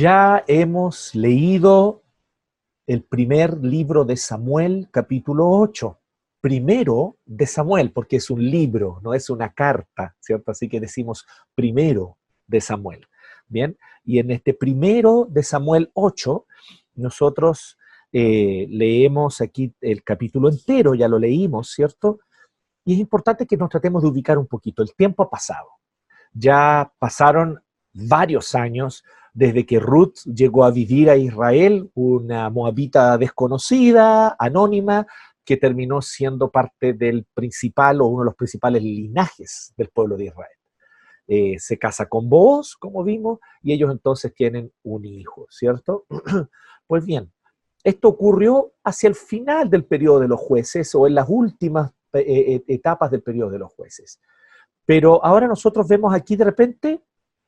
Ya 0.00 0.42
hemos 0.46 1.14
leído 1.14 2.04
el 2.86 3.02
primer 3.02 3.62
libro 3.62 4.06
de 4.06 4.16
Samuel, 4.16 4.88
capítulo 4.90 5.50
8. 5.50 6.00
Primero 6.40 7.18
de 7.26 7.46
Samuel, 7.46 7.92
porque 7.92 8.16
es 8.16 8.30
un 8.30 8.42
libro, 8.42 8.98
no 9.02 9.12
es 9.12 9.28
una 9.28 9.52
carta, 9.52 10.16
¿cierto? 10.18 10.52
Así 10.52 10.70
que 10.70 10.80
decimos 10.80 11.26
primero 11.54 12.16
de 12.46 12.62
Samuel. 12.62 13.06
Bien, 13.46 13.76
y 14.02 14.20
en 14.20 14.30
este 14.30 14.54
primero 14.54 15.26
de 15.28 15.42
Samuel 15.42 15.90
8, 15.92 16.46
nosotros 16.94 17.76
eh, 18.10 18.68
leemos 18.70 19.42
aquí 19.42 19.74
el 19.82 20.02
capítulo 20.02 20.48
entero, 20.48 20.94
ya 20.94 21.08
lo 21.08 21.18
leímos, 21.18 21.72
¿cierto? 21.72 22.20
Y 22.86 22.94
es 22.94 23.00
importante 23.00 23.46
que 23.46 23.58
nos 23.58 23.68
tratemos 23.68 24.02
de 24.02 24.08
ubicar 24.08 24.38
un 24.38 24.46
poquito. 24.46 24.82
El 24.82 24.94
tiempo 24.94 25.24
ha 25.24 25.28
pasado. 25.28 25.68
Ya 26.32 26.90
pasaron 26.98 27.62
varios 27.92 28.54
años 28.54 29.04
desde 29.32 29.64
que 29.64 29.78
Ruth 29.78 30.18
llegó 30.24 30.64
a 30.64 30.70
vivir 30.70 31.08
a 31.10 31.16
Israel, 31.16 31.90
una 31.94 32.50
moabita 32.50 33.16
desconocida, 33.16 34.36
anónima, 34.38 35.06
que 35.44 35.56
terminó 35.56 36.02
siendo 36.02 36.50
parte 36.50 36.92
del 36.92 37.26
principal 37.34 38.00
o 38.00 38.06
uno 38.06 38.22
de 38.22 38.26
los 38.26 38.36
principales 38.36 38.82
linajes 38.82 39.72
del 39.76 39.88
pueblo 39.88 40.16
de 40.16 40.26
Israel. 40.26 40.56
Eh, 41.26 41.58
se 41.58 41.78
casa 41.78 42.06
con 42.06 42.28
vos, 42.28 42.76
como 42.76 43.04
vimos, 43.04 43.38
y 43.62 43.72
ellos 43.72 43.90
entonces 43.92 44.34
tienen 44.34 44.72
un 44.82 45.04
hijo, 45.04 45.46
¿cierto? 45.48 46.06
pues 46.86 47.04
bien, 47.04 47.32
esto 47.84 48.08
ocurrió 48.08 48.72
hacia 48.84 49.08
el 49.08 49.14
final 49.14 49.70
del 49.70 49.84
periodo 49.84 50.20
de 50.20 50.28
los 50.28 50.40
jueces 50.40 50.94
o 50.94 51.06
en 51.06 51.14
las 51.14 51.26
últimas 51.28 51.92
eh, 52.12 52.24
eh, 52.26 52.64
etapas 52.66 53.10
del 53.10 53.22
periodo 53.22 53.50
de 53.50 53.60
los 53.60 53.72
jueces. 53.72 54.20
Pero 54.84 55.24
ahora 55.24 55.46
nosotros 55.46 55.86
vemos 55.86 56.12
aquí 56.12 56.36
de 56.36 56.44
repente, 56.44 57.00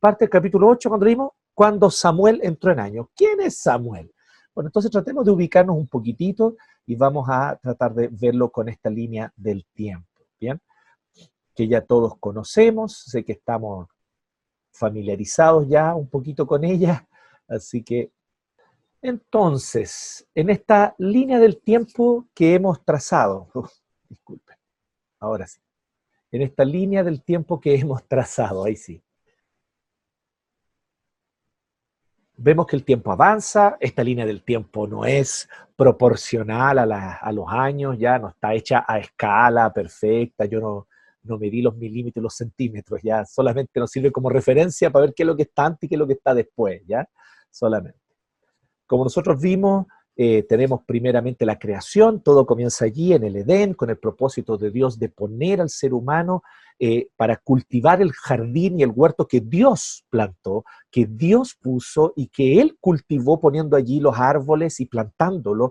parte 0.03 0.25
del 0.25 0.31
capítulo 0.31 0.67
8, 0.67 0.89
cuando 0.89 1.07
leímos, 1.07 1.31
cuando 1.55 1.89
Samuel 1.89 2.41
entró 2.43 2.73
en 2.73 2.81
año. 2.81 3.09
¿Quién 3.15 3.41
es 3.41 3.59
Samuel? 3.59 4.13
Bueno, 4.53 4.67
entonces 4.67 4.91
tratemos 4.91 5.25
de 5.25 5.31
ubicarnos 5.31 5.77
un 5.77 5.87
poquitito 5.87 6.57
y 6.85 6.97
vamos 6.97 7.29
a 7.31 7.57
tratar 7.63 7.95
de 7.95 8.09
verlo 8.09 8.51
con 8.51 8.69
esta 8.69 8.91
línea 8.91 9.33
del 9.37 9.65
tiempo, 9.73 10.27
¿bien? 10.41 10.61
Que 11.55 11.69
ya 11.69 11.83
todos 11.83 12.19
conocemos, 12.19 13.05
sé 13.07 13.25
que 13.25 13.31
estamos 13.31 13.87
familiarizados 14.73 15.69
ya 15.69 15.95
un 15.95 16.09
poquito 16.09 16.49
con 16.49 16.65
ella, 16.65 17.07
así 17.47 17.85
que 17.85 18.11
entonces, 19.03 20.27
en 20.35 20.51
esta 20.51 20.97
línea 20.99 21.39
del 21.39 21.61
tiempo 21.61 22.27
que 22.35 22.55
hemos 22.57 22.85
trazado, 22.85 23.49
disculpen, 24.09 24.57
ahora 25.21 25.47
sí, 25.47 25.61
en 26.33 26.43
esta 26.43 26.65
línea 26.65 27.05
del 27.05 27.23
tiempo 27.23 27.61
que 27.61 27.77
hemos 27.77 28.05
trazado, 28.09 28.65
ahí 28.65 28.75
sí, 28.75 29.01
vemos 32.43 32.67
que 32.67 32.75
el 32.75 32.85
tiempo 32.85 33.13
avanza, 33.13 33.77
esta 33.79 34.03
línea 34.03 34.27
del 34.27 34.43
tiempo 34.43 34.89
no 34.89 35.05
es 35.05 35.49
proporcional 35.77 36.79
a, 36.79 37.33
los 37.33 37.47
años, 37.49 37.97
ya 37.99 38.19
no 38.19 38.29
está 38.29 38.53
hecha 38.53 38.85
a 38.87 38.99
escala 38.99 39.73
perfecta, 39.73 40.45
yo 40.47 40.61
no, 40.61 40.89
no 41.23 41.39
medí 41.39 41.63
los 41.63 41.77
milímetros, 41.77 42.23
los 42.23 42.35
centímetros, 42.35 43.01
ya 43.03 43.25
solamente 43.25 43.79
nos 43.79 43.91
sirve 43.91 44.11
como 44.11 44.29
referencia 44.29 44.91
para 44.91 45.07
ver 45.07 45.15
qué 45.15 45.23
es 45.23 45.27
lo 45.29 45.37
que 45.37 45.45
está 45.45 45.67
antes 45.67 45.85
y 45.85 45.89
qué 45.89 45.95
es 45.95 45.99
lo 45.99 46.07
que 46.07 46.15
está 46.15 46.35
después, 46.35 46.83
ya 46.87 47.09
solamente. 47.51 47.99
Como 48.87 49.05
nosotros 49.05 49.41
vimos, 49.41 49.87
eh, 50.17 50.43
tenemos 50.43 50.83
primeramente 50.85 51.47
la 51.47 51.59
creación, 51.59 52.23
todo 52.23 52.45
comienza 52.45 52.87
allí 52.87 53.13
en 53.13 53.23
el 53.23 53.37
Edén, 53.37 53.75
con 53.75 53.89
el 53.89 53.99
propósito 53.99 54.59
de 54.59 54.71
Dios 54.73 54.99
de 54.99 55.09
poner 55.09 55.61
al 55.61 55.71
ser 55.71 55.95
humano 55.95 56.43
eh, 56.85 57.11
para 57.17 57.37
cultivar 57.37 58.03
el 58.03 58.11
jardín 58.11 58.81
y 58.81 58.83
el 58.83 58.91
huerto 58.93 59.29
que 59.29 59.39
Dios 59.39 60.05
plantó, 60.11 60.65
que 60.91 61.07
Dios 61.07 61.55
puso 61.55 62.13
y 62.17 62.27
que 62.27 62.61
Él 62.61 62.77
cultivó 62.81 63.39
poniendo 63.39 63.77
allí 63.77 64.01
los 64.01 64.19
árboles 64.19 64.81
y 64.81 64.87
plantándolo, 64.87 65.71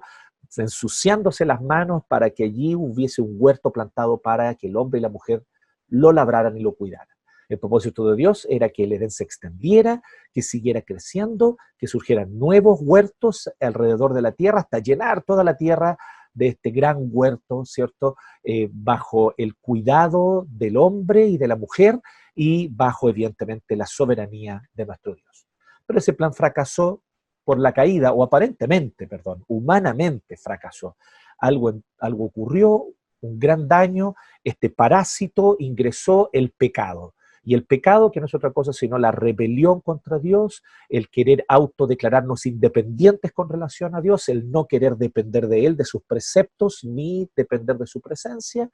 ensuciándose 0.55 1.43
las 1.43 1.61
manos 1.61 2.03
para 2.07 2.29
que 2.29 2.45
allí 2.45 2.75
hubiese 2.75 3.21
un 3.21 3.35
huerto 3.37 3.73
plantado 3.73 4.21
para 4.21 4.55
que 4.55 4.67
el 4.67 4.77
hombre 4.77 4.99
y 4.99 5.01
la 5.01 5.09
mujer 5.09 5.43
lo 5.89 6.13
labraran 6.13 6.55
y 6.55 6.61
lo 6.61 6.75
cuidaran. 6.75 7.17
El 7.49 7.59
propósito 7.59 8.09
de 8.09 8.15
Dios 8.15 8.47
era 8.49 8.69
que 8.69 8.85
el 8.85 8.93
Edén 8.93 9.11
se 9.11 9.25
extendiera, 9.25 10.01
que 10.31 10.41
siguiera 10.41 10.81
creciendo, 10.81 11.57
que 11.77 11.87
surgieran 11.87 12.39
nuevos 12.39 12.79
huertos 12.81 13.51
alrededor 13.59 14.13
de 14.13 14.21
la 14.21 14.31
tierra 14.31 14.61
hasta 14.61 14.79
llenar 14.79 15.23
toda 15.23 15.43
la 15.43 15.57
tierra 15.57 15.97
de 16.33 16.47
este 16.47 16.71
gran 16.71 17.09
huerto, 17.11 17.65
¿cierto? 17.65 18.15
Eh, 18.43 18.69
bajo 18.71 19.33
el 19.37 19.55
cuidado 19.55 20.45
del 20.49 20.77
hombre 20.77 21.27
y 21.27 21.37
de 21.37 21.47
la 21.47 21.55
mujer 21.55 21.99
y 22.35 22.67
bajo, 22.69 23.09
evidentemente, 23.09 23.75
la 23.75 23.85
soberanía 23.85 24.61
de 24.73 24.85
nuestro 24.85 25.15
Dios. 25.15 25.47
Pero 25.85 25.99
ese 25.99 26.13
plan 26.13 26.33
fracasó 26.33 27.01
por 27.43 27.59
la 27.59 27.73
caída, 27.73 28.13
o 28.13 28.23
aparentemente, 28.23 29.07
perdón, 29.07 29.43
humanamente 29.47 30.37
fracasó. 30.37 30.95
Algo, 31.39 31.73
algo 31.99 32.25
ocurrió, 32.25 32.85
un 33.21 33.39
gran 33.39 33.67
daño, 33.67 34.15
este 34.43 34.69
parásito 34.69 35.55
ingresó 35.59 36.29
el 36.33 36.51
pecado. 36.51 37.13
Y 37.43 37.55
el 37.55 37.65
pecado, 37.65 38.11
que 38.11 38.19
no 38.19 38.27
es 38.27 38.35
otra 38.35 38.51
cosa 38.51 38.71
sino 38.71 38.97
la 38.97 39.11
rebelión 39.11 39.81
contra 39.81 40.19
Dios, 40.19 40.61
el 40.89 41.09
querer 41.09 41.43
autodeclararnos 41.47 42.45
independientes 42.45 43.31
con 43.31 43.49
relación 43.49 43.95
a 43.95 44.01
Dios, 44.01 44.29
el 44.29 44.51
no 44.51 44.67
querer 44.67 44.95
depender 44.95 45.47
de 45.47 45.65
Él, 45.65 45.75
de 45.75 45.85
sus 45.85 46.03
preceptos, 46.03 46.83
ni 46.83 47.29
depender 47.35 47.77
de 47.77 47.87
su 47.87 47.99
presencia, 47.99 48.69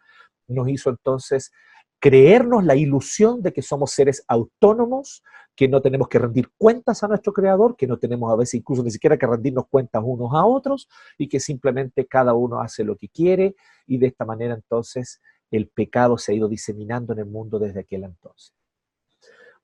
nos 0.48 0.68
hizo 0.70 0.90
entonces 0.90 1.52
creernos 2.00 2.64
la 2.64 2.76
ilusión 2.76 3.42
de 3.42 3.54
que 3.54 3.62
somos 3.62 3.92
seres 3.92 4.24
autónomos, 4.28 5.24
que 5.56 5.68
no 5.68 5.82
tenemos 5.82 6.08
que 6.08 6.20
rendir 6.20 6.50
cuentas 6.58 7.04
a 7.04 7.08
nuestro 7.08 7.34
Creador, 7.34 7.76
que 7.76 7.88
no 7.88 7.98
tenemos 7.98 8.32
a 8.32 8.36
veces 8.36 8.56
incluso 8.56 8.84
ni 8.84 8.92
siquiera 8.92 9.18
que 9.18 9.26
rendirnos 9.26 9.66
cuentas 9.70 10.04
unos 10.06 10.32
a 10.34 10.46
otros 10.46 10.88
y 11.18 11.28
que 11.28 11.40
simplemente 11.40 12.06
cada 12.06 12.34
uno 12.34 12.62
hace 12.62 12.84
lo 12.84 12.96
que 12.96 13.10
quiere 13.10 13.56
y 13.88 13.98
de 13.98 14.08
esta 14.08 14.26
manera 14.26 14.54
entonces 14.54 15.22
el 15.50 15.70
pecado 15.70 16.18
se 16.18 16.34
ha 16.34 16.36
ido 16.36 16.48
diseminando 16.48 17.14
en 17.14 17.20
el 17.20 17.26
mundo 17.26 17.58
desde 17.58 17.80
aquel 17.80 18.04
entonces. 18.04 18.57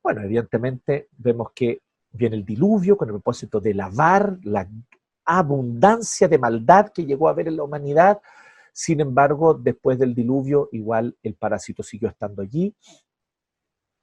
Bueno, 0.04 0.22
evidentemente 0.22 1.08
vemos 1.18 1.52
que 1.56 1.82
viene 2.12 2.36
el 2.36 2.46
diluvio 2.46 2.98
con 2.98 3.08
el 3.08 3.14
propósito 3.14 3.62
de 3.62 3.74
lavar 3.74 4.38
la 4.44 4.68
abundancia 5.24 6.28
de 6.28 6.38
maldad 6.38 6.90
que 6.90 7.06
llegó 7.06 7.28
a 7.28 7.32
haber 7.32 7.48
en 7.48 7.56
la 7.56 7.64
humanidad. 7.64 8.22
Sin 8.74 9.00
embargo, 9.00 9.54
después 9.54 9.98
del 9.98 10.14
diluvio, 10.14 10.68
igual 10.74 11.16
el 11.24 11.36
parásito 11.36 11.84
siguió 11.84 12.10
estando 12.10 12.42
allí 12.42 12.76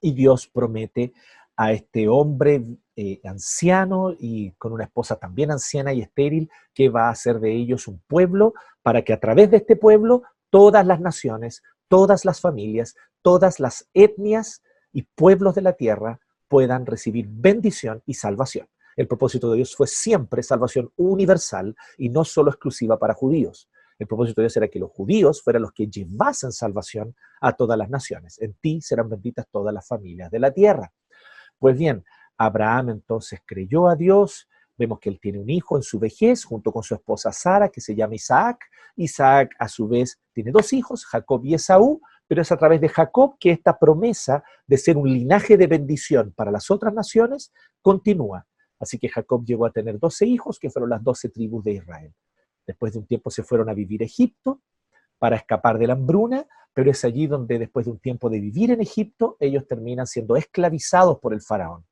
y 0.01 0.13
Dios 0.13 0.47
promete 0.47 1.13
a 1.55 1.71
este 1.71 2.07
hombre 2.07 2.65
eh, 2.95 3.21
anciano 3.23 4.15
y 4.17 4.51
con 4.53 4.73
una 4.73 4.85
esposa 4.85 5.17
también 5.17 5.51
anciana 5.51 5.93
y 5.93 6.01
estéril 6.01 6.49
que 6.73 6.89
va 6.89 7.07
a 7.07 7.11
hacer 7.11 7.39
de 7.39 7.53
ellos 7.53 7.87
un 7.87 8.01
pueblo 8.07 8.55
para 8.81 9.03
que 9.03 9.13
a 9.13 9.19
través 9.19 9.51
de 9.51 9.57
este 9.57 9.75
pueblo 9.75 10.23
todas 10.49 10.85
las 10.87 10.99
naciones, 10.99 11.61
todas 11.87 12.25
las 12.25 12.41
familias, 12.41 12.95
todas 13.21 13.59
las 13.59 13.87
etnias 13.93 14.63
y 14.91 15.03
pueblos 15.03 15.55
de 15.55 15.61
la 15.61 15.73
tierra 15.73 16.19
puedan 16.47 16.85
recibir 16.85 17.27
bendición 17.29 18.01
y 18.05 18.13
salvación. 18.13 18.67
El 18.95 19.07
propósito 19.07 19.49
de 19.49 19.57
Dios 19.57 19.75
fue 19.75 19.87
siempre 19.87 20.43
salvación 20.43 20.91
universal 20.97 21.75
y 21.97 22.09
no 22.09 22.25
solo 22.25 22.51
exclusiva 22.51 22.99
para 22.99 23.13
judíos. 23.13 23.69
El 23.97 24.07
propósito 24.07 24.41
de 24.41 24.45
Dios 24.45 24.57
era 24.57 24.67
que 24.67 24.79
los 24.79 24.91
judíos 24.91 25.41
fueran 25.41 25.61
los 25.61 25.71
que 25.71 25.87
llevasen 25.87 26.51
salvación 26.51 27.15
a 27.39 27.53
todas 27.53 27.77
las 27.77 27.89
naciones. 27.89 28.41
En 28.41 28.53
ti 28.55 28.81
serán 28.81 29.09
benditas 29.09 29.47
todas 29.49 29.73
las 29.73 29.87
familias 29.87 30.29
de 30.31 30.39
la 30.39 30.51
tierra. 30.51 30.91
Pues 31.57 31.77
bien, 31.77 32.03
Abraham 32.37 32.89
entonces 32.89 33.39
creyó 33.45 33.87
a 33.87 33.95
Dios. 33.95 34.49
Vemos 34.77 34.99
que 34.99 35.09
él 35.09 35.19
tiene 35.21 35.39
un 35.39 35.49
hijo 35.49 35.77
en 35.77 35.83
su 35.83 35.99
vejez 35.99 36.43
junto 36.43 36.71
con 36.71 36.81
su 36.81 36.95
esposa 36.95 37.31
Sara, 37.31 37.69
que 37.69 37.79
se 37.79 37.95
llama 37.95 38.15
Isaac. 38.15 38.59
Isaac 38.95 39.55
a 39.59 39.69
su 39.69 39.87
vez 39.87 40.19
tiene 40.33 40.51
dos 40.51 40.73
hijos, 40.73 41.05
Jacob 41.05 41.45
y 41.45 41.53
Esaú 41.53 42.01
pero 42.31 42.43
es 42.43 42.51
a 42.53 42.55
través 42.55 42.79
de 42.79 42.87
Jacob 42.87 43.35
que 43.37 43.51
esta 43.51 43.77
promesa 43.77 44.41
de 44.65 44.77
ser 44.77 44.95
un 44.95 45.11
linaje 45.11 45.57
de 45.57 45.67
bendición 45.67 46.31
para 46.31 46.49
las 46.49 46.71
otras 46.71 46.93
naciones 46.93 47.51
continúa. 47.81 48.47
Así 48.79 48.97
que 48.97 49.09
Jacob 49.09 49.43
llegó 49.43 49.65
a 49.65 49.71
tener 49.73 49.99
12 49.99 50.27
hijos, 50.27 50.57
que 50.57 50.69
fueron 50.69 50.91
las 50.91 51.03
12 51.03 51.27
tribus 51.27 51.61
de 51.65 51.73
Israel. 51.73 52.13
Después 52.65 52.93
de 52.93 52.99
un 52.99 53.05
tiempo 53.05 53.29
se 53.31 53.43
fueron 53.43 53.67
a 53.67 53.73
vivir 53.73 54.01
a 54.01 54.05
Egipto 54.05 54.61
para 55.19 55.35
escapar 55.35 55.77
de 55.77 55.87
la 55.87 55.91
hambruna, 55.91 56.47
pero 56.73 56.89
es 56.89 57.03
allí 57.03 57.27
donde 57.27 57.59
después 57.59 57.85
de 57.85 57.91
un 57.91 57.99
tiempo 57.99 58.29
de 58.29 58.39
vivir 58.39 58.71
en 58.71 58.79
Egipto, 58.79 59.35
ellos 59.37 59.67
terminan 59.67 60.07
siendo 60.07 60.37
esclavizados 60.37 61.19
por 61.19 61.33
el 61.33 61.41
faraón. 61.41 61.85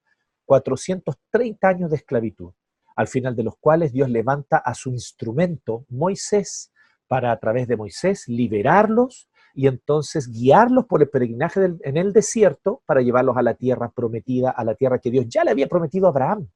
430 0.45 1.67
años 1.67 1.89
de 1.89 1.97
esclavitud, 1.97 2.53
al 2.95 3.09
final 3.09 3.35
de 3.35 3.43
los 3.43 3.57
cuales 3.57 3.91
Dios 3.91 4.09
levanta 4.09 4.59
a 4.59 4.73
su 4.73 4.89
instrumento, 4.89 5.85
Moisés, 5.89 6.71
para 7.09 7.33
a 7.33 7.39
través 7.41 7.67
de 7.67 7.75
Moisés 7.75 8.25
liberarlos 8.29 9.28
y 9.53 9.67
entonces 9.67 10.31
guiarlos 10.31 10.85
por 10.85 11.01
el 11.01 11.09
peregrinaje 11.09 11.73
en 11.81 11.97
el 11.97 12.13
desierto 12.13 12.81
para 12.85 13.01
llevarlos 13.01 13.37
a 13.37 13.41
la 13.41 13.55
tierra 13.55 13.89
prometida, 13.89 14.51
a 14.51 14.63
la 14.63 14.75
tierra 14.75 14.99
que 14.99 15.11
Dios 15.11 15.25
ya 15.27 15.43
le 15.43 15.51
había 15.51 15.67
prometido 15.67 16.07
a 16.07 16.09
Abraham 16.09 16.47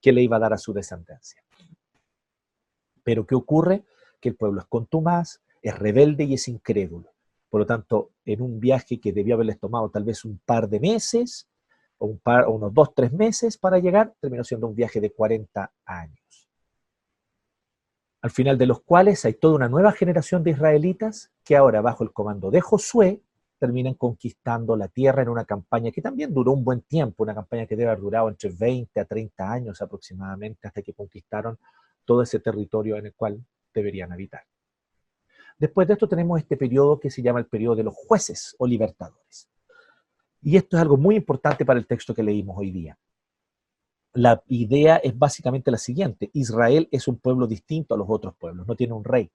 que 0.00 0.12
le 0.12 0.22
iba 0.22 0.36
a 0.36 0.40
dar 0.40 0.52
a 0.52 0.58
su 0.58 0.72
descendencia. 0.72 1.42
Pero 3.02 3.26
¿qué 3.26 3.34
ocurre? 3.34 3.84
Que 4.20 4.28
el 4.28 4.36
pueblo 4.36 4.60
es 4.60 4.66
contumaz, 4.66 5.40
es 5.62 5.78
rebelde 5.78 6.24
y 6.24 6.34
es 6.34 6.48
incrédulo. 6.48 7.10
Por 7.48 7.60
lo 7.60 7.66
tanto, 7.66 8.10
en 8.24 8.42
un 8.42 8.60
viaje 8.60 9.00
que 9.00 9.12
debió 9.12 9.34
haberles 9.34 9.58
tomado 9.58 9.88
tal 9.90 10.04
vez 10.04 10.24
un 10.24 10.38
par 10.44 10.68
de 10.68 10.80
meses, 10.80 11.48
o, 11.98 12.06
un 12.06 12.18
par, 12.18 12.44
o 12.44 12.52
unos 12.52 12.72
dos, 12.72 12.94
tres 12.94 13.12
meses 13.12 13.56
para 13.56 13.78
llegar, 13.78 14.14
terminó 14.20 14.44
siendo 14.44 14.66
un 14.66 14.74
viaje 14.74 15.00
de 15.00 15.10
40 15.10 15.72
años. 15.84 16.47
Al 18.20 18.30
final 18.30 18.58
de 18.58 18.66
los 18.66 18.80
cuales 18.82 19.24
hay 19.24 19.34
toda 19.34 19.54
una 19.54 19.68
nueva 19.68 19.92
generación 19.92 20.42
de 20.42 20.50
israelitas 20.50 21.30
que 21.44 21.56
ahora, 21.56 21.80
bajo 21.80 22.02
el 22.02 22.12
comando 22.12 22.50
de 22.50 22.60
Josué, 22.60 23.22
terminan 23.58 23.94
conquistando 23.94 24.76
la 24.76 24.88
tierra 24.88 25.22
en 25.22 25.28
una 25.28 25.44
campaña 25.44 25.90
que 25.90 26.02
también 26.02 26.32
duró 26.32 26.52
un 26.52 26.64
buen 26.64 26.80
tiempo, 26.82 27.24
una 27.24 27.34
campaña 27.34 27.66
que 27.66 27.76
debe 27.76 27.90
haber 27.90 28.02
durado 28.02 28.28
entre 28.28 28.50
20 28.50 29.00
a 29.00 29.04
30 29.04 29.52
años 29.52 29.82
aproximadamente 29.82 30.66
hasta 30.66 30.82
que 30.82 30.94
conquistaron 30.94 31.58
todo 32.04 32.22
ese 32.22 32.40
territorio 32.40 32.96
en 32.96 33.06
el 33.06 33.14
cual 33.14 33.44
deberían 33.74 34.12
habitar. 34.12 34.42
Después 35.58 35.88
de 35.88 35.94
esto 35.94 36.08
tenemos 36.08 36.38
este 36.38 36.56
periodo 36.56 37.00
que 37.00 37.10
se 37.10 37.20
llama 37.20 37.40
el 37.40 37.46
periodo 37.46 37.76
de 37.76 37.82
los 37.82 37.94
jueces 37.94 38.54
o 38.58 38.66
libertadores. 38.66 39.48
Y 40.40 40.56
esto 40.56 40.76
es 40.76 40.82
algo 40.82 40.96
muy 40.96 41.16
importante 41.16 41.64
para 41.64 41.80
el 41.80 41.86
texto 41.86 42.14
que 42.14 42.22
leímos 42.22 42.56
hoy 42.56 42.70
día. 42.70 42.96
La 44.14 44.42
idea 44.48 44.96
es 44.96 45.16
básicamente 45.16 45.70
la 45.70 45.78
siguiente. 45.78 46.30
Israel 46.32 46.88
es 46.90 47.08
un 47.08 47.18
pueblo 47.18 47.46
distinto 47.46 47.94
a 47.94 47.98
los 47.98 48.06
otros 48.08 48.34
pueblos, 48.36 48.66
no 48.66 48.74
tiene 48.74 48.94
un 48.94 49.04
rey. 49.04 49.30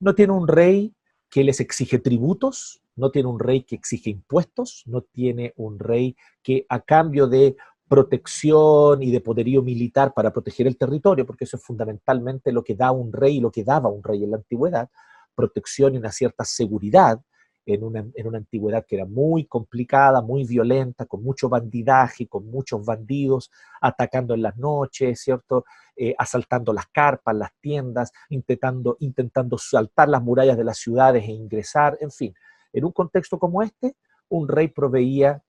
No 0.00 0.14
tiene 0.14 0.32
un 0.32 0.48
rey 0.48 0.94
que 1.30 1.44
les 1.44 1.60
exige 1.60 1.98
tributos, 1.98 2.82
no 2.96 3.10
tiene 3.10 3.28
un 3.28 3.38
rey 3.38 3.62
que 3.62 3.76
exige 3.76 4.10
impuestos, 4.10 4.82
no 4.86 5.02
tiene 5.02 5.52
un 5.56 5.78
rey 5.78 6.16
que 6.42 6.66
a 6.68 6.80
cambio 6.80 7.26
de 7.26 7.56
protección 7.88 9.02
y 9.02 9.10
de 9.10 9.20
poderío 9.20 9.62
militar 9.62 10.12
para 10.14 10.32
proteger 10.32 10.66
el 10.66 10.76
territorio, 10.76 11.26
porque 11.26 11.44
eso 11.44 11.56
es 11.56 11.62
fundamentalmente 11.62 12.50
lo 12.50 12.64
que 12.64 12.74
da 12.74 12.90
un 12.90 13.12
rey 13.12 13.36
y 13.36 13.40
lo 13.40 13.50
que 13.50 13.64
daba 13.64 13.88
un 13.90 14.02
rey 14.02 14.24
en 14.24 14.30
la 14.30 14.38
antigüedad, 14.38 14.90
protección 15.34 15.94
y 15.94 15.98
una 15.98 16.10
cierta 16.10 16.44
seguridad 16.44 17.20
en 17.64 17.84
una, 17.84 18.04
en 18.14 18.26
una 18.26 18.38
antigüedad 18.38 18.84
que 18.86 18.96
era 18.96 19.04
muy 19.04 19.44
complicada, 19.44 20.20
muy 20.20 20.44
violenta, 20.44 21.06
con 21.06 21.22
mucho 21.22 21.48
bandidaje, 21.48 22.26
con 22.26 22.46
muchos 22.46 22.84
bandidos 22.84 23.50
atacando 23.80 24.34
en 24.34 24.42
las 24.42 24.56
noches, 24.56 25.20
¿cierto? 25.20 25.64
Eh, 25.96 26.14
asaltando 26.18 26.72
las 26.72 26.86
carpas, 26.86 27.36
las 27.36 27.52
tiendas, 27.60 28.12
intentando, 28.30 28.96
intentando 29.00 29.58
saltar 29.58 30.08
las 30.08 30.22
murallas 30.22 30.56
de 30.56 30.64
las 30.64 30.78
ciudades 30.78 31.24
e 31.24 31.32
ingresar, 31.32 31.96
en 32.00 32.10
fin. 32.10 32.34
En 32.72 32.84
un 32.84 32.92
contexto 32.92 33.38
como 33.38 33.62
este, 33.62 33.94
un 34.28 34.48
rey 34.48 34.68
proveía 34.68 35.42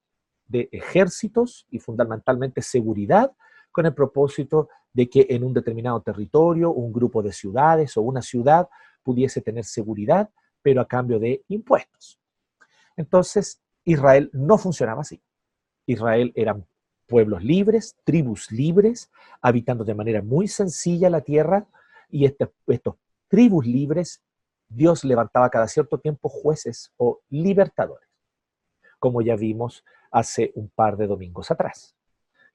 de 0.47 0.69
ejércitos 0.71 1.65
y 1.71 1.79
fundamentalmente 1.79 2.61
seguridad 2.61 3.31
con 3.71 3.85
el 3.85 3.93
propósito 3.93 4.69
de 4.93 5.09
que 5.09 5.25
en 5.29 5.43
un 5.43 5.53
determinado 5.53 6.01
territorio, 6.01 6.71
un 6.71 6.93
grupo 6.93 7.23
de 7.23 7.33
ciudades 7.33 7.97
o 7.97 8.01
una 8.01 8.21
ciudad 8.21 8.67
pudiese 9.01 9.41
tener 9.41 9.65
seguridad, 9.65 10.29
pero 10.63 10.81
a 10.81 10.87
cambio 10.87 11.19
de 11.19 11.43
impuestos. 11.49 12.19
Entonces, 12.97 13.61
Israel 13.85 14.29
no 14.33 14.57
funcionaba 14.57 15.01
así. 15.01 15.21
Israel 15.85 16.31
eran 16.35 16.65
pueblos 17.07 17.43
libres, 17.43 17.95
tribus 18.03 18.51
libres, 18.51 19.11
habitando 19.41 19.83
de 19.83 19.93
manera 19.93 20.21
muy 20.21 20.47
sencilla 20.47 21.09
la 21.09 21.21
tierra, 21.21 21.67
y 22.09 22.25
este, 22.25 22.49
estos 22.67 22.95
tribus 23.27 23.65
libres, 23.65 24.21
Dios 24.69 25.03
levantaba 25.03 25.49
cada 25.49 25.67
cierto 25.67 25.99
tiempo 25.99 26.29
jueces 26.29 26.91
o 26.97 27.21
libertadores, 27.29 28.07
como 28.99 29.21
ya 29.21 29.35
vimos 29.35 29.83
hace 30.11 30.51
un 30.55 30.69
par 30.69 30.97
de 30.97 31.07
domingos 31.07 31.51
atrás. 31.51 31.95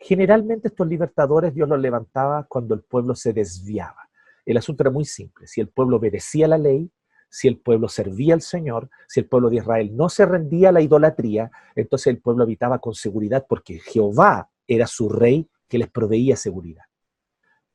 Generalmente 0.00 0.69
estos 0.69 0.87
libertadores 0.87 1.55
Dios 1.55 1.69
los 1.69 1.81
levantaba 1.81 2.44
cuando 2.44 2.75
el 2.75 2.82
pueblo 2.82 3.14
se 3.14 3.32
desviaba. 3.32 4.08
El 4.46 4.56
asunto 4.56 4.84
era 4.84 4.90
muy 4.90 5.05
simple. 5.05 5.46
Si 5.46 5.60
el 5.60 5.69
pueblo 5.69 5.96
obedecía 5.96 6.49
la 6.49 6.56
ley, 6.56 6.90
si 7.29 7.49
el 7.49 7.59
pueblo 7.59 7.89
servía 7.89 8.35
al 8.35 8.43
Señor, 8.43 8.89
si 9.07 9.21
el 9.21 9.27
pueblo 9.27 9.51
de 9.51 9.57
Israel 9.57 9.97
no 9.97 10.09
se 10.09 10.27
rendía 10.27 10.71
a 10.71 10.73
la 10.73 10.81
idolatría, 10.81 11.51
entonces 11.75 12.09
el 12.09 12.21
pueblo 12.21 12.45
habitaba 12.45 12.79
con 12.79 12.95
seguridad 12.95 13.47
porque 13.49 13.79
Jehová 13.79 14.51
era 14.67 14.87
su 14.87 15.09
rey 15.09 15.49
que 15.69 15.79
les 15.79 15.89
proveía 15.89 16.37
seguridad. 16.37 16.85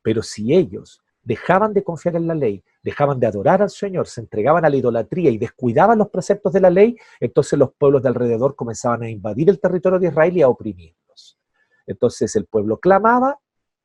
Pero 0.02 0.22
si 0.22 0.54
ellos 0.54 1.02
dejaban 1.22 1.74
de 1.74 1.84
confiar 1.84 2.16
en 2.16 2.28
la 2.28 2.36
ley, 2.36 2.64
dejaban 2.82 3.20
de 3.20 3.28
adorar 3.28 3.62
al 3.62 3.70
Señor, 3.70 4.08
se 4.08 4.22
entregaban 4.22 4.66
a 4.66 4.70
la 4.70 4.76
idolatría 4.76 5.30
y 5.30 5.38
descuidaban 5.38 5.98
los 5.98 6.10
preceptos 6.10 6.52
de 6.52 6.60
la 6.60 6.70
ley, 6.70 6.98
entonces 7.20 7.58
los 7.58 7.74
pueblos 7.74 8.04
de 8.04 8.10
alrededor 8.10 8.56
comenzaban 8.56 9.04
a 9.04 9.10
invadir 9.10 9.50
el 9.50 9.60
territorio 9.60 10.00
de 10.00 10.08
Israel 10.08 10.38
y 10.38 10.42
a 10.42 10.50
oprimirlos. 10.50 11.40
Entonces 11.88 12.36
el 12.36 12.46
pueblo 12.46 12.78
clamaba 12.80 13.40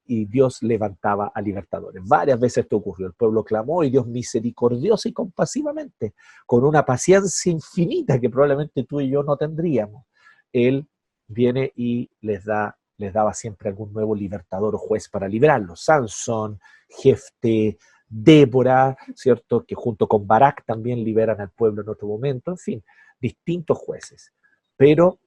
y 0.09 0.25
Dios 0.25 0.63
levantaba 0.63 1.31
a 1.35 1.41
libertadores. 1.41 2.03
Varias 2.05 2.41
veces 2.41 2.65
esto 2.65 2.79
ocurrió. 2.79 3.07
El 3.07 3.13
pueblo 3.13 3.45
clamó 3.45 3.85
y 3.85 3.91
Dios 3.91 4.07
misericordioso 4.07 5.09
y 5.09 5.13
compasivamente, 5.13 6.15
con 6.47 6.65
una 6.65 6.85
paciencia 6.85 7.53
infinita 7.53 8.19
que 8.19 8.31
probablemente 8.31 8.85
tú 8.85 9.01
y 9.01 9.11
yo 9.11 9.23
no 9.23 9.37
tendríamos, 9.37 10.07
Él 10.53 10.89
viene 11.29 11.73
y 11.77 12.11
les 12.23 12.45
da 12.45 12.79
les 12.99 13.13
daba 13.13 13.33
siempre 13.33 13.69
algún 13.69 13.93
nuevo 13.93 14.15
libertador 14.15 14.75
o 14.75 14.79
juez 14.79 15.09
para 15.09 15.29
liberarlos. 15.29 15.85
Sansón, 15.85 16.59
Jefte, 16.89 17.79
Débora, 18.09 18.97
¿cierto? 19.15 19.65
Que 19.65 19.75
junto 19.75 20.09
con 20.09 20.27
Barak 20.27 20.65
también 20.65 21.05
liberan 21.05 21.41
al 21.41 21.51
pueblo 21.51 21.83
en 21.83 21.89
otro 21.89 22.09
momento, 22.09 22.51
en 22.51 22.59
fin, 22.59 22.85
distintos 23.21 23.79
jueces. 23.79 24.33
Pero 24.77 25.21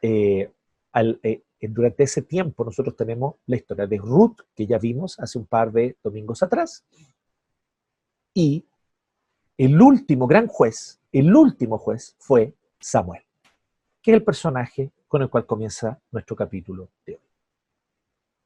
eh, 0.00 0.50
eh, 0.94 1.42
durante 1.66 2.04
ese 2.04 2.22
tiempo 2.22 2.64
nosotros 2.64 2.94
tenemos 2.94 3.34
la 3.46 3.56
historia 3.56 3.86
de 3.86 3.98
Ruth, 3.98 4.36
que 4.54 4.66
ya 4.66 4.78
vimos 4.78 5.18
hace 5.18 5.38
un 5.38 5.46
par 5.46 5.72
de 5.72 5.96
domingos 6.04 6.42
atrás, 6.42 6.84
y 8.32 8.64
el 9.56 9.82
último 9.82 10.28
gran 10.28 10.46
juez, 10.46 11.00
el 11.10 11.34
último 11.34 11.78
juez 11.78 12.14
fue 12.18 12.54
Samuel, 12.78 13.22
que 14.00 14.12
es 14.12 14.16
el 14.16 14.22
personaje 14.22 14.92
con 15.08 15.22
el 15.22 15.28
cual 15.28 15.46
comienza 15.46 15.98
nuestro 16.12 16.36
capítulo 16.36 16.90
de 17.04 17.14
hoy. 17.14 17.20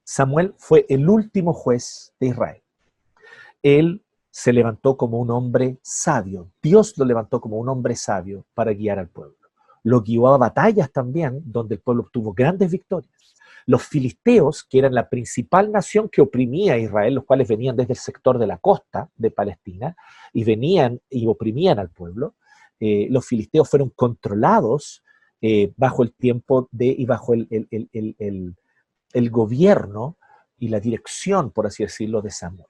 Samuel 0.05 0.55
fue 0.57 0.87
el 0.89 1.09
último 1.09 1.53
juez 1.53 2.15
de 2.19 2.29
Israel. 2.29 2.63
Él 3.63 4.03
se 4.31 4.53
levantó 4.53 4.97
como 4.97 5.19
un 5.19 5.31
hombre 5.31 5.79
sabio. 5.83 6.51
Dios 6.63 6.97
lo 6.97 7.05
levantó 7.05 7.41
como 7.41 7.59
un 7.59 7.69
hombre 7.69 7.95
sabio 7.95 8.47
para 8.55 8.73
guiar 8.73 8.99
al 8.99 9.09
pueblo. 9.09 9.42
Lo 9.83 10.03
guió 10.03 10.29
a 10.29 10.39
batallas 10.39 10.91
también, 10.93 11.43
donde 11.45 11.77
el 11.77 11.81
pueblo 11.81 12.05
obtuvo 12.05 12.33
grandes 12.33 12.71
victorias. 12.71 13.13
Los 13.67 13.85
filisteos, 13.85 14.65
que 14.65 14.79
eran 14.79 14.95
la 14.95 15.09
principal 15.09 15.71
nación 15.71 16.09
que 16.09 16.21
oprimía 16.21 16.75
a 16.75 16.79
Israel, 16.79 17.15
los 17.15 17.25
cuales 17.25 17.49
venían 17.49 17.77
desde 17.77 17.93
el 17.93 17.99
sector 17.99 18.39
de 18.39 18.47
la 18.47 18.59
costa 18.59 19.09
de 19.17 19.31
Palestina 19.31 19.97
y 20.33 20.45
venían 20.45 21.01
y 21.09 21.27
oprimían 21.27 21.79
al 21.79 21.91
pueblo, 21.91 22.35
eh, 22.81 23.07
los 23.11 23.25
filisteos 23.25 23.69
fueron 23.71 23.91
controlados 23.91 25.05
eh, 25.41 25.73
bajo 25.77 26.03
el 26.03 26.13
tiempo 26.13 26.69
de 26.73 26.87
y 26.87 27.05
bajo 27.05 27.35
el, 27.35 27.47
el 29.13 29.31
gobierno 29.31 30.17
y 30.59 30.69
la 30.69 30.81
dirección, 30.81 31.51
por 31.51 31.67
así 31.67 31.83
decirlo, 31.83 32.23
de 32.23 32.31
Samuel. 32.31 32.67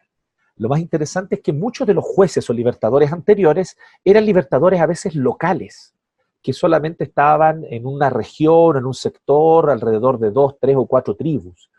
Lo 0.56 0.68
más 0.68 0.80
interesante 0.80 1.36
es 1.36 1.40
que 1.40 1.52
muchos 1.52 1.86
de 1.86 1.94
los 1.94 2.04
jueces 2.04 2.48
o 2.48 2.52
libertadores 2.52 3.12
anteriores 3.12 3.76
eran 4.04 4.26
libertadores 4.26 4.80
a 4.80 4.86
veces 4.86 5.14
locales, 5.14 5.94
que 6.42 6.52
solamente 6.52 7.04
estaban 7.04 7.64
en 7.64 7.86
una 7.86 8.10
región, 8.10 8.76
en 8.76 8.84
un 8.84 8.94
sector, 8.94 9.70
alrededor 9.70 10.18
de 10.18 10.30
dos, 10.30 10.56
tres 10.60 10.76
o 10.76 10.86
cuatro 10.86 11.14
tribus. 11.14 11.70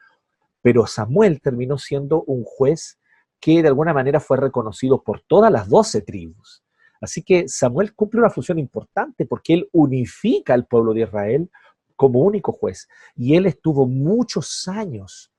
Pero 0.62 0.88
Samuel 0.88 1.42
terminó 1.42 1.78
siendo 1.78 2.24
un 2.24 2.44
juez 2.44 2.98
que 3.40 3.62
de 3.62 3.68
alguna 3.68 3.94
manera 3.94 4.22
fue 4.22 4.38
reconocido 4.38 5.04
por 5.04 5.22
todas 5.22 5.52
las 5.52 5.68
doce 5.68 6.02
tribus. 6.02 6.64
Así 7.02 7.22
que 7.22 7.50
Samuel 7.50 7.94
cumple 7.94 8.22
una 8.22 8.30
función 8.30 8.58
importante 8.58 9.26
porque 9.26 9.56
él 9.56 9.70
unifica 9.74 10.54
al 10.54 10.66
pueblo 10.66 10.94
de 10.94 11.02
Israel 11.02 11.50
como 11.98 12.20
único 12.20 12.54
juez. 12.54 12.88
Y 13.16 13.36
él 13.36 13.46
estuvo 13.46 13.86
muchos 13.86 14.70
años 14.70 15.30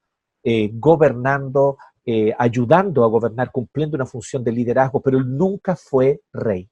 eh, 0.42 0.70
gobernando, 0.74 1.78
eh, 2.04 2.34
ayudando 2.38 3.02
a 3.02 3.08
gobernar, 3.08 3.50
cumpliendo 3.50 3.96
una 3.96 4.04
función 4.04 4.44
de 4.44 4.52
liderazgo, 4.52 5.00
pero 5.00 5.16
él 5.16 5.38
nunca 5.38 5.74
fue 5.74 6.20
rey. 6.34 6.68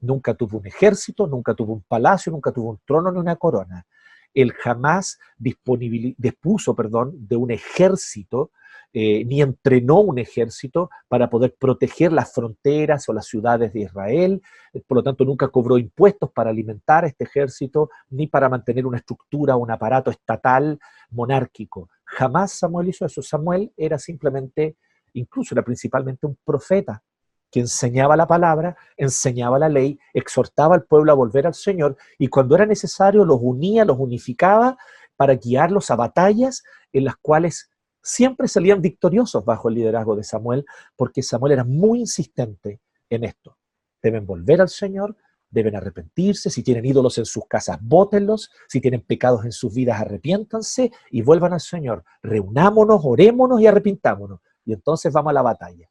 Nunca 0.00 0.34
tuvo 0.34 0.58
un 0.58 0.66
ejército, 0.66 1.26
nunca 1.26 1.54
tuvo 1.54 1.74
un 1.74 1.82
palacio, 1.82 2.32
nunca 2.32 2.52
tuvo 2.52 2.70
un 2.70 2.80
trono 2.84 3.10
ni 3.12 3.18
una 3.18 3.36
corona. 3.36 3.86
Él 4.32 4.52
jamás 4.52 5.18
dispuso 5.36 6.74
perdón, 6.74 7.12
de 7.26 7.36
un 7.36 7.50
ejército 7.50 8.50
eh, 8.92 9.24
ni 9.24 9.40
entrenó 9.40 10.00
un 10.00 10.18
ejército 10.18 10.90
para 11.06 11.30
poder 11.30 11.54
proteger 11.56 12.12
las 12.12 12.32
fronteras 12.32 13.08
o 13.08 13.12
las 13.12 13.26
ciudades 13.26 13.72
de 13.72 13.82
Israel, 13.82 14.42
por 14.84 14.96
lo 14.96 15.02
tanto 15.04 15.24
nunca 15.24 15.46
cobró 15.46 15.78
impuestos 15.78 16.32
para 16.32 16.50
alimentar 16.50 17.04
a 17.04 17.06
este 17.06 17.22
ejército, 17.22 17.90
ni 18.08 18.26
para 18.26 18.48
mantener 18.48 18.86
una 18.86 18.98
estructura, 18.98 19.54
un 19.54 19.70
aparato 19.70 20.10
estatal 20.10 20.80
monárquico. 21.10 21.88
Jamás 22.04 22.52
Samuel 22.52 22.88
hizo 22.88 23.06
eso. 23.06 23.22
Samuel 23.22 23.72
era 23.76 23.96
simplemente, 23.96 24.76
incluso 25.12 25.54
era 25.54 25.62
principalmente 25.62 26.26
un 26.26 26.36
profeta 26.44 27.00
que 27.50 27.60
enseñaba 27.60 28.16
la 28.16 28.26
palabra, 28.26 28.76
enseñaba 28.96 29.58
la 29.58 29.68
ley, 29.68 29.98
exhortaba 30.14 30.74
al 30.74 30.84
pueblo 30.84 31.12
a 31.12 31.16
volver 31.16 31.46
al 31.46 31.54
Señor 31.54 31.96
y 32.18 32.28
cuando 32.28 32.54
era 32.54 32.66
necesario 32.66 33.24
los 33.24 33.38
unía, 33.40 33.84
los 33.84 33.98
unificaba 33.98 34.76
para 35.16 35.34
guiarlos 35.34 35.90
a 35.90 35.96
batallas 35.96 36.62
en 36.92 37.04
las 37.04 37.16
cuales 37.16 37.70
siempre 38.02 38.48
salían 38.48 38.80
victoriosos 38.80 39.44
bajo 39.44 39.68
el 39.68 39.74
liderazgo 39.74 40.16
de 40.16 40.24
Samuel, 40.24 40.64
porque 40.96 41.22
Samuel 41.22 41.52
era 41.52 41.64
muy 41.64 42.00
insistente 42.00 42.80
en 43.10 43.24
esto. 43.24 43.58
Deben 44.02 44.24
volver 44.24 44.60
al 44.60 44.68
Señor, 44.68 45.16
deben 45.50 45.76
arrepentirse, 45.76 46.48
si 46.48 46.62
tienen 46.62 46.86
ídolos 46.86 47.18
en 47.18 47.26
sus 47.26 47.44
casas, 47.46 47.78
bótenlos, 47.82 48.50
si 48.68 48.80
tienen 48.80 49.02
pecados 49.02 49.44
en 49.44 49.52
sus 49.52 49.74
vidas, 49.74 50.00
arrepiéntanse 50.00 50.92
y 51.10 51.22
vuelvan 51.22 51.52
al 51.52 51.60
Señor. 51.60 52.04
Reunámonos, 52.22 53.02
orémonos 53.04 53.60
y 53.60 53.66
arrepintámonos. 53.66 54.40
Y 54.64 54.72
entonces 54.72 55.12
vamos 55.12 55.30
a 55.30 55.34
la 55.34 55.42
batalla. 55.42 55.90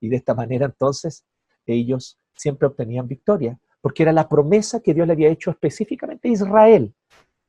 Y 0.00 0.08
de 0.08 0.16
esta 0.16 0.34
manera 0.34 0.66
entonces 0.66 1.24
ellos 1.66 2.18
siempre 2.34 2.66
obtenían 2.66 3.08
victoria, 3.08 3.58
porque 3.80 4.02
era 4.02 4.12
la 4.12 4.28
promesa 4.28 4.80
que 4.80 4.94
Dios 4.94 5.06
le 5.06 5.12
había 5.12 5.28
hecho 5.28 5.50
específicamente 5.50 6.28
a 6.28 6.32
Israel 6.32 6.94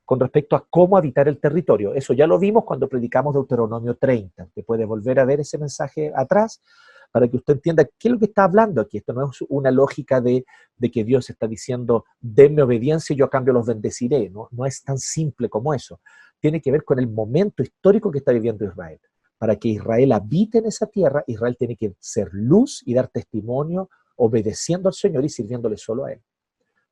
con 0.05 0.19
respecto 0.19 0.55
a 0.55 0.65
cómo 0.67 0.97
habitar 0.97 1.27
el 1.27 1.39
territorio. 1.39 1.93
Eso 1.93 2.13
ya 2.13 2.25
lo 2.25 2.39
vimos 2.39 2.63
cuando 2.65 2.89
predicamos 2.89 3.33
Deuteronomio 3.33 3.95
30. 3.95 4.45
Usted 4.45 4.65
puede 4.65 4.83
volver 4.83 5.19
a 5.19 5.25
ver 5.25 5.39
ese 5.41 5.59
mensaje 5.59 6.11
atrás 6.15 6.63
para 7.11 7.27
que 7.27 7.37
usted 7.37 7.53
entienda 7.53 7.85
qué 7.85 8.07
es 8.07 8.11
lo 8.13 8.17
que 8.19 8.25
está 8.25 8.45
hablando 8.45 8.81
aquí. 8.81 8.97
Esto 8.97 9.13
no 9.13 9.29
es 9.29 9.37
una 9.49 9.69
lógica 9.69 10.19
de, 10.19 10.45
que 10.91 11.03
Dios 11.03 11.29
está 11.29 11.47
diciendo, 11.47 12.05
denme 12.19 12.63
obediencia 12.63 13.13
y 13.13 13.17
yo 13.17 13.25
a 13.25 13.29
cambio 13.29 13.53
los 13.53 13.67
bendeciré. 13.67 14.31
¿no? 14.31 14.47
no 14.51 14.65
es 14.65 14.81
tan 14.81 14.97
simple 14.97 15.47
como 15.47 15.75
eso. 15.75 15.99
Tiene 16.39 16.59
que 16.59 16.71
ver 16.71 16.83
con 16.83 16.97
el 16.97 17.07
momento 17.07 17.61
histórico 17.61 18.09
que 18.09 18.17
está 18.17 18.31
viviendo 18.31 18.65
Israel. 18.65 18.99
Para 19.39 19.55
que 19.55 19.69
Israel 19.69 20.11
habite 20.11 20.59
en 20.59 20.67
esa 20.67 20.85
tierra, 20.85 21.23
Israel 21.25 21.55
tiene 21.57 21.75
que 21.75 21.95
ser 21.99 22.29
luz 22.31 22.83
y 22.85 22.93
dar 22.93 23.07
testimonio 23.07 23.89
obedeciendo 24.17 24.89
al 24.89 24.93
Señor 24.93 25.25
y 25.25 25.29
sirviéndole 25.29 25.77
solo 25.77 26.05
a 26.05 26.11
Él. 26.11 26.21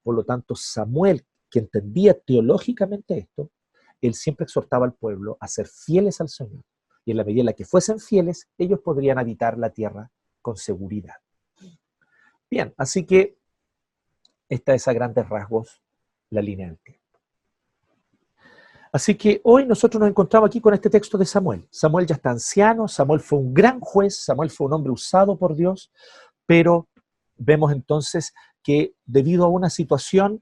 Por 0.02 0.16
lo 0.16 0.24
tanto, 0.24 0.56
Samuel, 0.56 1.24
que 1.52 1.60
entendía 1.60 2.18
teológicamente 2.18 3.20
esto, 3.20 3.52
él 4.02 4.16
siempre 4.16 4.46
exhortaba 4.46 4.86
al 4.86 4.94
pueblo 4.94 5.38
a 5.40 5.48
ser 5.48 5.68
fieles 5.68 6.22
al 6.22 6.30
Señor 6.30 6.64
y 7.08 7.12
en 7.12 7.18
la 7.18 7.24
medida 7.24 7.40
en 7.40 7.46
la 7.46 7.54
que 7.54 7.64
fuesen 7.64 8.02
fieles, 8.02 8.50
ellos 8.58 8.82
podrían 8.82 9.18
habitar 9.18 9.58
la 9.58 9.70
tierra 9.70 10.12
con 10.42 10.58
seguridad. 10.58 11.16
Bien, 12.52 12.74
así 12.76 13.06
que 13.06 13.38
esta 14.50 14.74
es 14.76 14.90
a 14.90 14.94
grandes 14.94 15.30
rasgos 15.30 15.82
la 16.30 16.42
línea 16.42 16.68
del 16.68 16.78
tiempo. 16.80 17.07
Así 18.92 19.16
que 19.16 19.42
hoy 19.44 19.66
nosotros 19.66 20.00
nos 20.00 20.10
encontramos 20.10 20.48
aquí 20.48 20.62
con 20.62 20.74
este 20.74 20.90
texto 20.90 21.18
de 21.18 21.26
Samuel. 21.26 21.68
Samuel 21.70 22.08
ya 22.08 22.16
está 22.16 22.32
anciano, 22.32 22.88
Samuel 22.88 23.20
fue 23.20 23.40
un 23.40 23.54
gran 23.54 23.80
juez, 23.80 24.24
Samuel 24.24 24.50
fue 24.50 24.68
un 24.68 24.74
hombre 24.74 24.92
usado 24.92 25.38
por 25.38 25.56
Dios, 25.56 25.92
pero 26.46 26.88
vemos 27.36 27.72
entonces 27.72 28.34
que 28.64 28.94
debido 29.06 29.46
a 29.46 29.50
una 29.50 29.70
situación 29.70 30.42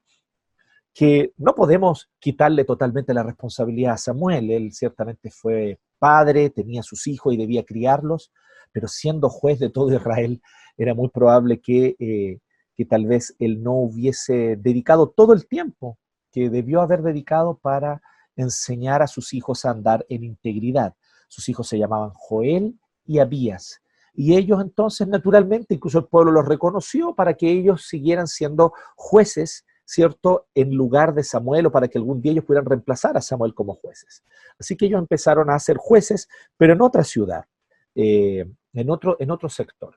que 0.94 1.34
no 1.38 1.56
podemos 1.56 2.10
quitarle 2.20 2.64
totalmente 2.64 3.14
la 3.14 3.24
responsabilidad 3.24 3.94
a 3.94 3.98
Samuel, 3.98 4.50
él 4.50 4.72
ciertamente 4.72 5.30
fue 5.30 5.80
padre, 6.00 6.50
tenía 6.50 6.84
sus 6.84 7.08
hijos 7.08 7.34
y 7.34 7.38
debía 7.38 7.66
criarlos, 7.66 8.32
pero 8.72 8.88
siendo 8.88 9.30
juez 9.30 9.60
de 9.60 9.70
todo 9.70 9.94
Israel, 9.94 10.42
era 10.78 10.94
muy 10.94 11.10
probable 11.10 11.60
que, 11.60 11.96
eh, 12.00 12.40
que 12.76 12.86
tal 12.86 13.06
vez 13.06 13.36
él 13.40 13.62
no 13.62 13.74
hubiese 13.74 14.56
dedicado 14.58 15.10
todo 15.10 15.34
el 15.34 15.48
tiempo 15.48 15.98
que 16.32 16.50
debió 16.50 16.82
haber 16.82 17.02
dedicado 17.02 17.58
para 17.58 18.02
enseñar 18.36 19.02
a 19.02 19.08
sus 19.08 19.34
hijos 19.34 19.66
a 19.66 19.72
andar 19.72 20.06
en 20.10 20.24
integridad. 20.24 20.96
Sus 21.28 21.50
hijos 21.50 21.68
se 21.68 21.78
llamaban 21.78 22.12
Joel 22.12 22.80
y 23.06 23.20
Abías. 23.20 23.82
Y 24.14 24.36
ellos 24.36 24.62
entonces, 24.62 25.08
naturalmente, 25.08 25.76
incluso 25.76 26.00
el 26.00 26.06
pueblo 26.06 26.32
los 26.32 26.48
reconoció 26.48 27.14
para 27.16 27.34
que 27.34 27.50
ellos 27.50 27.88
siguieran 27.88 28.28
siendo 28.28 28.74
jueces 28.96 29.66
¿cierto?, 29.86 30.48
en 30.56 30.74
lugar 30.74 31.14
de 31.14 31.24
Samuel 31.24 31.68
o 31.68 31.72
para 31.72 31.88
que 31.88 31.98
algún 31.98 32.22
día 32.22 32.32
ellos 32.32 32.46
pudieran 32.46 32.66
reemplazar 32.66 33.16
a 33.16 33.22
Samuel 33.22 33.54
como 33.54 33.76
jueces. 33.76 34.24
Así 34.60 34.76
que 34.76 34.88
ellos 34.88 35.00
empezaron 35.00 35.50
a 35.50 35.60
ser 35.60 35.78
jueces, 35.78 36.28
pero 36.58 36.74
en 36.74 36.82
otra 36.82 37.04
ciudad, 37.04 37.46
eh, 37.94 38.46
en, 38.74 38.90
otro, 38.90 39.16
en 39.20 39.32
otro 39.32 39.48
sector. 39.48 39.96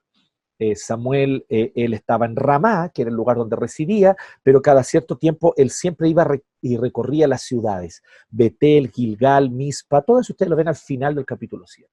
Eh, 0.58 0.74
Samuel, 0.74 1.46
eh, 1.48 1.72
él 1.76 1.94
estaba 1.94 2.26
en 2.26 2.34
Ramá, 2.34 2.90
que 2.92 3.02
era 3.02 3.10
el 3.10 3.16
lugar 3.16 3.36
donde 3.36 3.54
residía, 3.54 4.16
pero 4.42 4.60
cada 4.60 4.82
cierto 4.82 5.16
tiempo 5.16 5.54
él 5.56 5.70
siempre 5.70 6.08
iba 6.08 6.26
y 6.60 6.76
recorría 6.76 7.28
las 7.28 7.42
ciudades, 7.42 8.02
Betel, 8.28 8.90
Gilgal, 8.90 9.50
Mispa, 9.50 10.02
todo 10.02 10.20
eso 10.20 10.32
ustedes 10.32 10.50
lo 10.50 10.56
ven 10.56 10.68
al 10.68 10.76
final 10.76 11.14
del 11.14 11.24
capítulo 11.24 11.64
7. 11.66 11.88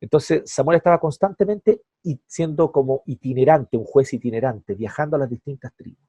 Entonces 0.00 0.42
Samuel 0.44 0.78
estaba 0.78 0.98
constantemente 0.98 1.82
siendo 2.26 2.72
como 2.72 3.02
itinerante, 3.06 3.76
un 3.76 3.84
juez 3.84 4.12
itinerante, 4.12 4.74
viajando 4.74 5.16
a 5.16 5.20
las 5.20 5.30
distintas 5.30 5.72
tribus. 5.74 6.04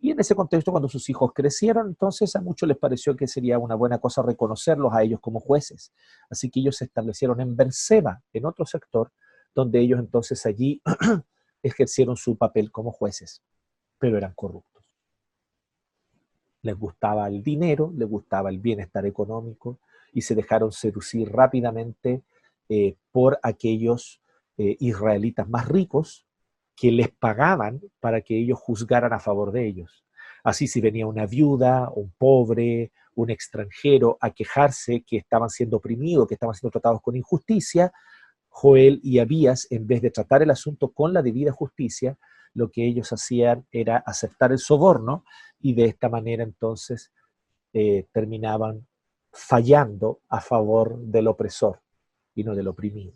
Y 0.00 0.12
en 0.12 0.20
ese 0.20 0.36
contexto, 0.36 0.70
cuando 0.70 0.88
sus 0.88 1.08
hijos 1.10 1.32
crecieron, 1.34 1.88
entonces 1.88 2.36
a 2.36 2.40
muchos 2.40 2.68
les 2.68 2.78
pareció 2.78 3.16
que 3.16 3.26
sería 3.26 3.58
una 3.58 3.74
buena 3.74 3.98
cosa 3.98 4.22
reconocerlos 4.22 4.92
a 4.92 5.02
ellos 5.02 5.18
como 5.20 5.40
jueces. 5.40 5.92
Así 6.30 6.50
que 6.50 6.60
ellos 6.60 6.76
se 6.76 6.84
establecieron 6.84 7.40
en 7.40 7.56
Berseba, 7.56 8.22
en 8.32 8.46
otro 8.46 8.64
sector, 8.64 9.10
donde 9.58 9.80
ellos 9.80 9.98
entonces 9.98 10.46
allí 10.46 10.80
ejercieron 11.64 12.16
su 12.16 12.36
papel 12.36 12.70
como 12.70 12.92
jueces, 12.92 13.42
pero 13.98 14.16
eran 14.16 14.32
corruptos. 14.34 14.84
Les 16.62 16.78
gustaba 16.78 17.26
el 17.26 17.42
dinero, 17.42 17.92
les 17.96 18.08
gustaba 18.08 18.50
el 18.50 18.60
bienestar 18.60 19.04
económico 19.04 19.80
y 20.12 20.22
se 20.22 20.36
dejaron 20.36 20.70
seducir 20.70 21.32
rápidamente 21.32 22.22
eh, 22.68 22.94
por 23.10 23.40
aquellos 23.42 24.22
eh, 24.58 24.76
israelitas 24.78 25.48
más 25.48 25.66
ricos 25.66 26.24
que 26.76 26.92
les 26.92 27.08
pagaban 27.08 27.80
para 27.98 28.20
que 28.20 28.38
ellos 28.38 28.60
juzgaran 28.60 29.12
a 29.12 29.18
favor 29.18 29.50
de 29.50 29.66
ellos. 29.66 30.04
Así 30.44 30.68
si 30.68 30.80
venía 30.80 31.04
una 31.08 31.26
viuda, 31.26 31.90
un 31.92 32.12
pobre, 32.16 32.92
un 33.16 33.30
extranjero 33.30 34.18
a 34.20 34.30
quejarse 34.30 35.02
que 35.02 35.16
estaban 35.16 35.50
siendo 35.50 35.78
oprimidos, 35.78 36.28
que 36.28 36.34
estaban 36.34 36.54
siendo 36.54 36.70
tratados 36.70 37.02
con 37.02 37.16
injusticia, 37.16 37.92
Joel 38.48 39.00
y 39.02 39.18
Abías, 39.18 39.66
en 39.70 39.86
vez 39.86 40.02
de 40.02 40.10
tratar 40.10 40.42
el 40.42 40.50
asunto 40.50 40.88
con 40.92 41.12
la 41.12 41.22
debida 41.22 41.52
justicia, 41.52 42.18
lo 42.54 42.70
que 42.70 42.86
ellos 42.86 43.12
hacían 43.12 43.66
era 43.70 43.98
aceptar 43.98 44.52
el 44.52 44.58
soborno 44.58 45.24
y 45.60 45.74
de 45.74 45.84
esta 45.84 46.08
manera 46.08 46.42
entonces 46.42 47.12
eh, 47.72 48.06
terminaban 48.12 48.86
fallando 49.32 50.20
a 50.28 50.40
favor 50.40 50.98
del 50.98 51.28
opresor 51.28 51.80
y 52.34 52.44
no 52.44 52.54
del 52.54 52.68
oprimido 52.68 53.14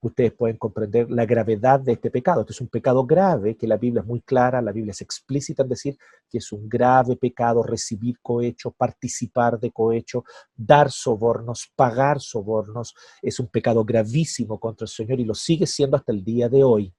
ustedes 0.00 0.32
pueden 0.32 0.56
comprender 0.56 1.10
la 1.10 1.26
gravedad 1.26 1.80
de 1.80 1.92
este 1.92 2.10
pecado. 2.10 2.40
Este 2.40 2.52
es 2.52 2.60
un 2.60 2.68
pecado 2.68 3.04
grave, 3.04 3.56
que 3.56 3.66
la 3.66 3.76
Biblia 3.76 4.00
es 4.00 4.06
muy 4.06 4.20
clara, 4.20 4.62
la 4.62 4.72
Biblia 4.72 4.92
es 4.92 5.00
explícita 5.02 5.62
en 5.62 5.68
decir 5.68 5.98
que 6.28 6.38
es 6.38 6.52
un 6.52 6.68
grave 6.68 7.16
pecado 7.16 7.62
recibir 7.62 8.18
cohecho, 8.20 8.70
participar 8.70 9.58
de 9.60 9.70
cohecho, 9.70 10.24
dar 10.54 10.90
sobornos, 10.90 11.70
pagar 11.76 12.20
sobornos. 12.20 12.94
Es 13.20 13.38
un 13.40 13.48
pecado 13.48 13.84
gravísimo 13.84 14.58
contra 14.58 14.84
el 14.84 14.90
Señor 14.90 15.20
y 15.20 15.24
lo 15.24 15.34
sigue 15.34 15.66
siendo 15.66 15.96
hasta 15.96 16.12
el 16.12 16.24
día 16.24 16.48
de 16.48 16.64
hoy. 16.64 16.94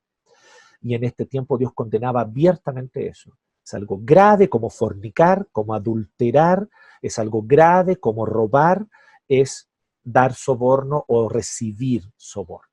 Y 0.81 0.95
en 0.95 1.03
este 1.03 1.25
tiempo 1.25 1.57
Dios 1.57 1.73
condenaba 1.73 2.21
abiertamente 2.21 3.07
eso. 3.07 3.37
Es 3.63 3.73
algo 3.75 3.99
grave 4.01 4.49
como 4.49 4.69
fornicar, 4.69 5.47
como 5.51 5.73
adulterar, 5.73 6.67
es 7.01 7.19
algo 7.19 7.43
grave 7.43 7.97
como 7.97 8.25
robar, 8.25 8.85
es 9.27 9.69
dar 10.03 10.33
soborno 10.33 11.05
o 11.07 11.29
recibir 11.29 12.03
soborno. 12.17 12.70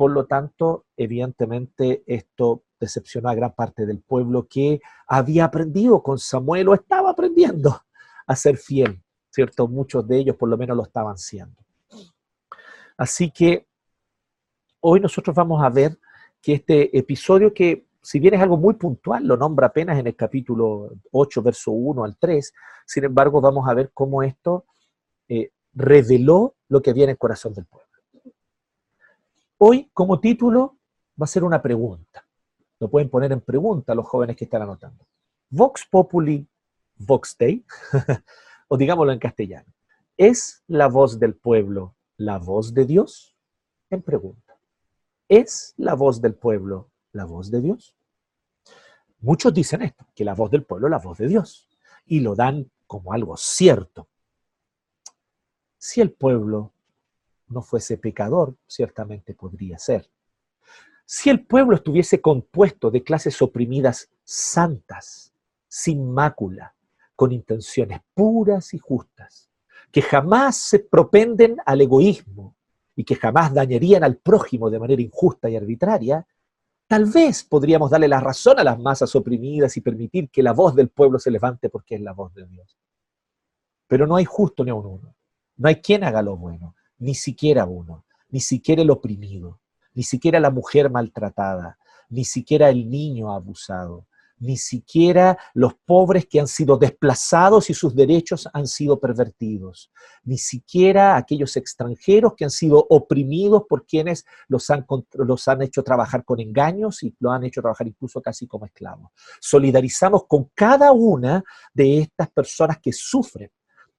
Por 0.00 0.12
lo 0.12 0.24
tanto, 0.24 0.86
evidentemente 0.96 2.02
esto 2.06 2.62
decepcionó 2.80 3.28
a 3.28 3.34
gran 3.34 3.54
parte 3.54 3.84
del 3.84 4.00
pueblo 4.00 4.48
que 4.48 4.80
había 5.06 5.44
aprendido 5.44 6.02
con 6.02 6.18
Samuel 6.18 6.68
o 6.70 6.74
estaba 6.74 7.10
aprendiendo 7.10 7.82
a 8.26 8.34
ser 8.34 8.56
fiel, 8.56 8.98
¿cierto? 9.28 9.68
Muchos 9.68 10.08
de 10.08 10.16
ellos 10.16 10.36
por 10.36 10.48
lo 10.48 10.56
menos 10.56 10.74
lo 10.74 10.84
estaban 10.84 11.18
siendo. 11.18 11.62
Así 12.96 13.30
que 13.30 13.66
hoy 14.80 15.00
nosotros 15.00 15.36
vamos 15.36 15.62
a 15.62 15.68
ver 15.68 15.98
que 16.40 16.54
este 16.54 16.96
episodio 16.96 17.52
que 17.52 17.84
si 18.00 18.20
bien 18.20 18.32
es 18.32 18.40
algo 18.40 18.56
muy 18.56 18.76
puntual, 18.76 19.26
lo 19.26 19.36
nombra 19.36 19.66
apenas 19.66 19.98
en 19.98 20.06
el 20.06 20.16
capítulo 20.16 20.92
8, 21.12 21.42
verso 21.42 21.72
1 21.72 22.04
al 22.04 22.16
3, 22.16 22.54
sin 22.86 23.04
embargo 23.04 23.42
vamos 23.42 23.68
a 23.68 23.74
ver 23.74 23.90
cómo 23.92 24.22
esto 24.22 24.64
eh, 25.28 25.50
reveló 25.74 26.54
lo 26.68 26.80
que 26.80 26.88
había 26.88 27.04
en 27.04 27.10
el 27.10 27.18
corazón 27.18 27.52
del 27.52 27.66
pueblo. 27.66 27.89
Hoy, 29.62 29.90
como 29.92 30.18
título, 30.20 30.78
va 31.20 31.24
a 31.24 31.26
ser 31.26 31.44
una 31.44 31.60
pregunta. 31.60 32.26
Lo 32.78 32.88
pueden 32.88 33.10
poner 33.10 33.30
en 33.30 33.42
pregunta 33.42 33.94
los 33.94 34.06
jóvenes 34.08 34.34
que 34.34 34.44
están 34.44 34.62
anotando. 34.62 35.06
Vox 35.50 35.84
Populi, 35.84 36.48
Vox 36.96 37.36
Dei, 37.38 37.62
o 38.68 38.78
digámoslo 38.78 39.12
en 39.12 39.18
castellano. 39.18 39.70
¿Es 40.16 40.64
la 40.66 40.88
voz 40.88 41.18
del 41.18 41.34
pueblo 41.34 41.94
la 42.16 42.38
voz 42.38 42.72
de 42.72 42.86
Dios? 42.86 43.36
En 43.90 44.00
pregunta. 44.00 44.58
¿Es 45.28 45.74
la 45.76 45.92
voz 45.92 46.22
del 46.22 46.36
pueblo 46.36 46.88
la 47.12 47.26
voz 47.26 47.50
de 47.50 47.60
Dios? 47.60 47.94
Muchos 49.20 49.52
dicen 49.52 49.82
esto, 49.82 50.06
que 50.14 50.24
la 50.24 50.32
voz 50.32 50.50
del 50.50 50.64
pueblo 50.64 50.86
es 50.86 50.90
la 50.92 51.00
voz 51.00 51.18
de 51.18 51.28
Dios, 51.28 51.68
y 52.06 52.20
lo 52.20 52.34
dan 52.34 52.70
como 52.86 53.12
algo 53.12 53.36
cierto. 53.36 54.08
Si 55.76 56.00
el 56.00 56.12
pueblo 56.12 56.72
no 57.50 57.62
fuese 57.62 57.98
pecador, 57.98 58.56
ciertamente 58.66 59.34
podría 59.34 59.78
ser. 59.78 60.10
Si 61.04 61.28
el 61.28 61.44
pueblo 61.44 61.76
estuviese 61.76 62.20
compuesto 62.20 62.90
de 62.90 63.02
clases 63.02 63.42
oprimidas 63.42 64.08
santas, 64.24 65.32
sin 65.68 66.10
mácula, 66.10 66.74
con 67.14 67.32
intenciones 67.32 68.00
puras 68.14 68.72
y 68.72 68.78
justas, 68.78 69.50
que 69.92 70.02
jamás 70.02 70.56
se 70.56 70.78
propenden 70.78 71.56
al 71.66 71.80
egoísmo 71.80 72.56
y 72.96 73.04
que 73.04 73.16
jamás 73.16 73.52
dañarían 73.52 74.04
al 74.04 74.16
prójimo 74.16 74.70
de 74.70 74.78
manera 74.78 75.02
injusta 75.02 75.50
y 75.50 75.56
arbitraria, 75.56 76.26
Tal 76.90 77.04
vez 77.04 77.44
podríamos 77.44 77.88
darle 77.88 78.08
la 78.08 78.18
razón 78.18 78.58
a 78.58 78.64
las 78.64 78.76
masas 78.76 79.14
oprimidas 79.14 79.76
y 79.76 79.80
permitir 79.80 80.28
que 80.28 80.42
la 80.42 80.52
voz 80.52 80.74
del 80.74 80.88
pueblo 80.88 81.20
se 81.20 81.30
levante 81.30 81.68
porque 81.68 81.94
es 81.94 82.00
la 82.00 82.12
voz 82.12 82.34
de 82.34 82.44
Dios. 82.48 82.76
Pero 83.86 84.08
no 84.08 84.16
hay 84.16 84.24
justo 84.24 84.64
ni 84.64 84.70
a 84.70 84.74
un 84.74 84.86
uno. 84.86 85.14
No 85.56 85.68
hay 85.68 85.76
quien 85.76 86.02
haga 86.02 86.20
lo 86.20 86.36
bueno, 86.36 86.74
ni 87.00 87.14
siquiera 87.14 87.64
uno, 87.64 88.04
ni 88.28 88.40
siquiera 88.40 88.82
el 88.82 88.90
oprimido, 88.90 89.58
ni 89.94 90.04
siquiera 90.04 90.38
la 90.38 90.50
mujer 90.50 90.90
maltratada, 90.90 91.78
ni 92.08 92.24
siquiera 92.24 92.68
el 92.70 92.88
niño 92.88 93.32
abusado, 93.32 94.06
ni 94.38 94.56
siquiera 94.56 95.38
los 95.54 95.74
pobres 95.74 96.26
que 96.26 96.40
han 96.40 96.48
sido 96.48 96.78
desplazados 96.78 97.68
y 97.68 97.74
sus 97.74 97.94
derechos 97.94 98.48
han 98.52 98.66
sido 98.66 98.98
pervertidos, 98.98 99.90
ni 100.24 100.38
siquiera 100.38 101.16
aquellos 101.16 101.56
extranjeros 101.56 102.34
que 102.36 102.44
han 102.44 102.50
sido 102.50 102.86
oprimidos 102.88 103.64
por 103.68 103.86
quienes 103.86 104.24
los 104.48 104.70
han, 104.70 104.86
los 105.12 105.46
han 105.48 105.62
hecho 105.62 105.82
trabajar 105.82 106.24
con 106.24 106.40
engaños 106.40 107.02
y 107.02 107.14
lo 107.18 107.32
han 107.32 107.44
hecho 107.44 107.60
trabajar 107.60 107.86
incluso 107.86 108.22
casi 108.22 108.46
como 108.46 108.64
esclavos. 108.66 109.10
Solidarizamos 109.40 110.26
con 110.26 110.50
cada 110.54 110.92
una 110.92 111.44
de 111.74 111.98
estas 111.98 112.30
personas 112.30 112.78
que 112.78 112.92
sufren 112.92 113.50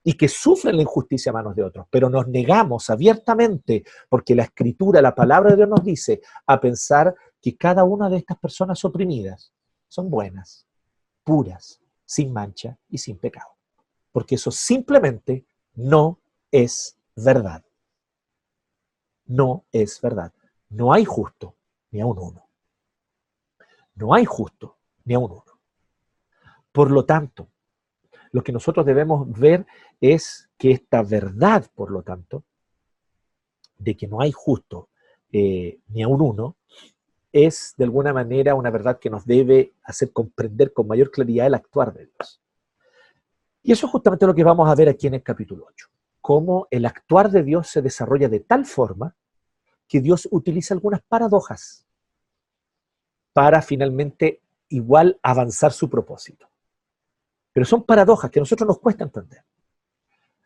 y 0.04 0.14
que 0.14 0.28
sufren 0.28 0.76
la 0.76 0.82
injusticia 0.82 1.30
a 1.30 1.34
manos 1.34 1.56
de 1.56 1.64
otros, 1.64 1.86
pero 1.90 2.10
nos 2.10 2.28
negamos 2.28 2.90
abiertamente, 2.90 3.84
porque 4.10 4.36
la 4.36 4.44
escritura, 4.44 5.02
la 5.02 5.14
palabra 5.14 5.52
de 5.52 5.58
Dios 5.58 5.70
nos 5.70 5.84
dice, 5.84 6.22
a 6.48 6.60
pensar 6.60 7.14
que 7.40 7.56
cada 7.56 7.84
una 7.84 8.10
de 8.10 8.18
estas 8.18 8.38
personas 8.40 8.84
oprimidas 8.84 9.54
son 9.88 10.10
buenas, 10.10 10.66
puras, 11.24 11.82
sin 12.06 12.34
mancha 12.34 12.78
y 12.90 12.98
sin 12.98 13.18
pecado. 13.18 13.52
Porque 14.12 14.36
eso 14.36 14.52
simplemente 14.52 15.46
no 15.76 16.20
es 16.52 16.98
verdad. 17.16 17.64
No 19.26 19.66
es 19.72 20.02
verdad. 20.02 20.34
No 20.70 20.92
hay 20.92 21.06
justo 21.06 21.56
ni 21.92 22.02
a 22.02 22.06
un 22.06 22.18
uno. 22.20 22.48
No 23.96 24.14
hay 24.14 24.26
justo 24.26 24.78
ni 25.06 25.14
a 25.14 25.20
un 25.20 25.32
uno. 25.32 25.46
Por 26.72 26.92
lo 26.92 27.06
tanto, 27.06 27.51
lo 28.32 28.44
que 28.44 28.52
nosotros 28.52 28.86
debemos 28.86 29.30
ver 29.40 29.66
es 30.00 30.50
que 30.58 30.72
esta 30.72 31.04
verdad, 31.04 31.66
por 31.76 31.92
lo 31.92 32.02
tanto, 32.02 32.44
de 33.78 33.98
que 33.98 34.08
no 34.08 34.22
hay 34.22 34.32
justo 34.32 34.90
eh, 35.32 35.80
ni 35.90 36.04
a 36.04 36.08
un 36.08 36.22
uno, 36.22 36.56
es 37.32 37.74
de 37.78 37.86
alguna 37.86 38.14
manera 38.14 38.56
una 38.56 38.70
verdad 38.70 39.00
que 39.00 39.10
nos 39.10 39.26
debe 39.26 39.74
hacer 39.84 40.12
comprender 40.12 40.74
con 40.74 40.88
mayor 40.88 41.12
claridad 41.12 41.48
el 41.48 41.56
actuar 41.56 41.94
de 41.94 42.08
Dios. 42.08 42.42
Y 43.64 43.72
eso 43.72 43.86
es 43.86 43.92
justamente 43.92 44.26
lo 44.26 44.36
que 44.36 44.44
vamos 44.44 44.70
a 44.70 44.76
ver 44.76 44.90
aquí 44.90 45.08
en 45.08 45.16
el 45.16 45.24
capítulo 45.24 45.66
8, 45.70 45.88
cómo 46.20 46.68
el 46.72 46.86
actuar 46.86 47.30
de 47.32 47.44
Dios 47.44 47.68
se 47.68 47.82
desarrolla 47.82 48.28
de 48.28 48.40
tal 48.40 48.66
forma 48.66 49.16
que 49.88 50.02
Dios 50.02 50.28
utiliza 50.32 50.74
algunas 50.74 51.02
paradojas 51.02 51.86
para 53.34 53.62
finalmente 53.62 54.42
igual 54.70 55.20
avanzar 55.22 55.74
su 55.74 55.90
propósito. 55.90 56.51
Pero 57.54 57.66
son 57.66 57.84
paradojas 57.84 58.32
que 58.32 58.40
a 58.40 58.42
nosotros 58.42 58.68
nos 58.68 58.80
cuesta 58.80 59.04
entender. 59.04 59.44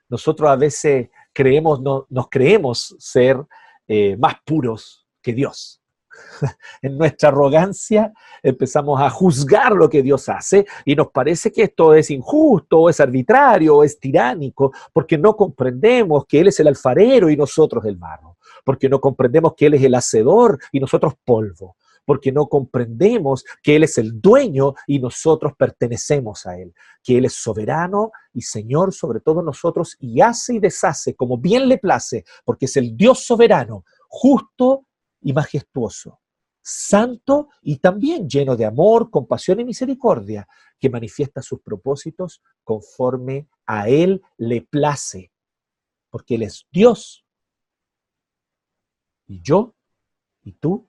Nosotros 0.10 0.50
a 0.50 0.56
veces 0.56 1.10
creemos, 1.34 1.82
no, 1.82 2.06
nos 2.10 2.30
creemos 2.30 2.96
ser 3.00 3.44
eh, 3.88 4.16
más 4.18 4.36
puros 4.46 5.08
que 5.22 5.34
Dios. 5.34 5.82
en 6.82 6.98
nuestra 6.98 7.30
arrogancia 7.30 8.14
empezamos 8.42 9.02
a 9.02 9.10
juzgar 9.10 9.74
lo 9.74 9.90
que 9.90 10.02
Dios 10.02 10.30
hace 10.30 10.66
y 10.86 10.96
nos 10.96 11.10
parece 11.10 11.52
que 11.52 11.64
esto 11.64 11.94
es 11.94 12.10
injusto, 12.12 12.90
es 12.90 13.00
arbitrario, 13.00 13.84
es 13.84 14.00
tiránico, 14.00 14.72
porque 14.94 15.18
no 15.18 15.36
comprendemos 15.36 16.26
que 16.26 16.40
Él 16.40 16.48
es 16.48 16.60
el 16.60 16.68
alfarero 16.68 17.30
y 17.30 17.38
nosotros 17.38 17.86
el 17.86 17.96
barro, 17.96 18.38
porque 18.64 18.90
no 18.90 19.00
comprendemos 19.00 19.54
que 19.56 19.68
Él 19.68 19.76
es 19.76 19.84
el 19.84 19.96
hacedor 19.96 20.60
y 20.72 20.80
nosotros 20.80 21.14
polvo, 21.24 21.76
porque 22.06 22.32
no 22.32 22.48
comprendemos 22.48 23.44
que 23.62 23.76
Él 23.76 23.84
es 23.84 23.98
el 23.98 24.22
dueño 24.22 24.76
y 24.88 25.00
nosotros 25.00 25.54
pertenecemos 25.58 26.46
a 26.46 26.58
Él, 26.58 26.74
que 27.04 27.18
Él 27.18 27.26
es 27.26 27.34
soberano 27.34 28.12
y 28.34 28.42
Señor 28.42 28.94
sobre 28.94 29.20
todos 29.20 29.44
nosotros 29.44 29.98
y 30.00 30.22
hace 30.22 30.56
y 30.56 30.60
deshace 30.60 31.16
como 31.16 31.38
bien 31.38 31.68
le 31.68 31.78
place, 31.78 32.24
porque 32.44 32.66
es 32.66 32.78
el 32.78 32.96
Dios 32.96 33.26
soberano, 33.26 33.84
justo 34.08 34.86
y 35.22 35.34
majestuoso, 35.34 36.22
santo 36.62 37.50
y 37.62 37.78
también 37.78 38.30
lleno 38.30 38.56
de 38.56 38.66
amor, 38.66 39.10
compasión 39.10 39.60
y 39.60 39.66
misericordia, 39.66 40.48
que 40.80 40.90
manifiesta 40.90 41.42
sus 41.42 41.62
propósitos 41.62 42.42
conforme 42.64 43.48
a 43.66 43.90
Él 43.90 44.22
le 44.38 44.62
place, 44.62 45.32
porque 46.10 46.36
Él 46.36 46.44
es 46.44 46.68
Dios. 46.72 47.26
Y 49.28 49.42
yo 49.42 49.76
y 50.44 50.54
tú, 50.54 50.88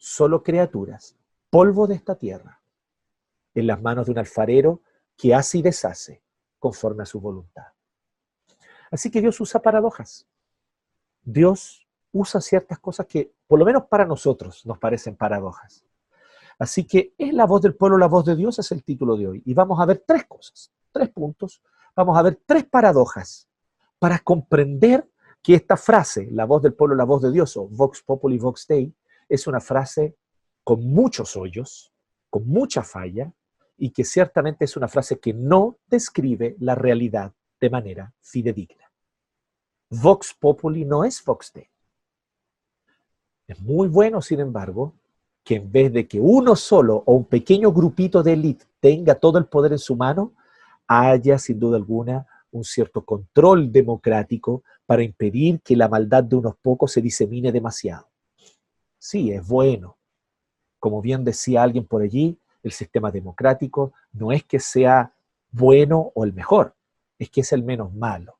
solo 0.00 0.42
criaturas, 0.42 1.14
polvo 1.50 1.86
de 1.86 1.94
esta 1.94 2.14
tierra, 2.14 2.62
en 3.54 3.66
las 3.66 3.82
manos 3.82 4.06
de 4.06 4.12
un 4.12 4.18
alfarero 4.18 4.80
que 5.14 5.34
hace 5.34 5.58
y 5.58 5.62
deshace 5.62 6.22
conforme 6.58 7.02
a 7.02 7.06
su 7.06 7.20
voluntad. 7.20 7.66
Así 8.90 9.10
que 9.10 9.20
Dios 9.20 9.38
usa 9.40 9.60
paradojas. 9.60 10.26
Dios 11.22 11.86
usa 12.12 12.40
ciertas 12.40 12.78
cosas 12.78 13.06
que, 13.06 13.34
por 13.46 13.58
lo 13.58 13.66
menos 13.66 13.84
para 13.84 14.06
nosotros, 14.06 14.64
nos 14.64 14.78
parecen 14.78 15.16
paradojas. 15.16 15.84
Así 16.58 16.86
que 16.86 17.12
es 17.18 17.34
la 17.34 17.44
voz 17.44 17.60
del 17.60 17.74
pueblo, 17.74 17.98
la 17.98 18.08
voz 18.08 18.24
de 18.24 18.36
Dios 18.36 18.58
es 18.58 18.72
el 18.72 18.82
título 18.82 19.18
de 19.18 19.28
hoy. 19.28 19.42
Y 19.44 19.52
vamos 19.52 19.78
a 19.80 19.84
ver 19.84 20.02
tres 20.06 20.24
cosas, 20.24 20.72
tres 20.92 21.10
puntos. 21.10 21.62
Vamos 21.94 22.16
a 22.16 22.22
ver 22.22 22.40
tres 22.46 22.64
paradojas 22.64 23.48
para 23.98 24.18
comprender 24.18 25.06
que 25.42 25.54
esta 25.54 25.76
frase, 25.76 26.28
la 26.30 26.46
voz 26.46 26.62
del 26.62 26.72
pueblo, 26.72 26.96
la 26.96 27.04
voz 27.04 27.20
de 27.20 27.30
Dios, 27.30 27.54
o 27.58 27.68
Vox 27.68 28.02
Populi, 28.02 28.38
Vox 28.38 28.66
Dei, 28.66 28.94
es 29.30 29.46
una 29.46 29.60
frase 29.60 30.16
con 30.62 30.84
muchos 30.84 31.36
hoyos, 31.36 31.92
con 32.28 32.46
mucha 32.46 32.82
falla, 32.82 33.32
y 33.78 33.90
que 33.90 34.04
ciertamente 34.04 34.66
es 34.66 34.76
una 34.76 34.88
frase 34.88 35.18
que 35.18 35.32
no 35.32 35.78
describe 35.86 36.56
la 36.58 36.74
realidad 36.74 37.32
de 37.58 37.70
manera 37.70 38.12
fidedigna. 38.20 38.90
Vox 39.88 40.34
Populi 40.38 40.84
no 40.84 41.04
es 41.04 41.24
Vox 41.24 41.52
Dei. 41.54 41.68
Es 43.46 43.58
muy 43.60 43.88
bueno, 43.88 44.20
sin 44.20 44.40
embargo, 44.40 44.94
que 45.42 45.56
en 45.56 45.72
vez 45.72 45.92
de 45.92 46.06
que 46.06 46.20
uno 46.20 46.54
solo 46.56 47.02
o 47.06 47.14
un 47.14 47.24
pequeño 47.24 47.72
grupito 47.72 48.22
de 48.22 48.34
élite 48.34 48.66
tenga 48.80 49.14
todo 49.14 49.38
el 49.38 49.46
poder 49.46 49.72
en 49.72 49.78
su 49.78 49.96
mano, 49.96 50.34
haya 50.86 51.38
sin 51.38 51.58
duda 51.58 51.76
alguna 51.76 52.26
un 52.52 52.64
cierto 52.64 53.04
control 53.04 53.72
democrático 53.72 54.62
para 54.84 55.02
impedir 55.02 55.60
que 55.62 55.76
la 55.76 55.88
maldad 55.88 56.24
de 56.24 56.36
unos 56.36 56.56
pocos 56.56 56.92
se 56.92 57.00
disemine 57.00 57.50
demasiado. 57.50 58.09
Sí, 59.00 59.32
es 59.32 59.48
bueno. 59.48 59.98
Como 60.78 61.02
bien 61.02 61.24
decía 61.24 61.64
alguien 61.64 61.84
por 61.84 62.02
allí, 62.02 62.38
el 62.62 62.70
sistema 62.70 63.10
democrático 63.10 63.92
no 64.12 64.30
es 64.30 64.44
que 64.44 64.60
sea 64.60 65.12
bueno 65.50 66.12
o 66.14 66.24
el 66.24 66.32
mejor, 66.32 66.76
es 67.18 67.30
que 67.30 67.40
es 67.40 67.52
el 67.52 67.64
menos 67.64 67.92
malo. 67.92 68.38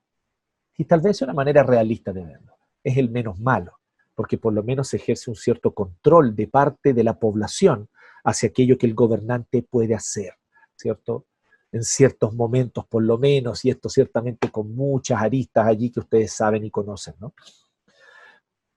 Y 0.76 0.84
tal 0.84 1.00
vez 1.00 1.16
es 1.16 1.22
una 1.22 1.34
manera 1.34 1.64
realista 1.64 2.12
de 2.12 2.24
verlo, 2.24 2.56
es 2.84 2.96
el 2.96 3.10
menos 3.10 3.40
malo 3.40 3.80
porque 4.20 4.36
por 4.36 4.52
lo 4.52 4.62
menos 4.62 4.92
ejerce 4.92 5.30
un 5.30 5.34
cierto 5.34 5.72
control 5.72 6.36
de 6.36 6.46
parte 6.46 6.92
de 6.92 7.02
la 7.02 7.18
población 7.18 7.88
hacia 8.22 8.50
aquello 8.50 8.76
que 8.76 8.84
el 8.84 8.92
gobernante 8.92 9.62
puede 9.62 9.94
hacer, 9.94 10.34
¿cierto? 10.76 11.24
En 11.72 11.82
ciertos 11.82 12.34
momentos 12.34 12.84
por 12.86 13.02
lo 13.02 13.16
menos, 13.16 13.64
y 13.64 13.70
esto 13.70 13.88
ciertamente 13.88 14.50
con 14.50 14.74
muchas 14.74 15.22
aristas 15.22 15.66
allí 15.66 15.90
que 15.90 16.00
ustedes 16.00 16.34
saben 16.34 16.66
y 16.66 16.70
conocen, 16.70 17.14
¿no? 17.18 17.32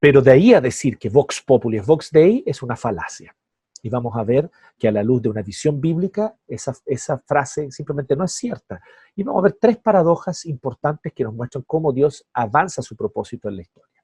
Pero 0.04 0.22
de 0.22 0.32
ahí 0.32 0.54
a 0.54 0.60
decir 0.60 0.98
que 0.98 1.08
Vox 1.08 1.42
Populi 1.42 1.78
es 1.78 1.86
Vox 1.86 2.12
Dei 2.12 2.44
es 2.46 2.62
una 2.62 2.76
falacia. 2.76 3.34
Y 3.82 3.88
vamos 3.88 4.13
a 4.18 4.24
ver 4.26 4.52
que 4.78 4.89
a 4.89 4.92
la 4.92 5.02
luz 5.02 5.22
de 5.22 5.30
una 5.30 5.42
visión 5.42 5.80
bíblica, 5.80 6.36
esa, 6.46 6.76
esa 6.86 7.20
frase 7.20 7.72
simplemente 7.72 8.13
no 8.13 8.26
es 8.26 8.34
cierta. 8.34 8.82
Y 9.16 9.24
vamos 9.24 9.39
a 9.39 9.44
ver 9.44 9.58
tres 9.62 9.78
paradojas 9.78 10.46
importantes 10.46 11.13
que 11.13 11.24
nos 11.24 11.34
muestran 11.34 11.63
cómo 11.66 11.94
Dios 11.94 12.28
avanza 12.34 12.82
su 12.82 12.98
propósito 12.98 13.48
en 13.48 13.56
la 13.56 13.62
historia. 13.62 14.04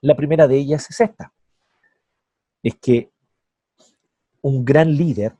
La 0.00 0.16
primera 0.16 0.48
de 0.48 0.56
ellas 0.56 0.90
es 0.90 1.00
esta, 1.00 1.32
es 2.64 2.74
que 2.80 3.12
un 4.40 4.64
gran 4.64 4.92
líder 4.92 5.36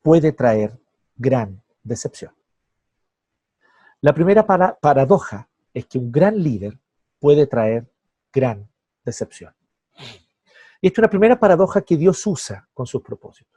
puede 0.00 0.32
traer 0.32 0.80
gran 1.16 1.62
decepción. 1.82 2.34
La 4.00 4.14
primera 4.14 4.46
paradoja 4.80 5.50
es 5.74 5.84
que 5.84 5.98
un 5.98 6.10
gran 6.10 6.42
líder 6.42 6.78
puede 7.18 7.46
traer 7.46 7.86
gran 8.32 8.68
decepción. 9.04 9.54
Y 10.80 10.88
esta 10.88 11.00
es 11.00 11.04
una 11.04 11.10
primera 11.10 11.38
paradoja 11.38 11.80
que 11.80 11.96
Dios 11.96 12.26
usa 12.26 12.68
con 12.74 12.86
sus 12.86 13.02
propósitos. 13.02 13.56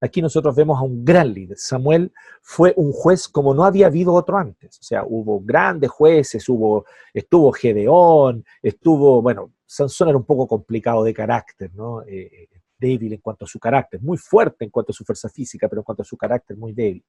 Aquí 0.00 0.22
nosotros 0.22 0.56
vemos 0.56 0.78
a 0.78 0.82
un 0.82 1.04
gran 1.04 1.32
líder. 1.32 1.58
Samuel 1.58 2.10
fue 2.40 2.72
un 2.76 2.90
juez 2.90 3.28
como 3.28 3.52
no 3.52 3.64
había 3.64 3.86
habido 3.86 4.14
otro 4.14 4.38
antes. 4.38 4.78
O 4.78 4.82
sea, 4.82 5.04
hubo 5.06 5.40
grandes 5.40 5.90
jueces, 5.90 6.48
hubo, 6.48 6.86
estuvo 7.12 7.52
Gedeón, 7.52 8.44
estuvo, 8.62 9.20
bueno, 9.20 9.52
Sansón 9.66 10.08
era 10.08 10.16
un 10.16 10.24
poco 10.24 10.48
complicado 10.48 11.04
de 11.04 11.12
carácter, 11.12 11.70
¿no? 11.74 12.02
Eh, 12.02 12.30
eh, 12.32 12.48
débil 12.78 13.12
en 13.12 13.20
cuanto 13.20 13.44
a 13.44 13.48
su 13.48 13.60
carácter, 13.60 14.00
muy 14.00 14.16
fuerte 14.16 14.64
en 14.64 14.70
cuanto 14.70 14.92
a 14.92 14.94
su 14.94 15.04
fuerza 15.04 15.28
física, 15.28 15.68
pero 15.68 15.80
en 15.80 15.84
cuanto 15.84 16.02
a 16.02 16.06
su 16.06 16.16
carácter 16.16 16.56
muy 16.56 16.72
débil. 16.72 17.04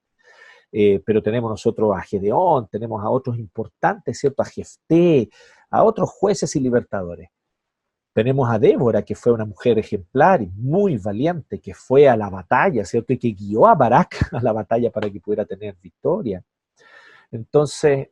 Eh, 0.72 1.02
pero 1.06 1.22
tenemos 1.22 1.50
nosotros 1.50 1.92
a 1.96 2.02
Gedeón, 2.02 2.68
tenemos 2.70 3.04
a 3.04 3.10
otros 3.10 3.38
importantes, 3.38 4.20
¿cierto? 4.20 4.42
A 4.42 4.46
Jefté, 4.46 5.30
a 5.70 5.84
otros 5.84 6.10
jueces 6.10 6.56
y 6.56 6.60
libertadores. 6.60 7.30
Tenemos 8.14 8.50
a 8.50 8.60
Débora, 8.60 9.04
que 9.04 9.16
fue 9.16 9.32
una 9.32 9.46
mujer 9.46 9.80
ejemplar 9.80 10.42
y 10.42 10.48
muy 10.48 10.98
valiente, 10.98 11.60
que 11.60 11.74
fue 11.74 12.10
a 12.10 12.18
la 12.18 12.30
batalla, 12.30 12.84
¿cierto? 12.86 13.14
Y 13.14 13.18
que 13.18 13.32
guió 13.32 13.68
a 13.68 13.76
Barak 13.76 14.30
a 14.34 14.42
la 14.42 14.52
batalla 14.52 14.92
para 14.92 15.10
que 15.10 15.20
pudiera 15.20 15.46
tener 15.46 15.76
victoria. 15.82 16.44
Entonces, 17.32 18.10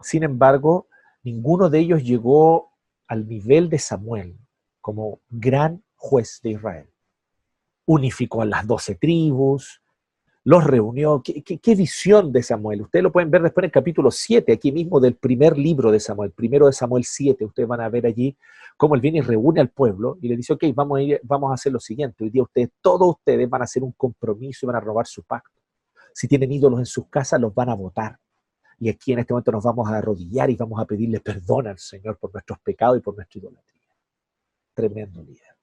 sin 0.00 0.24
embargo, 0.24 0.88
ninguno 1.22 1.70
de 1.70 1.78
ellos 1.78 2.02
llegó 2.02 2.72
al 3.06 3.28
nivel 3.28 3.68
de 3.68 3.78
Samuel 3.78 4.36
como 4.80 5.20
gran 5.28 5.82
juez 5.96 6.40
de 6.42 6.50
Israel. 6.50 6.90
Unificó 7.86 8.42
a 8.42 8.46
las 8.46 8.66
doce 8.66 8.96
tribus, 8.96 9.80
los 10.46 10.62
reunió. 10.62 11.20
¿Qué, 11.24 11.74
visión 11.74 12.30
de 12.30 12.40
Samuel? 12.40 12.82
Ustedes 12.82 13.02
lo 13.02 13.10
pueden 13.10 13.32
ver 13.32 13.42
después 13.42 13.64
en 13.64 13.66
el 13.66 13.72
capítulo 13.72 14.12
7, 14.12 14.52
aquí 14.52 14.70
mismo 14.70 15.00
del 15.00 15.16
primer 15.16 15.58
libro 15.58 15.90
de 15.90 15.98
Samuel, 15.98 16.30
primero 16.30 16.66
de 16.66 16.72
Samuel 16.72 17.02
7. 17.02 17.44
Ustedes 17.44 17.68
van 17.68 17.80
a 17.80 17.88
ver 17.88 18.06
allí 18.06 18.36
cómo 18.76 18.94
él 18.94 19.00
viene 19.00 19.18
y 19.18 19.22
reúne 19.22 19.60
al 19.60 19.70
pueblo 19.70 20.18
y 20.22 20.28
le 20.28 20.36
dice, 20.36 20.52
ok, 20.52 20.66
vamos 20.72 21.00
a, 21.00 21.02
vamos 21.24 21.50
a 21.50 21.54
hacer 21.54 21.72
lo 21.72 21.80
siguiente. 21.80 22.22
Hoy 22.22 22.30
día 22.30 22.44
ustedes, 22.44 22.68
todos 22.80 23.16
ustedes 23.16 23.50
van 23.50 23.62
a 23.62 23.64
hacer 23.64 23.82
un 23.82 23.90
compromiso 23.90 24.64
y 24.64 24.66
van 24.68 24.76
a 24.76 24.80
robar 24.80 25.08
su 25.08 25.24
pacto. 25.24 25.60
Si 26.14 26.28
tienen 26.28 26.52
ídolos 26.52 26.78
en 26.78 26.86
sus 26.86 27.08
casas, 27.08 27.40
los 27.40 27.52
van 27.52 27.70
a 27.70 27.74
votar. 27.74 28.16
Y 28.78 28.88
aquí 28.88 29.14
en 29.14 29.18
este 29.18 29.32
momento 29.32 29.50
nos 29.50 29.64
vamos 29.64 29.88
a 29.88 29.96
arrodillar 29.96 30.48
y 30.48 30.54
vamos 30.54 30.80
a 30.80 30.84
pedirle 30.84 31.18
perdón 31.18 31.66
al 31.66 31.78
Señor 31.78 32.18
por 32.18 32.32
nuestros 32.32 32.60
pecados 32.60 32.98
y 32.98 33.00
por 33.00 33.16
nuestra 33.16 33.40
idolatría. 33.40 33.82
Tremendo 34.74 35.24
líder. 35.24 35.55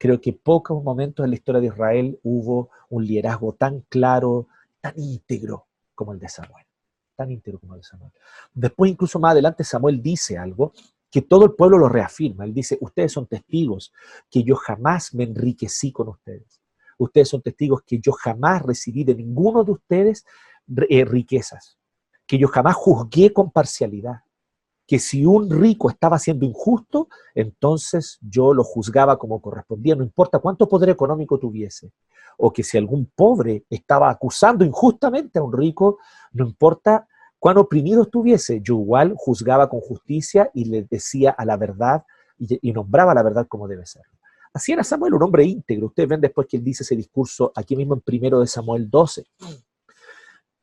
Creo 0.00 0.18
que 0.18 0.32
pocos 0.32 0.82
momentos 0.82 1.22
en 1.22 1.30
la 1.30 1.36
historia 1.36 1.60
de 1.60 1.66
Israel 1.66 2.18
hubo 2.22 2.70
un 2.88 3.04
liderazgo 3.04 3.52
tan 3.52 3.82
claro, 3.82 4.48
tan 4.80 4.94
íntegro 4.98 5.66
como 5.94 6.14
el 6.14 6.18
de 6.18 6.30
Samuel. 6.30 6.64
Tan 7.14 7.30
íntegro 7.30 7.60
como 7.60 7.74
el 7.74 7.82
de 7.82 7.86
Samuel. 7.86 8.10
Después, 8.54 8.90
incluso 8.90 9.18
más 9.18 9.32
adelante, 9.32 9.62
Samuel 9.62 10.00
dice 10.00 10.38
algo 10.38 10.72
que 11.10 11.20
todo 11.20 11.44
el 11.44 11.52
pueblo 11.52 11.76
lo 11.76 11.90
reafirma. 11.90 12.46
Él 12.46 12.54
dice, 12.54 12.78
ustedes 12.80 13.12
son 13.12 13.26
testigos 13.26 13.92
que 14.30 14.42
yo 14.42 14.56
jamás 14.56 15.12
me 15.12 15.24
enriquecí 15.24 15.92
con 15.92 16.08
ustedes. 16.08 16.62
Ustedes 16.96 17.28
son 17.28 17.42
testigos 17.42 17.82
que 17.82 17.98
yo 17.98 18.12
jamás 18.12 18.62
recibí 18.62 19.04
de 19.04 19.14
ninguno 19.14 19.64
de 19.64 19.72
ustedes 19.72 20.24
eh, 20.88 21.04
riquezas, 21.04 21.76
que 22.26 22.38
yo 22.38 22.48
jamás 22.48 22.74
juzgué 22.74 23.34
con 23.34 23.50
parcialidad, 23.50 24.22
que 24.90 24.98
si 24.98 25.24
un 25.24 25.48
rico 25.48 25.88
estaba 25.88 26.18
siendo 26.18 26.44
injusto, 26.44 27.08
entonces 27.36 28.18
yo 28.20 28.52
lo 28.52 28.64
juzgaba 28.64 29.20
como 29.20 29.40
correspondía, 29.40 29.94
no 29.94 30.02
importa 30.02 30.40
cuánto 30.40 30.68
poder 30.68 30.88
económico 30.88 31.38
tuviese. 31.38 31.92
O 32.38 32.52
que 32.52 32.64
si 32.64 32.76
algún 32.76 33.06
pobre 33.06 33.64
estaba 33.70 34.10
acusando 34.10 34.64
injustamente 34.64 35.38
a 35.38 35.44
un 35.44 35.52
rico, 35.52 35.98
no 36.32 36.44
importa 36.44 37.06
cuán 37.38 37.58
oprimido 37.58 38.02
estuviese, 38.02 38.62
yo 38.62 38.80
igual 38.80 39.14
juzgaba 39.16 39.70
con 39.70 39.78
justicia 39.78 40.50
y 40.54 40.64
le 40.64 40.82
decía 40.90 41.30
a 41.38 41.44
la 41.44 41.56
verdad 41.56 42.02
y, 42.36 42.72
nombraba 42.72 43.14
la 43.14 43.22
verdad 43.22 43.46
como 43.46 43.68
debe 43.68 43.86
ser. 43.86 44.02
Así 44.52 44.72
era 44.72 44.82
Samuel, 44.82 45.14
un 45.14 45.22
hombre 45.22 45.44
íntegro. 45.44 45.86
Ustedes 45.86 46.08
ven 46.08 46.20
después 46.20 46.48
que 46.48 46.56
él 46.56 46.64
dice 46.64 46.82
ese 46.82 46.96
discurso 46.96 47.52
aquí 47.54 47.76
mismo 47.76 47.94
en 47.94 48.00
primero 48.00 48.40
de 48.40 48.48
Samuel 48.48 48.90
12. 48.90 49.24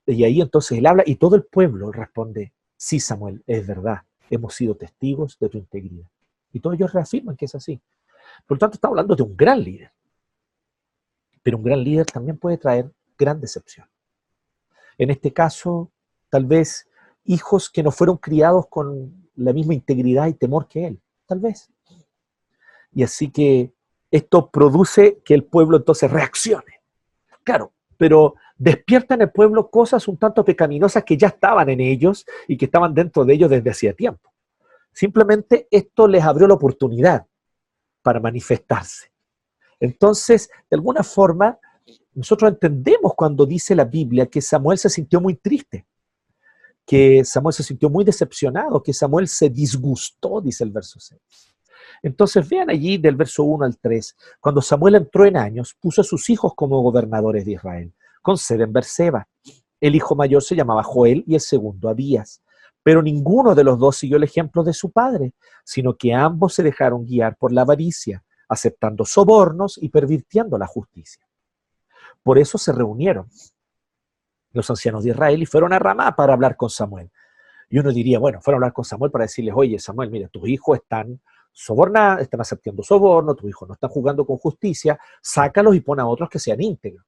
Y 0.07 0.25
ahí 0.25 0.41
entonces 0.41 0.79
él 0.79 0.85
habla 0.85 1.03
y 1.05 1.15
todo 1.15 1.37
el 1.37 1.45
pueblo 1.45 1.93
responde, 1.93 2.51
sí 2.75 2.99
Samuel, 2.99 3.41
es 3.47 3.65
verdad 3.65 4.01
hemos 4.29 4.53
sido 4.53 4.75
testigos 4.75 5.37
de 5.39 5.49
tu 5.49 5.57
integridad. 5.57 6.07
Y 6.51 6.59
todos 6.59 6.75
ellos 6.75 6.93
reafirman 6.93 7.35
que 7.35 7.45
es 7.45 7.55
así. 7.55 7.79
Por 8.45 8.57
lo 8.57 8.59
tanto, 8.59 8.75
estamos 8.75 8.93
hablando 8.93 9.15
de 9.15 9.23
un 9.23 9.35
gran 9.35 9.63
líder. 9.63 9.91
Pero 11.43 11.57
un 11.57 11.63
gran 11.63 11.83
líder 11.83 12.05
también 12.05 12.37
puede 12.37 12.57
traer 12.57 12.91
gran 13.17 13.39
decepción. 13.39 13.87
En 14.97 15.09
este 15.09 15.31
caso, 15.31 15.91
tal 16.29 16.45
vez 16.45 16.89
hijos 17.23 17.69
que 17.69 17.83
no 17.83 17.91
fueron 17.91 18.17
criados 18.17 18.67
con 18.67 19.29
la 19.35 19.53
misma 19.53 19.73
integridad 19.73 20.27
y 20.27 20.33
temor 20.33 20.67
que 20.67 20.87
él. 20.87 21.01
Tal 21.25 21.39
vez. 21.39 21.69
Y 22.91 23.03
así 23.03 23.29
que 23.29 23.73
esto 24.09 24.49
produce 24.49 25.21
que 25.23 25.33
el 25.33 25.43
pueblo 25.43 25.77
entonces 25.77 26.09
reaccione. 26.09 26.81
Claro, 27.43 27.73
pero 27.97 28.35
despierta 28.57 29.13
en 29.13 29.21
el 29.21 29.31
pueblo 29.31 29.69
cosas 29.69 30.07
un 30.07 30.17
tanto 30.17 30.43
pecaminosas 30.43 31.03
que 31.03 31.17
ya 31.17 31.27
estaban 31.27 31.69
en 31.69 31.79
ellos 31.79 32.25
y 32.47 32.57
que 32.57 32.65
estaban 32.65 32.93
dentro 32.93 33.23
de 33.23 33.33
ellos 33.33 33.49
desde 33.49 33.69
hacía 33.69 33.93
tiempo. 33.93 34.33
Simplemente 34.91 35.67
esto 35.69 36.07
les 36.07 36.23
abrió 36.23 36.47
la 36.47 36.55
oportunidad 36.55 37.25
para 38.01 38.19
manifestarse. 38.19 39.11
Entonces, 39.79 40.49
de 40.69 40.75
alguna 40.75 41.03
forma, 41.03 41.59
nosotros 42.15 42.51
entendemos 42.51 43.13
cuando 43.15 43.45
dice 43.45 43.75
la 43.75 43.85
Biblia 43.85 44.25
que 44.25 44.41
Samuel 44.41 44.79
se 44.79 44.89
sintió 44.89 45.21
muy 45.21 45.35
triste, 45.35 45.85
que 46.83 47.23
Samuel 47.23 47.53
se 47.53 47.63
sintió 47.63 47.89
muy 47.89 48.03
decepcionado, 48.03 48.81
que 48.81 48.93
Samuel 48.93 49.27
se 49.27 49.49
disgustó, 49.49 50.41
dice 50.41 50.63
el 50.63 50.71
verso 50.71 50.99
6. 50.99 51.21
Entonces 52.01 52.47
vean 52.47 52.69
allí 52.69 52.97
del 52.97 53.15
verso 53.15 53.43
1 53.43 53.65
al 53.65 53.77
3, 53.77 54.15
cuando 54.39 54.61
Samuel 54.61 54.95
entró 54.95 55.25
en 55.25 55.37
años, 55.37 55.75
puso 55.79 56.01
a 56.01 56.03
sus 56.03 56.27
hijos 56.29 56.53
como 56.55 56.81
gobernadores 56.81 57.45
de 57.45 57.51
Israel 57.51 57.93
con 58.21 58.37
sede 58.37 58.63
en 58.63 58.73
Berseba. 58.73 59.27
El 59.79 59.95
hijo 59.95 60.15
mayor 60.15 60.43
se 60.43 60.55
llamaba 60.55 60.83
Joel 60.83 61.23
y 61.27 61.35
el 61.35 61.41
segundo 61.41 61.89
Abías. 61.89 62.41
Pero 62.83 63.01
ninguno 63.01 63.53
de 63.53 63.63
los 63.63 63.77
dos 63.77 63.97
siguió 63.97 64.17
el 64.17 64.23
ejemplo 64.23 64.63
de 64.63 64.73
su 64.73 64.91
padre, 64.91 65.33
sino 65.63 65.95
que 65.95 66.13
ambos 66.13 66.53
se 66.53 66.63
dejaron 66.63 67.05
guiar 67.05 67.35
por 67.35 67.51
la 67.51 67.61
avaricia, 67.61 68.23
aceptando 68.47 69.05
sobornos 69.05 69.77
y 69.81 69.89
pervirtiendo 69.89 70.57
la 70.57 70.67
justicia. 70.67 71.27
Por 72.23 72.37
eso 72.37 72.57
se 72.57 72.71
reunieron 72.71 73.29
los 74.51 74.69
ancianos 74.69 75.03
de 75.03 75.11
Israel 75.11 75.41
y 75.41 75.45
fueron 75.45 75.73
a 75.73 75.79
Ramá 75.79 76.15
para 76.15 76.33
hablar 76.33 76.55
con 76.55 76.69
Samuel. 76.69 77.11
Y 77.69 77.79
uno 77.79 77.91
diría, 77.91 78.19
bueno, 78.19 78.39
fueron 78.41 78.57
a 78.57 78.65
hablar 78.65 78.73
con 78.73 78.85
Samuel 78.85 79.11
para 79.11 79.25
decirles, 79.25 79.53
oye, 79.55 79.79
Samuel, 79.79 80.09
mira, 80.09 80.29
tus 80.29 80.47
hijos 80.47 80.77
están 80.77 81.19
sobornando, 81.51 82.21
están 82.21 82.41
aceptando 82.41 82.83
soborno, 82.83 83.35
tus 83.35 83.49
hijos 83.49 83.67
no 83.67 83.73
están 83.73 83.89
jugando 83.89 84.25
con 84.25 84.37
justicia, 84.37 84.99
sácalos 85.21 85.75
y 85.75 85.81
pon 85.81 85.99
a 85.99 86.07
otros 86.07 86.29
que 86.29 86.39
sean 86.39 86.61
íntegros. 86.61 87.05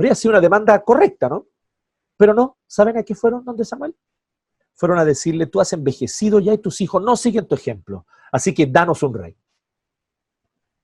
Habría 0.00 0.14
sido 0.14 0.32
una 0.32 0.40
demanda 0.40 0.82
correcta, 0.82 1.28
¿no? 1.28 1.48
Pero 2.16 2.32
no, 2.32 2.56
¿saben 2.66 2.96
a 2.96 3.02
qué 3.02 3.14
fueron 3.14 3.44
donde 3.44 3.66
Samuel? 3.66 3.94
Fueron 4.72 4.98
a 4.98 5.04
decirle, 5.04 5.44
tú 5.44 5.60
has 5.60 5.74
envejecido 5.74 6.40
ya 6.40 6.54
y 6.54 6.58
tus 6.58 6.80
hijos 6.80 7.02
no 7.02 7.16
siguen 7.16 7.46
tu 7.46 7.54
ejemplo, 7.54 8.06
así 8.32 8.54
que 8.54 8.64
danos 8.64 9.02
un 9.02 9.12
rey. 9.12 9.36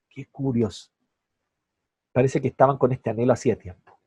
Qué 0.07 0.27
curioso. 0.27 0.91
Parece 2.11 2.39
que 2.39 2.49
estaban 2.49 2.77
con 2.77 2.91
este 2.91 3.09
anhelo 3.09 3.33
hacía 3.33 3.57
tiempo. 3.57 3.99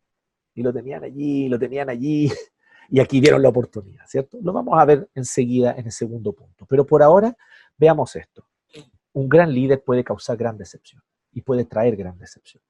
Y 0.55 0.63
lo 0.63 0.73
tenían 0.73 1.03
allí, 1.03 1.49
lo 1.49 1.59
tenían 1.59 1.91
allí, 1.91 2.31
y 2.89 3.01
aquí 3.01 3.19
vieron 3.21 3.43
la 3.43 3.49
oportunidad, 3.49 4.07
¿cierto? 4.07 4.39
Lo 4.41 4.53
vamos 4.53 4.79
a 4.79 4.85
ver 4.85 5.11
enseguida 5.17 5.73
en 5.73 5.87
el 5.87 5.93
segundo 5.93 6.33
punto. 6.35 6.67
Pero 6.67 6.87
por 6.87 7.03
ahora, 7.03 7.37
veamos 7.77 8.15
esto. 8.15 8.47
Un 9.13 9.29
gran 9.29 9.53
líder 9.53 9.83
puede 9.83 10.05
causar 10.05 10.37
gran 10.37 10.57
decepción 10.57 11.03
y 11.33 11.43
puede 11.43 11.65
traer 11.65 11.97
gran 11.97 12.17
decepción. 12.17 12.63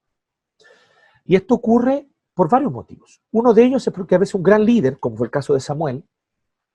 Y 1.23 1.35
esto 1.35 1.53
ocurre 1.53 2.07
por 2.33 2.49
varios 2.49 2.71
motivos. 2.71 3.21
Uno 3.31 3.53
de 3.53 3.63
ellos 3.63 3.85
es 3.85 3.93
porque 3.93 4.15
a 4.15 4.19
veces 4.19 4.35
un 4.35 4.43
gran 4.43 4.65
líder, 4.65 4.99
como 4.99 5.17
fue 5.17 5.27
el 5.27 5.31
caso 5.31 5.53
de 5.53 5.59
Samuel, 5.59 6.03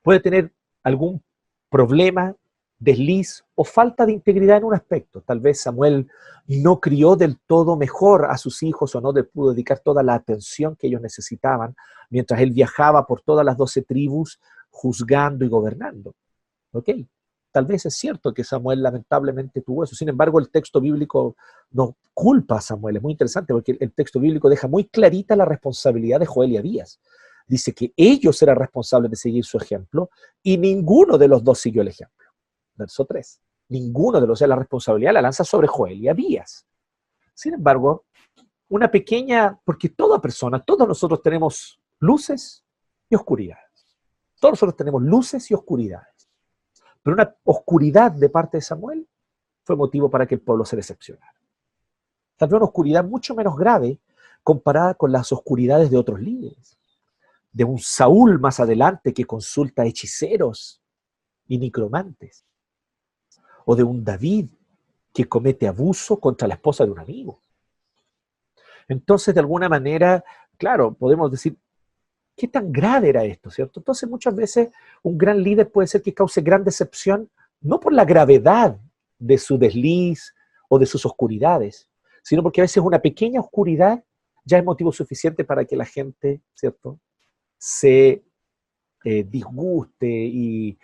puede 0.03 0.21
tener 0.21 0.53
algún 0.83 1.23
problema, 1.71 2.35
desliz 2.79 3.45
o 3.55 3.64
falta 3.64 4.05
de 4.07 4.12
integridad 4.12 4.59
en 4.59 4.64
un 4.64 4.75
aspecto. 4.75 5.23
Tal 5.23 5.40
vez 5.40 5.61
Samuel 5.61 6.09
no 6.47 6.81
crió 6.81 7.16
del 7.16 7.38
todo 7.47 7.77
mejor 7.77 8.27
a 8.27 8.37
sus 8.37 8.62
hijos 8.62 8.95
o 8.95 9.01
no 9.01 9.12
le 9.12 9.25
pudo 9.25 9.51
dedicar 9.51 9.81
toda 9.81 10.03
la 10.03 10.14
atención 10.14 10.77
que 10.77 10.87
ellos 10.87 11.01
necesitaban 11.01 11.75
mientras 12.11 12.40
él 12.40 12.53
viajaba 12.53 13.07
por 13.07 13.23
todas 13.23 13.45
las 13.45 13.57
doce 13.57 13.83
tribus 13.83 14.38
juzgando 14.71 15.45
y 15.45 15.49
gobernando. 15.49 16.14
¿Ok? 16.73 16.90
Tal 17.57 17.64
vez 17.64 17.87
es 17.87 17.95
cierto 17.95 18.35
que 18.35 18.45
Samuel 18.45 18.83
lamentablemente 18.83 19.62
tuvo 19.62 19.83
eso. 19.83 19.95
Sin 19.95 20.11
embargo, 20.11 20.38
el 20.38 20.51
texto 20.51 20.79
bíblico 20.79 21.37
no 21.71 21.97
culpa 22.12 22.59
a 22.59 22.61
Samuel. 22.61 22.97
Es 22.97 23.03
muy 23.03 23.12
interesante 23.12 23.55
porque 23.55 23.79
el 23.81 23.95
texto 23.95 24.21
bíblico 24.21 24.51
deja 24.51 24.69
muy 24.69 24.85
clarita 24.85 25.35
la 25.35 25.47
responsabilidad 25.47 26.21
de 26.21 26.27
Joel 26.27 26.53
y 26.53 26.59
Abías. 26.59 27.01
Dice 27.47 27.73
que 27.73 27.95
ellos 27.97 28.42
eran 28.42 28.57
responsables 28.57 29.11
de 29.11 29.16
seguir 29.16 29.47
su 29.47 29.57
ejemplo 29.57 30.11
y 30.42 30.59
ninguno 30.59 31.16
de 31.16 31.29
los 31.29 31.42
dos 31.42 31.59
siguió 31.59 31.81
el 31.81 31.88
ejemplo. 31.88 32.27
Verso 32.75 33.07
3. 33.07 33.40
Ninguno 33.71 34.21
de 34.21 34.27
los, 34.27 34.42
o 34.42 34.47
la 34.47 34.57
responsabilidad 34.57 35.14
la 35.14 35.23
lanza 35.23 35.42
sobre 35.42 35.66
Joel 35.66 35.99
y 35.99 36.09
Abías. 36.09 36.66
Sin 37.33 37.55
embargo, 37.55 38.05
una 38.69 38.90
pequeña, 38.90 39.59
porque 39.64 39.88
toda 39.88 40.21
persona, 40.21 40.62
todos 40.62 40.87
nosotros 40.87 41.23
tenemos 41.23 41.81
luces 42.01 42.66
y 43.09 43.14
oscuridades. 43.14 43.97
Todos 44.38 44.53
nosotros 44.53 44.77
tenemos 44.77 45.03
luces 45.03 45.51
y 45.51 45.55
oscuridades. 45.55 46.15
Pero 47.07 47.14
una 47.14 47.37
oscuridad 47.45 48.11
de 48.11 48.29
parte 48.29 48.57
de 48.57 48.62
Samuel 48.62 49.09
fue 49.62 49.77
motivo 49.77 50.11
para 50.11 50.27
que 50.27 50.35
el 50.35 50.40
pueblo 50.40 50.64
se 50.64 50.75
decepcionara. 50.75 51.37
Tal 52.37 52.49
vez 52.49 52.57
una 52.57 52.64
oscuridad 52.64 53.05
mucho 53.05 53.37
menos 53.37 53.57
grave 53.57 54.01
comparada 54.42 54.95
con 54.95 55.12
las 55.12 55.31
oscuridades 55.31 55.88
de 55.88 55.99
otros 55.99 56.21
líderes. 56.21 56.77
De 57.53 57.62
un 57.62 57.79
Saúl 57.79 58.40
más 58.40 58.59
adelante 58.59 59.14
que 59.14 59.25
consulta 59.25 59.85
hechiceros 59.85 60.83
y 61.47 61.59
necromantes. 61.59 62.45
O 63.66 63.77
de 63.77 63.85
un 63.85 64.03
David 64.03 64.49
que 65.14 65.29
comete 65.29 65.69
abuso 65.69 66.19
contra 66.19 66.49
la 66.49 66.55
esposa 66.55 66.85
de 66.85 66.90
un 66.90 66.99
amigo. 66.99 67.40
Entonces, 68.88 69.33
de 69.33 69.38
alguna 69.38 69.69
manera, 69.69 70.25
claro, 70.59 70.92
podemos 70.92 71.31
decir, 71.31 71.57
¿Qué 72.37 72.49
tan 72.49 72.70
grave 72.70 73.09
era 73.09 73.25
esto, 73.25 73.51
cierto? 73.51 73.81
Entonces 73.81 74.09
muchas 74.09 74.35
veces 74.35 74.68
un 75.03 75.16
gran 75.16 75.42
líder 75.42 75.70
puede 75.70 75.88
ser 75.88 76.03
que 76.03 76.12
cause 76.12 76.42
gran 76.42 76.62
decepción, 76.64 77.31
no 77.61 77.81
por 77.81 77.92
la 77.92 78.05
gravedad 78.05 78.79
de 79.18 79.38
su 79.38 79.57
desliz 79.57 80.35
o 80.68 80.79
de 80.79 80.85
sus 80.85 81.07
oscuridades, 81.07 81.88
sino 82.22 82.42
porque 82.42 82.61
a 82.61 82.64
veces 82.64 82.83
una 82.83 83.01
pequeña 83.01 83.40
oscuridad 83.40 84.05
ya 84.44 84.59
es 84.59 84.64
motivo 84.64 84.92
suficiente 84.92 85.44
para 85.44 85.64
que 85.64 85.77
la 85.77 85.87
gente, 85.87 86.42
¿cierto?, 86.55 87.01
se 87.59 88.22
eh, 89.05 89.25
disguste 89.25 90.07
y, 90.09 90.79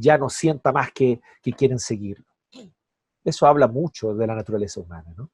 ya 0.00 0.18
no 0.18 0.28
sienta 0.28 0.72
más 0.72 0.92
que, 0.92 1.20
que 1.42 1.52
quieren 1.52 1.78
seguirlo. 1.78 2.26
Eso 3.24 3.46
habla 3.46 3.66
mucho 3.68 4.14
de 4.14 4.26
la 4.26 4.34
naturaleza 4.34 4.80
humana, 4.80 5.14
¿no? 5.16 5.30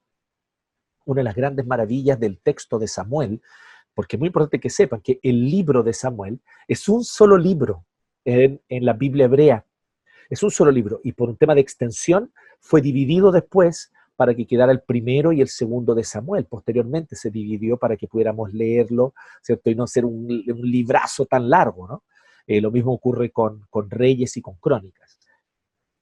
Una 1.07 1.21
de 1.21 1.25
las 1.25 1.35
grandes 1.35 1.67
maravillas 1.67 2.19
del 2.19 2.39
texto 2.39 2.79
de 2.79 2.89
Samuel, 2.89 3.41
porque 3.97 4.17
es 4.17 4.21
muy 4.21 4.27
importante 4.27 4.61
que 4.61 4.69
sepan 4.69 5.01
que 5.01 5.19
el 5.23 5.47
libro 5.47 5.83
de 5.83 5.95
Samuel 5.95 6.39
es 6.69 6.87
un 6.87 7.03
solo 7.03 7.39
libro 7.39 7.87
en, 8.27 8.61
la 8.69 8.93
Biblia 8.93 9.25
hebrea. 9.25 9.65
Es 10.29 10.43
un 10.43 10.51
solo 10.51 10.71
libro 10.71 11.01
y 11.03 11.13
por 11.13 11.31
un 11.31 11.39
tema 11.39 11.55
de 11.55 11.63
extensión 11.63 12.31
fue 12.61 12.83
dividido 12.83 13.33
después 13.33 13.91
para 14.15 14.35
que 14.35 14.47
quedara 14.47 14.71
el 14.71 14.83
primero 14.83 15.33
y 15.33 15.41
el 15.41 15.49
segundo 15.49 15.95
de 15.95 16.05
Samuel. 16.05 16.45
Posteriormente 16.45 17.17
se 17.17 17.31
dividió 17.31 17.79
para 17.79 17.97
que 17.97 18.07
pudiéramos 18.07 18.53
leerlo, 18.53 19.15
¿cierto? 19.41 19.71
Y 19.71 19.75
no 19.75 19.87
ser 19.87 20.05
un, 20.05 20.27
librazo 20.29 21.25
tan 21.25 21.49
largo, 21.49 21.89
¿no? 21.89 22.05
Eh, 22.47 22.61
lo 22.61 22.71
mismo 22.71 22.93
ocurre 22.93 23.31
con, 23.31 23.63
con 23.71 23.89
Reyes 23.89 24.37
y 24.37 24.43
con 24.43 24.57
Crónicas. 24.57 25.19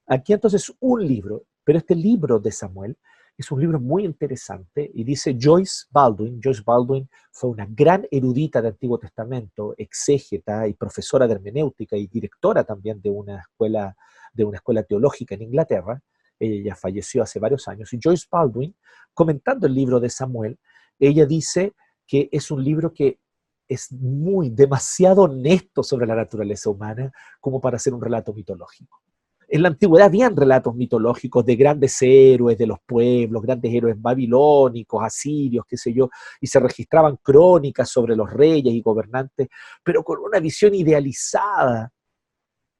Aquí 0.09 0.33
entonces 0.33 0.75
un 0.81 1.07
libro, 1.07 1.45
pero 1.63 1.79
este 1.79 1.95
libro 1.95 2.41
de 2.41 2.51
Samuel 2.51 2.97
es 3.37 3.51
un 3.51 3.61
libro 3.61 3.81
muy 3.81 4.05
interesante 4.05 4.91
y 4.95 5.05
dice 5.05 5.37
Joyce 5.39 5.87
Baldwin. 5.91 6.41
Joyce 6.43 6.63
Baldwin 6.65 7.09
fue 7.33 7.51
una 7.51 7.67
gran 7.69 8.07
erudita 8.11 8.63
del 8.63 8.73
Antiguo 8.73 8.99
Testamento, 8.99 9.75
exégeta 9.77 10.69
y 10.69 10.75
profesora 10.75 11.27
de 11.27 11.35
hermenéutica 11.35 11.97
y 11.97 12.07
directora 12.07 12.65
también 12.65 13.01
de 13.03 13.11
una 13.11 13.41
escuela, 13.41 13.97
de 14.33 14.45
una 14.45 14.59
escuela 14.59 14.83
teológica 14.83 15.35
en 15.35 15.43
Inglaterra 15.43 16.01
ella 16.39 16.75
falleció 16.75 17.23
hace 17.23 17.39
varios 17.39 17.69
años, 17.69 17.93
y 17.93 17.99
Joyce 18.03 18.27
Baldwin, 18.31 18.75
comentando 19.13 19.67
el 19.67 19.75
libro 19.75 20.01
de 20.01 20.11
Samuel, 20.11 20.59
ella 20.99 21.27
dice 21.27 21.75
que 22.07 22.29
es 22.33 22.51
un 22.51 22.63
libro 22.63 22.93
que 22.93 23.19
es 23.67 23.91
muy, 23.93 24.51
demasiado 24.51 25.23
honesto 25.23 25.83
sobre 25.83 26.07
la 26.07 26.15
naturaleza 26.15 26.69
humana 26.69 27.11
como 27.41 27.61
para 27.61 27.79
ser 27.79 27.95
un 27.95 28.03
relato 28.03 28.35
mitológico. 28.35 29.01
En 29.49 29.63
la 29.63 29.69
antigüedad 29.69 30.07
habían 30.07 30.37
relatos 30.37 30.75
mitológicos 30.75 31.45
de 31.45 31.57
grandes 31.57 32.01
héroes 32.01 32.57
de 32.59 32.67
los 32.67 32.79
pueblos, 32.87 33.43
grandes 33.43 33.73
héroes 33.73 34.01
babilónicos, 34.01 35.03
asirios, 35.03 35.65
qué 35.69 35.77
sé 35.77 35.93
yo, 35.93 36.09
y 36.41 36.47
se 36.47 36.61
registraban 36.61 37.19
crónicas 37.23 37.89
sobre 37.89 38.17
los 38.17 38.33
reyes 38.33 38.73
y 38.73 38.81
gobernantes, 38.83 39.49
pero 39.83 40.03
con 40.03 40.19
una 40.21 40.41
visión 40.41 40.75
idealizada 40.75 41.93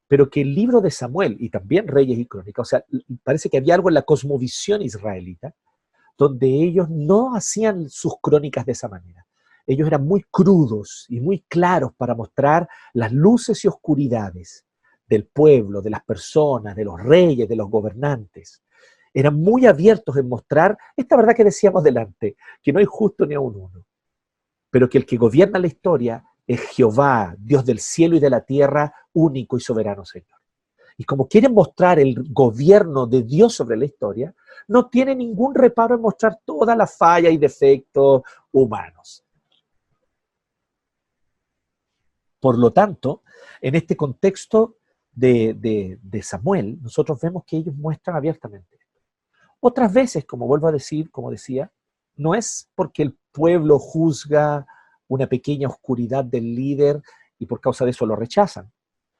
pero 0.07 0.29
que 0.29 0.41
el 0.41 0.53
libro 0.53 0.81
de 0.81 0.91
Samuel 0.91 1.35
y 1.39 1.49
también 1.49 1.87
Reyes 1.87 2.19
y 2.19 2.27
Crónicas, 2.27 2.61
o 2.61 2.69
sea, 2.69 2.85
parece 3.23 3.49
que 3.49 3.57
había 3.57 3.75
algo 3.75 3.89
en 3.89 3.95
la 3.95 4.03
cosmovisión 4.03 4.81
israelita, 4.81 5.55
donde 6.17 6.47
ellos 6.47 6.89
no 6.89 7.35
hacían 7.35 7.89
sus 7.89 8.13
crónicas 8.21 8.65
de 8.65 8.73
esa 8.73 8.87
manera. 8.87 9.25
Ellos 9.67 9.87
eran 9.87 10.05
muy 10.05 10.23
crudos 10.29 11.05
y 11.09 11.19
muy 11.19 11.41
claros 11.47 11.91
para 11.97 12.13
mostrar 12.13 12.69
las 12.93 13.11
luces 13.11 13.65
y 13.65 13.67
oscuridades 13.67 14.64
del 15.07 15.25
pueblo, 15.25 15.81
de 15.81 15.89
las 15.89 16.03
personas, 16.03 16.75
de 16.75 16.85
los 16.85 17.01
reyes, 17.01 17.47
de 17.47 17.55
los 17.55 17.69
gobernantes. 17.69 18.63
Eran 19.13 19.35
muy 19.35 19.65
abiertos 19.65 20.17
en 20.17 20.27
mostrar 20.27 20.77
esta 20.95 21.15
verdad 21.15 21.35
que 21.35 21.43
decíamos 21.43 21.83
delante, 21.83 22.35
que 22.61 22.73
no 22.73 22.79
hay 22.79 22.85
justo 22.85 23.25
ni 23.25 23.35
a 23.35 23.39
un 23.39 23.55
uno, 23.55 23.85
pero 24.69 24.89
que 24.89 24.97
el 24.97 25.05
que 25.05 25.17
gobierna 25.17 25.59
la 25.59 25.67
historia 25.67 26.23
es 26.45 26.61
Jehová, 26.61 27.35
Dios 27.39 27.65
del 27.65 27.79
cielo 27.79 28.15
y 28.17 28.19
de 28.19 28.29
la 28.29 28.41
tierra, 28.41 28.93
único 29.13 29.57
y 29.57 29.61
soberano 29.61 30.05
Señor. 30.05 30.39
Y 30.97 31.03
como 31.03 31.27
quieren 31.27 31.53
mostrar 31.53 31.99
el 31.99 32.15
gobierno 32.31 33.05
de 33.05 33.23
Dios 33.23 33.53
sobre 33.53 33.77
la 33.77 33.85
historia, 33.85 34.33
no 34.67 34.89
tiene 34.89 35.15
ningún 35.15 35.53
reparo 35.53 35.95
en 35.95 36.01
mostrar 36.01 36.39
todas 36.45 36.77
las 36.77 36.97
fallas 36.97 37.33
y 37.33 37.37
defectos 37.37 38.21
humanos. 38.51 39.23
Por 42.39 42.57
lo 42.57 42.71
tanto, 42.71 43.23
en 43.59 43.75
este 43.75 43.97
contexto 43.97 44.77
de, 45.15 45.97
de 46.01 46.21
Samuel, 46.21 46.77
nosotros 46.81 47.19
vemos 47.21 47.43
que 47.45 47.57
ellos 47.57 47.75
muestran 47.75 48.15
abiertamente. 48.15 48.77
Otras 49.59 49.91
veces, 49.93 50.25
como 50.25 50.45
vuelvo 50.47 50.67
a 50.67 50.71
decir, 50.71 51.09
como 51.09 51.31
decía, 51.31 51.71
no 52.15 52.35
es 52.35 52.69
porque 52.75 53.03
el 53.03 53.17
pueblo 53.31 53.79
juzga 53.79 54.67
una 55.07 55.27
pequeña 55.27 55.67
oscuridad 55.67 56.23
del 56.23 56.55
líder 56.55 57.01
y 57.37 57.45
por 57.45 57.59
causa 57.59 57.85
de 57.85 57.91
eso 57.91 58.05
lo 58.05 58.15
rechazan, 58.15 58.71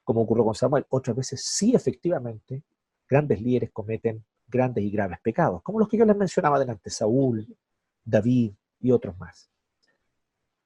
como 0.03 0.21
ocurrió 0.21 0.45
con 0.45 0.55
Samuel. 0.55 0.85
Otras 0.89 1.15
veces 1.15 1.43
sí, 1.43 1.75
efectivamente, 1.75 2.63
grandes 3.07 3.41
líderes 3.41 3.71
cometen 3.71 4.23
grandes 4.47 4.83
y 4.83 4.91
graves 4.91 5.19
pecados, 5.21 5.61
como 5.63 5.79
los 5.79 5.89
que 5.89 5.97
yo 5.97 6.05
les 6.05 6.15
mencionaba 6.15 6.59
delante, 6.59 6.89
Saúl, 6.89 7.47
David 8.03 8.53
y 8.79 8.91
otros 8.91 9.17
más. 9.17 9.49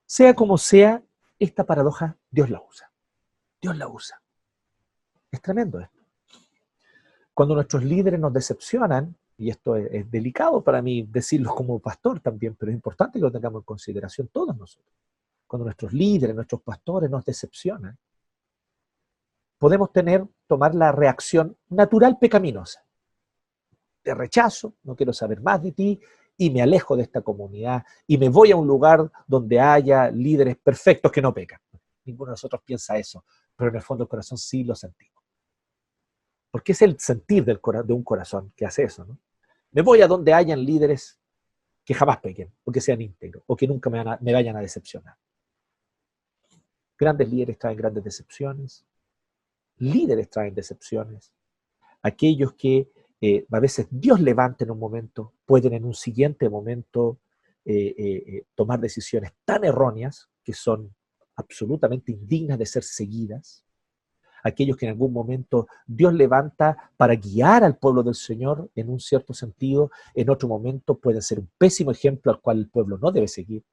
Sea 0.05 0.35
como 0.35 0.57
sea, 0.57 1.01
esta 1.37 1.65
paradoja 1.65 2.17
Dios 2.29 2.49
la 2.49 2.61
usa. 2.61 2.91
Dios 3.61 3.77
la 3.77 3.87
usa. 3.87 4.21
Es 5.31 5.41
tremendo 5.41 5.79
esto. 5.79 5.99
Cuando 7.33 7.55
nuestros 7.55 7.83
líderes 7.83 8.19
nos 8.19 8.33
decepcionan, 8.33 9.15
y 9.37 9.49
esto 9.49 9.75
es, 9.75 10.09
delicado 10.11 10.61
para 10.61 10.81
mí 10.81 11.03
decirlo 11.03 11.55
como 11.55 11.79
pastor 11.79 12.19
también, 12.19 12.55
pero 12.55 12.71
es 12.71 12.75
importante 12.75 13.19
que 13.19 13.23
lo 13.23 13.31
tengamos 13.31 13.61
en 13.61 13.65
consideración 13.65 14.27
todos 14.27 14.57
nosotros 14.57 14.93
cuando 15.49 15.65
nuestros 15.65 15.91
líderes, 15.93 16.35
nuestros 16.35 16.61
pastores 16.61 17.09
nos 17.09 17.25
decepcionan, 17.25 17.97
podemos 19.57 19.91
tener, 19.91 20.23
tomar 20.45 20.75
la 20.75 20.91
reacción 20.91 21.57
natural 21.69 22.19
pecaminosa. 22.19 22.85
Te 24.03 24.13
rechazo, 24.13 24.75
no 24.83 24.95
quiero 24.95 25.11
saber 25.11 25.41
más 25.41 25.63
de 25.63 25.71
ti 25.71 25.99
y 26.37 26.51
me 26.51 26.61
alejo 26.61 26.95
de 26.95 27.01
esta 27.01 27.21
comunidad 27.21 27.83
y 28.05 28.19
me 28.19 28.29
voy 28.29 28.51
a 28.51 28.55
un 28.55 28.67
lugar 28.67 29.11
donde 29.25 29.59
haya 29.59 30.11
líderes 30.11 30.55
perfectos 30.55 31.11
que 31.11 31.21
no 31.21 31.33
pecan. 31.33 31.59
Ninguno 32.05 32.29
de 32.29 32.33
nosotros 32.33 32.61
piensa 32.63 32.95
eso, 32.97 33.25
pero 33.55 33.71
en 33.71 33.77
el 33.77 33.81
fondo 33.81 34.03
del 34.03 34.09
corazón 34.09 34.37
sí 34.37 34.63
lo 34.63 34.75
sentimos. 34.75 35.18
Porque 36.51 36.71
es 36.71 36.81
el 36.81 36.99
sentir 36.99 37.45
del, 37.45 37.59
de 37.85 37.93
un 37.93 38.03
corazón 38.03 38.53
que 38.55 38.65
hace 38.65 38.83
eso. 38.83 39.05
¿no? 39.05 39.19
Me 39.71 39.81
voy 39.81 40.01
a 40.01 40.07
donde 40.07 40.33
hayan 40.33 40.63
líderes 40.63 41.19
que 41.85 41.93
jamás 41.93 42.19
pequen, 42.19 42.51
o 42.63 42.71
que 42.71 42.81
sean 42.81 43.01
íntegros, 43.01 43.43
o 43.47 43.55
que 43.55 43.67
nunca 43.67 43.89
me, 43.89 44.03
me 44.21 44.33
vayan 44.33 44.55
a 44.55 44.62
decepcionar. 44.62 45.15
Grandes 46.97 47.29
líderes 47.29 47.57
traen 47.57 47.77
grandes 47.77 48.03
decepciones. 48.03 48.85
Líderes 49.77 50.29
traen 50.29 50.53
decepciones. 50.53 51.31
Aquellos 52.01 52.53
que 52.53 52.91
eh, 53.21 53.45
a 53.51 53.59
veces 53.59 53.88
Dios 53.89 54.19
levanta 54.21 54.63
en 54.63 54.71
un 54.71 54.79
momento, 54.79 55.33
pueden 55.45 55.73
en 55.73 55.85
un 55.85 55.93
siguiente 55.93 56.49
momento 56.49 57.19
eh, 57.65 57.95
eh, 57.97 58.43
tomar 58.55 58.79
decisiones 58.79 59.33
tan 59.43 59.63
erróneas 59.65 60.29
que 60.43 60.53
son 60.53 60.93
absolutamente 61.35 62.12
indignas 62.12 62.57
de 62.57 62.65
ser 62.65 62.83
seguidas. 62.83 63.65
Aquellos 64.43 64.78
que 64.78 64.86
en 64.86 64.91
algún 64.91 65.13
momento 65.13 65.67
Dios 65.86 66.13
levanta 66.13 66.91
para 66.97 67.15
guiar 67.15 67.63
al 67.63 67.78
pueblo 67.78 68.04
del 68.04 68.15
Señor 68.15 68.69
en 68.75 68.89
un 68.89 68.99
cierto 68.99 69.34
sentido, 69.34 69.91
en 70.13 70.30
otro 70.30 70.47
momento 70.47 70.97
pueden 70.97 71.21
ser 71.21 71.39
un 71.39 71.49
pésimo 71.58 71.91
ejemplo 71.91 72.32
al 72.32 72.39
cual 72.41 72.60
el 72.60 72.69
pueblo 72.69 72.97
no 72.97 73.12
debe 73.12 73.28
seguir, 73.28 73.63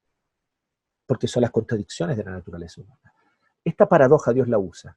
porque 1.06 1.28
son 1.28 1.42
las 1.42 1.50
contradicciones 1.50 2.16
de 2.16 2.24
la 2.24 2.32
naturaleza 2.32 2.80
humana. 2.80 3.12
Esta 3.64 3.88
paradoja 3.88 4.32
Dios 4.32 4.48
la 4.48 4.58
usa 4.58 4.96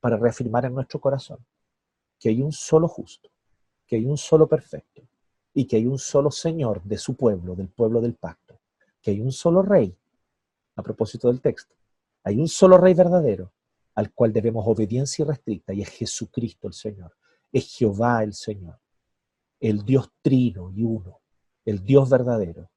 para 0.00 0.16
reafirmar 0.16 0.64
en 0.64 0.74
nuestro 0.74 1.00
corazón 1.00 1.38
que 2.18 2.30
hay 2.30 2.42
un 2.42 2.52
solo 2.52 2.88
justo, 2.88 3.30
que 3.86 3.96
hay 3.96 4.04
un 4.04 4.16
solo 4.16 4.48
perfecto 4.48 5.02
y 5.54 5.66
que 5.66 5.76
hay 5.76 5.86
un 5.86 5.98
solo 5.98 6.30
Señor 6.30 6.82
de 6.82 6.98
su 6.98 7.14
pueblo, 7.16 7.54
del 7.54 7.68
pueblo 7.68 8.00
del 8.00 8.14
pacto, 8.14 8.58
que 9.00 9.12
hay 9.12 9.20
un 9.20 9.32
solo 9.32 9.62
rey, 9.62 9.96
a 10.76 10.82
propósito 10.82 11.28
del 11.28 11.40
texto, 11.40 11.74
hay 12.24 12.38
un 12.38 12.48
solo 12.48 12.78
rey 12.78 12.94
verdadero 12.94 13.52
al 13.98 14.12
cual 14.12 14.32
debemos 14.32 14.64
obediencia 14.64 15.24
irrestricta 15.24 15.74
y 15.74 15.82
es 15.82 15.88
Jesucristo 15.88 16.68
el 16.68 16.72
Señor, 16.72 17.16
es 17.50 17.76
Jehová 17.76 18.22
el 18.22 18.32
Señor, 18.32 18.78
el 19.58 19.84
Dios 19.84 20.12
trino 20.22 20.70
y 20.70 20.84
uno, 20.84 21.18
el 21.64 21.82
Dios 21.82 22.08
verdadero. 22.08 22.70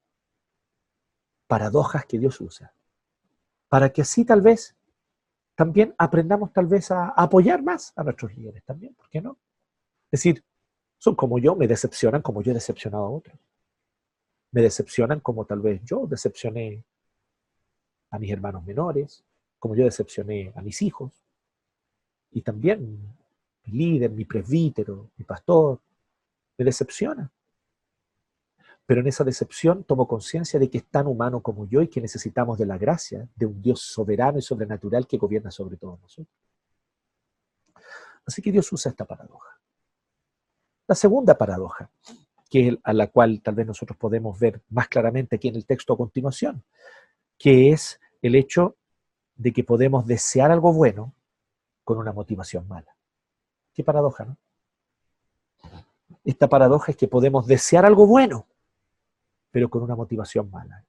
Paradojas 1.46 2.06
que 2.06 2.18
Dios 2.18 2.40
usa, 2.40 2.74
para 3.68 3.92
que 3.92 4.02
así 4.02 4.24
tal 4.24 4.40
vez 4.40 4.74
también 5.54 5.94
aprendamos 5.96 6.52
tal 6.52 6.66
vez 6.66 6.90
a, 6.90 7.10
apoyar 7.10 7.62
más 7.62 7.92
a 7.94 8.02
nuestros 8.02 8.36
líderes 8.36 8.64
también, 8.64 8.92
¿por 8.94 9.08
qué 9.08 9.20
no? 9.20 9.38
Es 10.10 10.18
decir, 10.18 10.44
son 10.98 11.14
como 11.14 11.38
yo, 11.38 11.54
me 11.54 11.68
decepcionan 11.68 12.20
como 12.20 12.42
yo 12.42 12.50
he 12.50 12.54
decepcionado 12.54 13.04
a 13.04 13.10
otros. 13.10 13.38
Me 14.50 14.60
decepcionan 14.60 15.20
como 15.20 15.44
tal 15.44 15.60
vez 15.60 15.80
yo 15.84 16.04
decepcioné 16.08 16.82
a 18.10 18.18
mis 18.18 18.32
hermanos 18.32 18.64
menores, 18.64 19.24
como 19.62 19.76
yo 19.76 19.84
decepcioné 19.84 20.52
a 20.56 20.60
mis 20.60 20.82
hijos. 20.82 21.12
Y 22.32 22.42
también 22.42 22.98
mi 23.64 23.72
líder, 23.72 24.10
mi 24.10 24.24
presbítero, 24.24 25.10
mi 25.16 25.24
pastor, 25.24 25.78
me 26.58 26.64
decepciona. 26.64 27.30
Pero 28.84 29.02
en 29.02 29.06
esa 29.06 29.22
decepción 29.22 29.84
tomo 29.84 30.08
conciencia 30.08 30.58
de 30.58 30.68
que 30.68 30.78
es 30.78 30.86
tan 30.86 31.06
humano 31.06 31.40
como 31.42 31.64
yo 31.68 31.80
y 31.80 31.86
que 31.86 32.00
necesitamos 32.00 32.58
de 32.58 32.66
la 32.66 32.76
gracia 32.76 33.28
de 33.36 33.46
un 33.46 33.62
Dios 33.62 33.82
soberano 33.82 34.40
y 34.40 34.42
sobrenatural 34.42 35.06
que 35.06 35.16
gobierna 35.16 35.52
sobre 35.52 35.76
todos 35.76 36.00
nosotros. 36.00 36.36
Así 38.26 38.42
que 38.42 38.50
Dios 38.50 38.72
usa 38.72 38.90
esta 38.90 39.04
paradoja. 39.04 39.60
La 40.88 40.96
segunda 40.96 41.38
paradoja 41.38 41.88
que 42.50 42.76
a 42.82 42.92
la 42.92 43.06
cual 43.06 43.40
tal 43.40 43.54
vez 43.54 43.68
nosotros 43.68 43.96
podemos 43.96 44.40
ver 44.40 44.60
más 44.70 44.88
claramente 44.88 45.36
aquí 45.36 45.46
en 45.46 45.54
el 45.54 45.66
texto 45.66 45.92
a 45.92 45.96
continuación, 45.96 46.64
que 47.38 47.70
es 47.70 48.00
el 48.22 48.34
hecho 48.34 48.76
de 49.36 49.52
que 49.52 49.64
podemos 49.64 50.06
desear 50.06 50.50
algo 50.50 50.72
bueno 50.72 51.14
con 51.84 51.98
una 51.98 52.12
motivación 52.12 52.66
mala. 52.68 52.96
Qué 53.72 53.82
paradoja, 53.82 54.24
¿no? 54.24 54.36
Esta 56.24 56.48
paradoja 56.48 56.92
es 56.92 56.96
que 56.96 57.08
podemos 57.08 57.46
desear 57.46 57.84
algo 57.84 58.06
bueno, 58.06 58.46
pero 59.50 59.68
con 59.68 59.82
una 59.82 59.96
motivación 59.96 60.50
mala. 60.50 60.84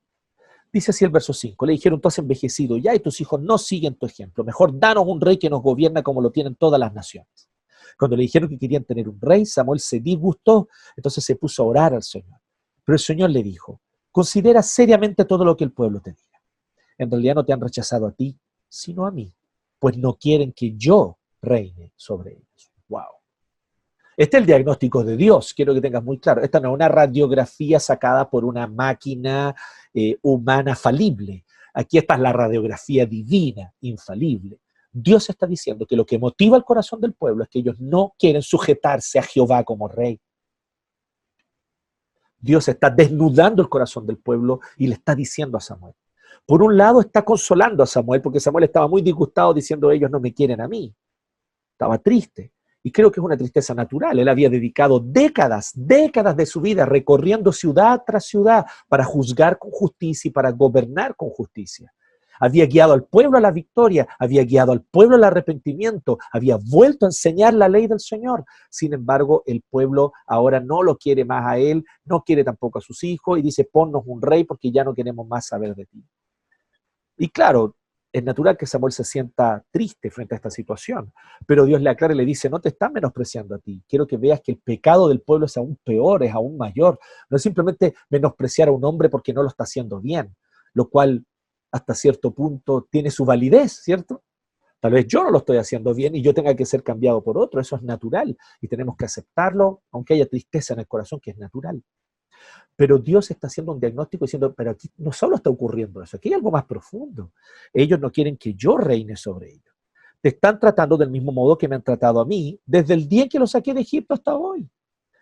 Dice 0.72 0.92
así 0.92 1.06
el 1.06 1.12
verso 1.12 1.34
5, 1.34 1.66
le 1.66 1.74
dijeron, 1.74 2.02
tú 2.02 2.08
has 2.08 2.18
envejecido 2.18 2.78
ya 2.78 2.96
y 2.96 3.00
tus 3.00 3.22
hijos 3.22 3.40
no 3.42 3.58
siguen 3.58 3.96
tu 3.96 4.06
ejemplo, 4.06 4.44
mejor 4.44 4.78
danos 4.78 5.06
un 5.08 5.22
rey 5.22 5.38
que 5.38 5.50
nos 5.50 5.62
gobierna 5.62 6.02
como 6.02 6.22
lo 6.22 6.32
tienen 6.32 6.56
todas 6.56 6.80
las 6.80 6.94
naciones. 6.94 7.50
Cuando 7.98 8.18
le 8.18 8.24
dijeron 8.24 8.50
que 8.50 8.58
querían 8.58 8.84
tener 8.84 9.08
un 9.08 9.20
rey, 9.22 9.46
Samuel 9.46 9.80
se 9.80 10.00
disgustó, 10.00 10.68
entonces 10.96 11.24
se 11.24 11.36
puso 11.36 11.64
a 11.64 11.68
orar 11.68 11.94
al 11.94 12.04
Señor. 12.04 12.40
Pero 12.84 12.96
el 12.96 13.00
Señor 13.00 13.30
le 13.30 13.44
dijo, 13.44 13.82
considera 14.12 14.64
seriamente 14.64 15.26
todo 15.26 15.46
lo 15.46 15.56
que 15.56 15.64
el 15.64 15.72
pueblo 15.72 16.02
te 16.02 16.12
diga. 16.12 16.33
En 17.04 17.12
realidad 17.12 17.36
no 17.36 17.46
te 17.46 17.54
han 17.54 17.62
rechazado 17.62 18.08
a 18.08 18.12
ti, 18.12 18.38
sino 18.68 19.06
a 19.06 19.12
mí, 19.12 19.34
pues 19.80 19.98
no 19.98 20.16
quieren 20.16 20.52
que 20.54 20.74
yo 20.76 21.18
reine 21.42 21.92
sobre 21.96 22.32
ellos. 22.32 22.72
Wow. 22.88 23.24
Este 24.16 24.38
es 24.38 24.42
el 24.42 24.48
diagnóstico 24.48 25.04
de 25.04 25.18
Dios, 25.18 25.54
quiero 25.54 25.74
que 25.74 25.82
tengas 25.82 26.04
muy 26.04 26.20
claro. 26.20 26.42
Esta 26.42 26.60
no 26.60 26.70
es 26.70 26.76
una 26.76 26.88
radiografía 26.88 27.80
sacada 27.80 28.30
por 28.30 28.46
una 28.46 28.68
máquina 28.68 29.56
eh, 29.94 30.18
humana 30.22 30.76
falible. 30.76 31.46
Aquí 31.74 31.98
está 31.98 32.18
la 32.18 32.32
radiografía 32.32 33.06
divina, 33.06 33.74
infalible. 33.82 34.60
Dios 34.92 35.28
está 35.30 35.48
diciendo 35.48 35.88
que 35.88 35.96
lo 35.96 36.06
que 36.06 36.20
motiva 36.20 36.56
el 36.56 36.64
corazón 36.64 37.02
del 37.02 37.14
pueblo 37.14 37.44
es 37.44 37.50
que 37.50 37.60
ellos 37.60 37.80
no 37.80 38.14
quieren 38.18 38.44
sujetarse 38.44 39.18
a 39.18 39.24
Jehová 39.24 39.64
como 39.64 39.88
rey. 39.88 40.20
Dios 42.40 42.68
está 42.68 42.92
desnudando 42.92 43.64
el 43.64 43.70
corazón 43.70 44.06
del 44.06 44.18
pueblo 44.18 44.60
y 44.78 44.88
le 44.88 44.96
está 44.96 45.16
diciendo 45.16 45.58
a 45.58 45.62
Samuel. 45.62 45.96
Por 46.46 46.62
un 46.64 46.78
lado 46.78 47.02
está 47.02 47.24
consolando 47.24 47.84
a 47.84 47.88
Samuel 47.88 48.22
porque 48.22 48.40
Samuel 48.40 48.66
estaba 48.66 48.88
muy 48.88 49.02
disgustado 49.02 49.54
diciendo 49.54 49.92
ellos 49.92 50.12
no 50.12 50.20
me 50.20 50.34
quieren 50.34 50.62
a 50.62 50.68
mí. 50.68 50.94
Estaba 51.74 51.98
triste. 51.98 52.54
Y 52.86 52.92
creo 52.92 53.10
que 53.10 53.22
es 53.22 53.26
una 53.26 53.38
tristeza 53.38 53.74
natural. 53.74 54.20
Él 54.20 54.28
había 54.28 54.50
dedicado 54.50 55.00
décadas, 55.00 55.72
décadas 55.74 56.36
de 56.36 56.46
su 56.46 56.60
vida 56.60 56.86
recorriendo 56.86 57.54
ciudad 57.54 58.04
tras 58.06 58.26
ciudad 58.26 58.66
para 58.90 59.06
juzgar 59.06 59.58
con 59.58 59.72
justicia 59.72 60.28
y 60.28 60.32
para 60.32 60.52
gobernar 60.52 61.16
con 61.16 61.30
justicia. 61.30 61.94
Había 62.40 62.66
guiado 62.66 62.92
al 62.92 63.06
pueblo 63.06 63.38
a 63.38 63.42
la 63.42 63.52
victoria, 63.52 64.06
había 64.20 64.44
guiado 64.44 64.74
al 64.74 64.82
pueblo 64.82 65.16
al 65.16 65.24
arrepentimiento, 65.24 66.18
había 66.32 66.58
vuelto 66.58 67.06
a 67.06 67.10
enseñar 67.10 67.54
la 67.54 67.70
ley 67.70 67.88
del 67.88 68.02
Señor. 68.02 68.44
Sin 68.70 68.94
embargo, 68.94 69.44
el 69.46 69.62
pueblo 69.62 70.12
ahora 70.28 70.60
no 70.60 70.84
lo 70.84 70.98
quiere 70.98 71.24
más 71.24 71.46
a 71.46 71.58
él, 71.58 71.86
no 72.04 72.22
quiere 72.24 72.44
tampoco 72.44 72.80
a 72.80 72.82
sus 72.82 73.02
hijos 73.06 73.40
y 73.40 73.42
dice, 73.42 73.64
ponnos 73.64 74.04
un 74.06 74.22
rey 74.22 74.44
porque 74.44 74.72
ya 74.72 74.84
no 74.84 74.94
queremos 74.94 75.26
más 75.26 75.48
saber 75.48 75.74
de 75.74 75.86
ti. 75.86 76.04
Y 77.18 77.30
claro, 77.30 77.76
es 78.14 78.24
natural 78.24 78.56
que 78.56 78.68
Samuel 78.68 78.94
se 78.94 79.04
sienta 79.04 79.64
triste 79.72 80.12
frente 80.12 80.36
a 80.36 80.38
esta 80.38 80.52
situación, 80.52 81.12
pero 81.48 81.66
Dios 81.66 81.82
le 81.82 81.90
aclara 81.90 82.14
y 82.14 82.18
le 82.18 82.26
dice, 82.26 82.48
no 82.50 82.62
te 82.62 82.70
están 82.70 82.94
menospreciando 82.94 83.56
a 83.56 83.60
ti, 83.60 83.84
quiero 83.90 84.06
que 84.06 84.18
veas 84.18 84.40
que 84.42 84.52
el 84.52 84.60
pecado 84.60 85.10
del 85.10 85.22
pueblo 85.22 85.48
es 85.48 85.58
aún 85.58 85.80
peor, 85.84 86.24
es 86.24 86.32
aún 86.32 86.56
mayor, 86.56 87.00
no 87.30 87.38
es 87.38 87.44
simplemente 87.44 87.96
menospreciar 88.10 88.68
a 88.68 88.72
un 88.72 88.86
hombre 88.86 89.10
porque 89.10 89.34
no 89.34 89.42
lo 89.42 89.50
está 89.50 89.64
haciendo 89.64 90.00
bien, 90.00 90.36
lo 90.74 90.90
cual 90.90 91.26
hasta 91.72 91.96
cierto 91.96 92.32
punto 92.32 92.88
tiene 92.90 93.10
su 93.10 93.26
validez, 93.26 93.82
¿cierto? 93.84 94.24
Tal 94.80 94.92
vez 94.92 95.08
yo 95.08 95.24
no 95.24 95.32
lo 95.32 95.40
estoy 95.40 95.58
haciendo 95.58 95.94
bien 95.96 96.14
y 96.14 96.22
yo 96.22 96.36
tenga 96.36 96.56
que 96.56 96.66
ser 96.66 96.84
cambiado 96.84 97.24
por 97.24 97.38
otro, 97.38 97.60
eso 97.60 97.76
es 97.78 97.82
natural 97.82 98.38
y 98.62 98.68
tenemos 98.68 98.96
que 98.96 99.06
aceptarlo, 99.06 99.82
aunque 99.92 100.14
haya 100.14 100.28
tristeza 100.28 100.74
en 100.74 100.82
el 100.82 100.88
corazón, 100.88 101.20
que 101.20 101.32
es 101.32 101.38
natural. 101.38 101.82
Pero 102.76 102.98
Dios 102.98 103.30
está 103.30 103.48
haciendo 103.48 103.72
un 103.72 103.80
diagnóstico 103.80 104.26
diciendo, 104.26 104.54
pero 104.54 104.72
aquí 104.72 104.90
no 104.98 105.12
solo 105.12 105.36
está 105.36 105.50
ocurriendo 105.50 106.02
eso, 106.02 106.18
aquí 106.18 106.30
hay 106.30 106.36
algo 106.36 106.52
más 106.52 106.66
profundo. 106.66 107.32
Ellos 107.72 108.00
no 108.00 108.12
quieren 108.12 108.38
que 108.38 108.54
yo 108.56 108.78
reine 108.78 109.16
sobre 109.16 109.52
ellos. 109.52 109.74
Te 110.22 110.30
están 110.30 110.60
tratando 110.60 110.98
del 110.98 111.10
mismo 111.10 111.32
modo 111.32 111.58
que 111.58 111.68
me 111.68 111.76
han 111.76 111.84
tratado 111.84 112.22
a 112.22 112.26
mí 112.26 112.60
desde 112.66 112.94
el 112.94 113.08
día 113.08 113.28
que 113.28 113.40
los 113.40 113.52
saqué 113.52 113.74
de 113.74 113.82
Egipto 113.82 114.14
hasta 114.14 114.36
hoy. 114.36 114.68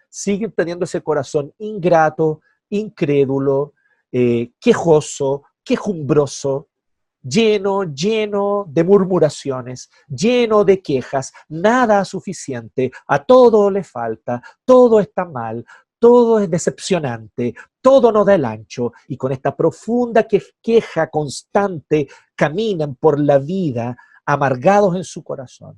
Siguen 0.10 0.52
teniendo 0.52 0.86
ese 0.86 1.02
corazón 1.02 1.54
ingrato, 1.58 2.42
incrédulo, 2.70 3.74
eh, 4.12 4.52
quejoso, 4.60 5.44
quejumbroso, 5.64 6.70
lleno, 7.22 7.84
lleno 7.84 8.66
de 8.68 8.84
murmuraciones, 8.84 9.90
lleno 10.08 10.64
de 10.64 10.82
quejas, 10.82 11.32
nada 11.50 12.04
suficiente, 12.06 12.92
a 13.08 13.24
todo 13.24 13.70
le 13.70 13.84
falta, 13.84 14.42
todo 14.66 15.00
está 15.00 15.26
mal, 15.26 15.66
todo 16.02 16.40
es 16.40 16.50
decepcionante, 16.50 17.54
todo 17.80 18.12
no 18.12 18.26
da 18.26 18.34
el 18.34 18.44
ancho, 18.44 18.92
y 19.08 19.18
con 19.18 19.32
esta 19.32 19.56
profunda 19.56 20.28
queja 20.28 21.12
constante 21.12 22.08
caminan 22.34 22.96
por 22.96 23.20
la 23.20 23.38
vida 23.38 23.96
amargados 24.26 24.96
en 24.96 25.04
su 25.04 25.24
corazón. 25.24 25.78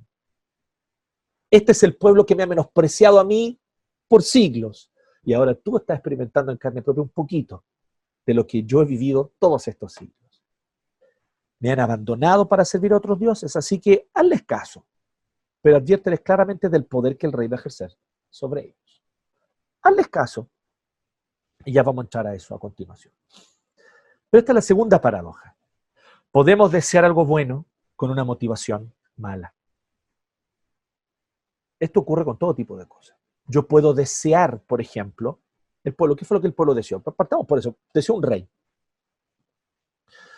Este 1.52 1.74
es 1.74 1.84
el 1.84 1.98
pueblo 1.98 2.26
que 2.26 2.36
me 2.36 2.44
ha 2.44 2.48
menospreciado 2.48 3.20
a 3.20 3.26
mí 3.26 3.60
por 4.08 4.24
siglos, 4.24 4.90
y 5.24 5.34
ahora 5.34 5.56
tú 5.56 5.76
estás 5.76 5.98
experimentando 5.98 6.54
en 6.54 6.58
carne 6.58 6.82
propia 6.82 7.04
un 7.04 7.10
poquito 7.10 7.66
de 8.26 8.34
lo 8.34 8.48
que 8.48 8.64
yo 8.64 8.82
he 8.82 8.86
vivido 8.86 9.34
todos 9.38 9.68
estos 9.68 9.92
siglos. 9.92 10.42
Me 11.60 11.70
han 11.70 11.82
abandonado 11.82 12.48
para 12.48 12.64
servir 12.64 12.94
a 12.94 12.98
otros 12.98 13.20
dioses, 13.20 13.54
así 13.58 13.78
que 13.78 14.08
hazles 14.14 14.44
caso, 14.44 14.86
pero 15.62 15.76
adviérteles 15.76 16.22
claramente 16.22 16.70
del 16.70 16.86
poder 16.86 17.18
que 17.18 17.28
el 17.28 17.34
rey 17.34 17.50
va 17.50 17.58
a 17.58 17.60
ejercer 17.60 17.94
sobre 18.30 18.62
ellos. 18.62 18.83
Hazles 19.84 20.08
caso. 20.08 20.50
Y 21.66 21.74
ya 21.74 21.84
vamos 21.84 22.04
a 22.04 22.06
entrar 22.06 22.28
a 22.28 22.34
eso 22.34 22.56
a 22.56 22.60
continuación. 22.60 23.14
Pero 24.30 24.40
esta 24.40 24.52
es 24.52 24.56
la 24.56 24.62
segunda 24.62 25.00
paradoja. 25.00 25.56
Podemos 26.32 26.72
desear 26.72 27.06
algo 27.06 27.26
bueno 27.26 27.66
con 27.96 28.10
una 28.10 28.24
motivación 28.24 28.94
mala. 29.18 29.54
Esto 31.80 32.00
ocurre 32.00 32.26
con 32.26 32.38
todo 32.38 32.56
tipo 32.56 32.78
de 32.78 32.88
cosas. 32.88 33.18
Yo 33.46 33.68
puedo 33.68 33.94
desear, 33.94 34.62
por 34.62 34.82
ejemplo, 34.82 35.40
el 35.84 35.94
pueblo. 35.94 36.16
¿Qué 36.16 36.26
fue 36.26 36.38
lo 36.38 36.42
que 36.42 36.48
el 36.48 36.54
pueblo 36.54 36.74
deseó? 36.74 37.02
Partamos 37.02 37.46
por 37.46 37.60
eso. 37.60 37.76
Deseó 37.94 38.16
un 38.16 38.24
rey. 38.24 38.48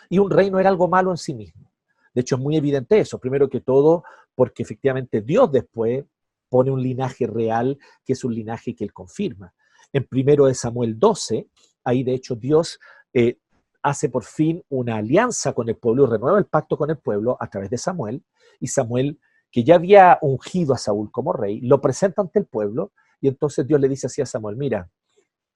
Y 0.08 0.18
un 0.18 0.30
rey 0.30 0.50
no 0.50 0.58
era 0.58 0.68
algo 0.68 0.88
malo 0.88 1.10
en 1.10 1.16
sí 1.16 1.34
mismo. 1.34 1.70
De 2.12 2.20
hecho, 2.20 2.36
es 2.36 2.40
muy 2.40 2.56
evidente 2.56 2.98
eso. 2.98 3.18
Primero 3.18 3.48
que 3.48 3.60
todo, 3.60 4.04
porque 4.34 4.62
efectivamente 4.62 5.20
Dios 5.20 5.50
después 5.52 6.04
pone 6.48 6.70
un 6.70 6.82
linaje 6.82 7.26
real, 7.26 7.78
que 8.04 8.12
es 8.12 8.24
un 8.24 8.34
linaje 8.34 8.74
que 8.74 8.84
él 8.84 8.92
confirma. 8.92 9.54
En 9.92 10.04
primero 10.04 10.46
de 10.46 10.54
Samuel 10.54 10.98
12, 10.98 11.48
ahí 11.84 12.02
de 12.02 12.14
hecho 12.14 12.34
Dios 12.34 12.78
eh, 13.12 13.38
hace 13.82 14.08
por 14.08 14.24
fin 14.24 14.62
una 14.68 14.96
alianza 14.96 15.52
con 15.52 15.68
el 15.68 15.76
pueblo 15.76 16.04
y 16.04 16.10
renueva 16.10 16.38
el 16.38 16.46
pacto 16.46 16.76
con 16.76 16.90
el 16.90 16.98
pueblo 16.98 17.36
a 17.40 17.48
través 17.48 17.70
de 17.70 17.78
Samuel. 17.78 18.24
Y 18.58 18.66
Samuel, 18.66 19.20
que 19.50 19.64
ya 19.64 19.76
había 19.76 20.18
ungido 20.22 20.74
a 20.74 20.78
Saúl 20.78 21.10
como 21.12 21.32
rey, 21.32 21.60
lo 21.60 21.80
presenta 21.80 22.22
ante 22.22 22.40
el 22.40 22.46
pueblo 22.46 22.92
y 23.20 23.28
entonces 23.28 23.66
Dios 23.66 23.80
le 23.80 23.88
dice 23.88 24.08
así 24.08 24.20
a 24.20 24.26
Samuel, 24.26 24.56
mira, 24.56 24.90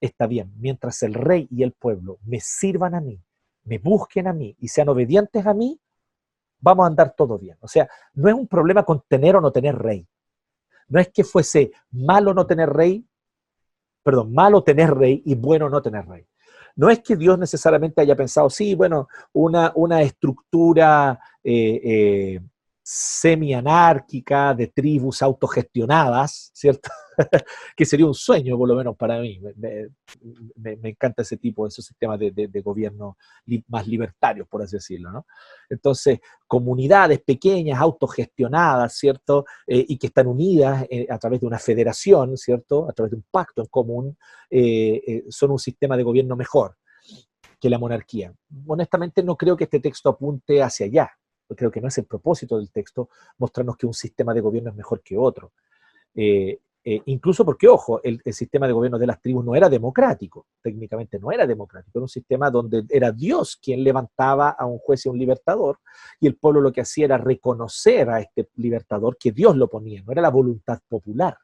está 0.00 0.26
bien, 0.26 0.52
mientras 0.56 1.02
el 1.02 1.14
rey 1.14 1.48
y 1.50 1.62
el 1.62 1.72
pueblo 1.72 2.18
me 2.24 2.40
sirvan 2.40 2.94
a 2.94 3.00
mí, 3.00 3.22
me 3.64 3.78
busquen 3.78 4.28
a 4.28 4.32
mí 4.32 4.56
y 4.58 4.68
sean 4.68 4.88
obedientes 4.88 5.44
a 5.46 5.52
mí, 5.52 5.80
vamos 6.60 6.84
a 6.84 6.86
andar 6.86 7.14
todo 7.16 7.38
bien. 7.38 7.56
O 7.60 7.68
sea, 7.68 7.88
no 8.14 8.28
es 8.28 8.34
un 8.34 8.46
problema 8.46 8.84
con 8.84 9.02
tener 9.08 9.36
o 9.36 9.40
no 9.40 9.52
tener 9.52 9.76
rey. 9.76 10.06
No 10.90 11.00
es 11.00 11.08
que 11.08 11.24
fuese 11.24 11.72
malo 11.92 12.34
no 12.34 12.46
tener 12.46 12.68
rey, 12.68 13.04
perdón, 14.02 14.34
malo 14.34 14.62
tener 14.62 14.90
rey 14.94 15.22
y 15.24 15.34
bueno 15.34 15.70
no 15.70 15.80
tener 15.80 16.06
rey. 16.06 16.26
No 16.76 16.90
es 16.90 17.00
que 17.00 17.16
Dios 17.16 17.38
necesariamente 17.38 18.00
haya 18.00 18.16
pensado, 18.16 18.50
sí, 18.50 18.74
bueno, 18.74 19.08
una, 19.32 19.72
una 19.74 20.02
estructura 20.02 21.18
eh, 21.42 21.80
eh, 21.82 22.40
semi-anárquica 22.92 24.52
de 24.52 24.66
tribus 24.66 25.22
autogestionadas, 25.22 26.50
¿cierto? 26.52 26.90
que 27.76 27.84
sería 27.84 28.04
un 28.04 28.14
sueño, 28.14 28.58
por 28.58 28.68
lo 28.68 28.74
menos 28.74 28.96
para 28.96 29.20
mí. 29.20 29.40
Me, 30.56 30.88
encanta 30.90 31.22
ese 31.22 31.36
tipo, 31.36 31.68
esos 31.68 31.84
sistemas 31.84 32.18
de, 32.18 32.32
de, 32.32 32.60
gobierno 32.60 33.16
más 33.68 33.86
libertarios, 33.86 34.48
por 34.48 34.62
así 34.62 34.74
decirlo, 34.74 35.12
¿no? 35.12 35.24
Entonces, 35.68 36.18
comunidades 36.48 37.20
pequeñas, 37.20 37.80
autogestionadas, 37.80 38.92
¿cierto? 38.96 39.44
Eh, 39.68 39.84
y 39.86 39.96
que 39.96 40.08
están 40.08 40.26
unidas 40.26 40.84
eh, 40.90 41.06
a 41.08 41.18
través 41.18 41.40
de 41.42 41.46
una 41.46 41.60
federación, 41.60 42.36
¿cierto? 42.36 42.90
A 42.90 42.92
través 42.92 43.12
de 43.12 43.18
un 43.18 43.24
pacto 43.30 43.62
en 43.62 43.68
común, 43.68 44.18
eh, 44.50 45.22
son 45.28 45.52
un 45.52 45.60
sistema 45.60 45.96
de 45.96 46.02
gobierno 46.02 46.34
mejor 46.34 46.76
que 47.60 47.70
la 47.70 47.78
monarquía. 47.78 48.34
Honestamente, 48.66 49.22
no 49.22 49.36
creo 49.36 49.56
que 49.56 49.64
este 49.64 49.78
texto 49.78 50.08
apunte 50.08 50.60
hacia 50.60 50.86
allá 50.86 51.12
creo 51.56 51.70
que 51.70 51.80
no 51.80 51.88
es 51.88 51.98
el 51.98 52.04
propósito 52.04 52.58
del 52.58 52.70
texto 52.70 53.08
mostrarnos 53.38 53.76
que 53.76 53.86
un 53.86 53.94
sistema 53.94 54.34
de 54.34 54.40
gobierno 54.40 54.70
es 54.70 54.76
mejor 54.76 55.02
que 55.02 55.16
otro. 55.16 55.52
Eh, 56.14 56.58
eh, 56.82 57.02
incluso 57.06 57.44
porque, 57.44 57.68
ojo, 57.68 58.00
el, 58.02 58.22
sistema 58.32 58.66
de 58.66 58.72
gobierno 58.72 58.98
de 58.98 59.06
las 59.06 59.20
tribus 59.20 59.44
no 59.44 59.54
era 59.54 59.68
democrático, 59.68 60.46
técnicamente 60.62 61.18
no 61.18 61.30
era 61.30 61.46
democrático, 61.46 61.98
era 61.98 62.04
un 62.04 62.08
sistema 62.08 62.50
donde 62.50 62.84
era 62.88 63.12
Dios 63.12 63.58
quien 63.62 63.84
levantaba 63.84 64.50
a 64.50 64.64
un 64.64 64.78
juez 64.78 65.04
y 65.04 65.08
a 65.08 65.12
un 65.12 65.18
libertador, 65.18 65.78
y 66.18 66.26
el 66.26 66.36
pueblo 66.36 66.62
lo 66.62 66.72
que 66.72 66.80
hacía 66.80 67.04
era 67.04 67.18
reconocer 67.18 68.08
a 68.08 68.20
este 68.20 68.48
libertador 68.56 69.18
que 69.18 69.30
Dios 69.30 69.56
lo 69.56 69.68
ponía, 69.68 70.02
no 70.02 70.12
era 70.12 70.22
la 70.22 70.30
voluntad 70.30 70.80
popular. 70.88 71.36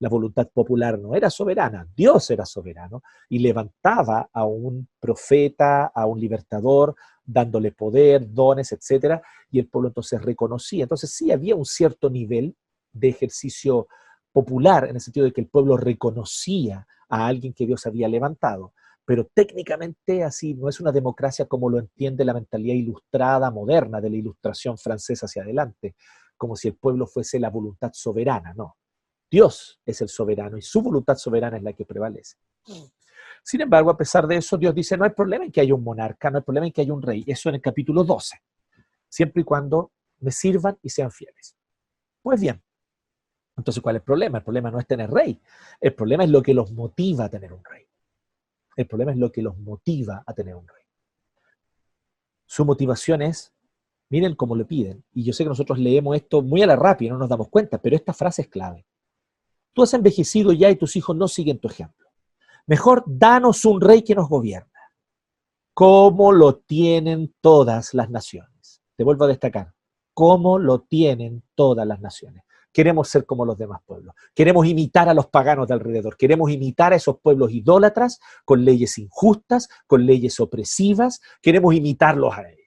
La 0.00 0.08
voluntad 0.08 0.48
popular 0.52 0.98
no 0.98 1.14
era 1.14 1.28
soberana, 1.30 1.86
Dios 1.96 2.30
era 2.30 2.46
soberano 2.46 3.02
y 3.28 3.40
levantaba 3.40 4.28
a 4.32 4.44
un 4.44 4.88
profeta, 5.00 5.86
a 5.86 6.06
un 6.06 6.20
libertador, 6.20 6.94
dándole 7.24 7.72
poder, 7.72 8.32
dones, 8.32 8.72
etcétera, 8.72 9.20
y 9.50 9.58
el 9.58 9.68
pueblo 9.68 9.88
entonces 9.88 10.22
reconocía. 10.22 10.84
Entonces 10.84 11.10
sí 11.10 11.30
había 11.32 11.54
un 11.56 11.64
cierto 11.64 12.08
nivel 12.10 12.56
de 12.92 13.08
ejercicio 13.08 13.88
popular, 14.32 14.88
en 14.88 14.96
el 14.96 15.00
sentido 15.00 15.26
de 15.26 15.32
que 15.32 15.40
el 15.40 15.48
pueblo 15.48 15.76
reconocía 15.76 16.86
a 17.08 17.26
alguien 17.26 17.52
que 17.52 17.66
Dios 17.66 17.86
había 17.86 18.08
levantado. 18.08 18.72
Pero 19.04 19.24
técnicamente 19.24 20.22
así 20.22 20.54
no 20.54 20.68
es 20.68 20.80
una 20.80 20.92
democracia 20.92 21.46
como 21.46 21.70
lo 21.70 21.78
entiende 21.78 22.24
la 22.24 22.34
mentalidad 22.34 22.74
ilustrada 22.74 23.50
moderna 23.50 24.00
de 24.00 24.10
la 24.10 24.16
ilustración 24.16 24.76
francesa 24.78 25.26
hacia 25.26 25.42
adelante, 25.42 25.96
como 26.36 26.54
si 26.56 26.68
el 26.68 26.76
pueblo 26.76 27.06
fuese 27.06 27.40
la 27.40 27.50
voluntad 27.50 27.90
soberana, 27.94 28.54
no. 28.54 28.76
Dios 29.30 29.80
es 29.84 30.00
el 30.00 30.08
soberano 30.08 30.56
y 30.56 30.62
su 30.62 30.82
voluntad 30.82 31.16
soberana 31.16 31.56
es 31.56 31.62
la 31.62 31.72
que 31.72 31.84
prevalece. 31.84 32.36
Sin 33.42 33.60
embargo, 33.60 33.90
a 33.90 33.96
pesar 33.96 34.26
de 34.26 34.36
eso, 34.36 34.56
Dios 34.56 34.74
dice, 34.74 34.96
no 34.96 35.04
hay 35.04 35.10
problema 35.10 35.44
en 35.44 35.52
que 35.52 35.60
haya 35.60 35.74
un 35.74 35.84
monarca, 35.84 36.30
no 36.30 36.38
hay 36.38 36.44
problema 36.44 36.66
en 36.66 36.72
que 36.72 36.80
haya 36.80 36.92
un 36.92 37.02
rey. 37.02 37.24
Eso 37.26 37.48
en 37.48 37.56
el 37.56 37.60
capítulo 37.60 38.04
12, 38.04 38.40
siempre 39.08 39.42
y 39.42 39.44
cuando 39.44 39.92
me 40.20 40.30
sirvan 40.30 40.78
y 40.82 40.90
sean 40.90 41.10
fieles. 41.10 41.56
Pues 42.22 42.40
bien, 42.40 42.62
entonces, 43.58 43.82
¿cuál 43.82 43.96
es 43.96 44.00
el 44.00 44.04
problema? 44.04 44.38
El 44.38 44.44
problema 44.44 44.70
no 44.70 44.78
es 44.78 44.86
tener 44.86 45.10
rey. 45.10 45.40
El 45.80 45.92
problema 45.92 46.22
es 46.22 46.30
lo 46.30 46.42
que 46.42 46.54
los 46.54 46.70
motiva 46.70 47.24
a 47.24 47.28
tener 47.28 47.52
un 47.52 47.64
rey. 47.64 47.84
El 48.76 48.86
problema 48.86 49.10
es 49.10 49.18
lo 49.18 49.32
que 49.32 49.42
los 49.42 49.58
motiva 49.58 50.22
a 50.24 50.32
tener 50.32 50.54
un 50.54 50.66
rey. 50.66 50.84
Su 52.46 52.64
motivación 52.64 53.20
es, 53.20 53.52
miren 54.10 54.36
cómo 54.36 54.54
le 54.54 54.64
piden. 54.64 55.04
Y 55.12 55.24
yo 55.24 55.32
sé 55.32 55.42
que 55.42 55.48
nosotros 55.48 55.76
leemos 55.80 56.14
esto 56.14 56.40
muy 56.40 56.62
a 56.62 56.68
la 56.68 56.76
rápida, 56.76 57.12
no 57.12 57.18
nos 57.18 57.28
damos 57.28 57.48
cuenta, 57.48 57.78
pero 57.78 57.96
esta 57.96 58.12
frase 58.12 58.42
es 58.42 58.48
clave. 58.48 58.86
Tú 59.78 59.84
has 59.84 59.94
envejecido 59.94 60.52
ya 60.52 60.68
y 60.70 60.74
tus 60.74 60.96
hijos 60.96 61.14
no 61.14 61.28
siguen 61.28 61.60
tu 61.60 61.68
ejemplo. 61.68 62.08
Mejor 62.66 63.04
danos 63.06 63.64
un 63.64 63.80
rey 63.80 64.02
que 64.02 64.16
nos 64.16 64.28
gobierna, 64.28 64.90
como 65.72 66.32
lo 66.32 66.56
tienen 66.56 67.32
todas 67.40 67.94
las 67.94 68.10
naciones. 68.10 68.82
Te 68.96 69.04
vuelvo 69.04 69.26
a 69.26 69.28
destacar, 69.28 69.72
como 70.12 70.58
lo 70.58 70.80
tienen 70.80 71.44
todas 71.54 71.86
las 71.86 72.00
naciones. 72.00 72.42
Queremos 72.72 73.08
ser 73.08 73.24
como 73.24 73.44
los 73.44 73.56
demás 73.56 73.80
pueblos. 73.86 74.16
Queremos 74.34 74.66
imitar 74.66 75.08
a 75.08 75.14
los 75.14 75.28
paganos 75.28 75.68
de 75.68 75.74
alrededor. 75.74 76.16
Queremos 76.16 76.50
imitar 76.50 76.92
a 76.92 76.96
esos 76.96 77.20
pueblos 77.20 77.52
idólatras 77.52 78.18
con 78.44 78.64
leyes 78.64 78.98
injustas, 78.98 79.68
con 79.86 80.04
leyes 80.04 80.40
opresivas. 80.40 81.20
Queremos 81.40 81.72
imitarlos 81.72 82.36
a 82.36 82.50
ellos. 82.50 82.66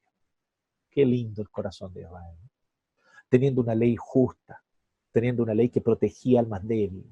Qué 0.89 1.05
lindo 1.05 1.41
el 1.41 1.49
corazón 1.49 1.93
de 1.93 2.03
Israel. 2.03 2.37
Teniendo 3.27 3.59
una 3.59 3.75
ley 3.75 3.97
justa, 3.99 4.63
teniendo 5.11 5.43
una 5.43 5.53
ley 5.53 5.69
que 5.69 5.81
protegía 5.81 6.39
al 6.39 6.47
más 6.47 6.65
débil 6.65 7.05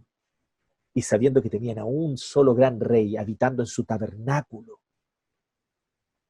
y 0.93 1.01
sabiendo 1.01 1.41
que 1.41 1.49
tenían 1.49 1.79
a 1.79 1.85
un 1.85 2.17
solo 2.17 2.53
gran 2.53 2.79
rey 2.79 3.17
habitando 3.17 3.63
en 3.63 3.67
su 3.67 3.83
tabernáculo, 3.83 4.79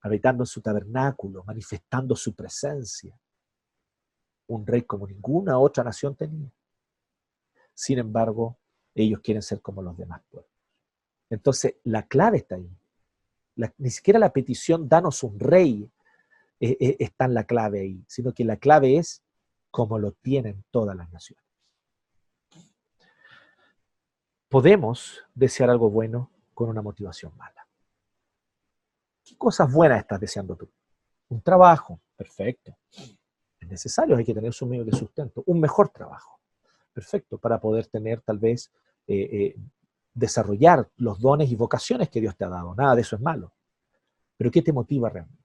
habitando 0.02 0.44
en 0.44 0.48
su 0.48 0.62
tabernáculo, 0.62 1.44
manifestando 1.44 2.16
su 2.16 2.34
presencia 2.36 3.18
un 4.50 4.66
rey 4.66 4.82
como 4.82 5.08
ninguna 5.08 5.58
otra 5.60 5.84
nación 5.84 6.16
tenía. 6.16 6.52
Sin 7.74 8.00
embargo, 8.00 8.58
ellos 8.94 9.22
quieren 9.22 9.42
ser 9.42 9.62
como 9.62 9.82
los 9.82 9.98
demás 9.98 10.22
pueblos. 10.30 10.52
Entonces, 11.30 11.76
la 11.84 12.08
clave 12.08 12.38
está 12.40 12.56
ahí. 12.56 12.70
ni 13.78 13.90
siquiera 13.90 14.20
la 14.20 14.34
petición, 14.34 14.90
danos 14.90 15.24
un 15.24 15.40
rey, 15.40 15.90
eh, 16.60 16.78
eh, 16.80 16.98
está 17.00 17.26
en 17.26 17.36
la 17.36 17.44
clave 17.44 17.82
ahí, 17.82 18.04
sino 18.08 18.34
que 18.34 18.44
la 18.44 18.58
clave 18.58 18.98
es 18.98 19.24
como 19.70 20.00
lo 20.00 20.14
tienen 20.14 20.66
todas 20.72 20.96
las 20.96 21.12
naciones. 21.12 21.46
Podemos 24.50 25.24
desear 25.34 25.70
algo 25.70 25.90
bueno 25.90 26.30
con 26.54 26.70
una 26.70 26.82
motivación 26.82 27.32
mala. 27.38 27.66
¿Qué 29.24 29.38
cosas 29.38 29.72
buenas 29.72 30.00
estás 30.00 30.20
deseando 30.20 30.56
tú? 30.56 30.68
Un 31.30 31.42
trabajo, 31.42 32.00
perfecto 32.18 32.76
necesarios, 33.70 34.18
hay 34.18 34.26
que 34.26 34.34
tener 34.34 34.54
su 34.54 34.66
medio 34.66 34.84
de 34.84 34.92
sustento, 34.92 35.44
un 35.46 35.60
mejor 35.60 35.90
trabajo, 35.90 36.40
perfecto, 36.94 37.38
para 37.38 37.60
poder 37.60 37.88
tener 37.88 38.22
tal 38.22 38.40
vez, 38.40 38.72
eh, 39.08 39.30
eh, 39.32 39.56
desarrollar 40.14 40.90
los 40.98 41.20
dones 41.20 41.52
y 41.52 41.56
vocaciones 41.56 42.10
que 42.10 42.20
Dios 42.20 42.36
te 42.36 42.44
ha 42.44 42.50
dado. 42.50 42.76
Nada 42.76 42.96
de 42.96 43.02
eso 43.02 43.16
es 43.16 43.22
malo. 43.22 43.54
Pero 44.36 44.52
¿qué 44.52 44.62
te 44.62 44.74
motiva 44.74 45.10
realmente? 45.10 45.44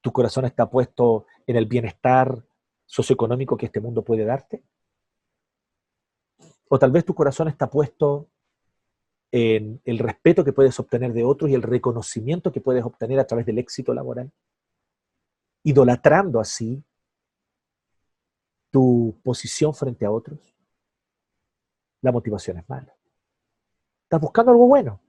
¿Tu 0.00 0.12
corazón 0.12 0.44
está 0.44 0.68
puesto 0.70 1.26
en 1.46 1.56
el 1.56 1.66
bienestar 1.66 2.44
socioeconómico 2.86 3.56
que 3.56 3.66
este 3.66 3.80
mundo 3.80 4.02
puede 4.02 4.24
darte? 4.24 4.62
O 6.68 6.78
tal 6.78 6.90
vez 6.90 7.04
tu 7.04 7.14
corazón 7.14 7.48
está 7.48 7.68
puesto 7.70 8.28
en 9.30 9.80
el 9.84 9.98
respeto 9.98 10.44
que 10.44 10.52
puedes 10.52 10.78
obtener 10.80 11.12
de 11.12 11.24
otros 11.24 11.50
y 11.50 11.54
el 11.54 11.62
reconocimiento 11.62 12.52
que 12.52 12.60
puedes 12.60 12.84
obtener 12.84 13.20
a 13.20 13.26
través 13.26 13.46
del 13.46 13.58
éxito 13.58 13.92
laboral 13.92 14.30
idolatrando 15.68 16.40
así 16.40 16.82
tu 18.70 19.18
posición 19.22 19.74
frente 19.74 20.06
a 20.06 20.10
otros, 20.10 20.38
la 22.00 22.12
motivación 22.12 22.58
es 22.58 22.68
mala. 22.68 22.94
Estás 24.04 24.20
buscando 24.20 24.52
algo 24.52 24.66
bueno, 24.66 25.00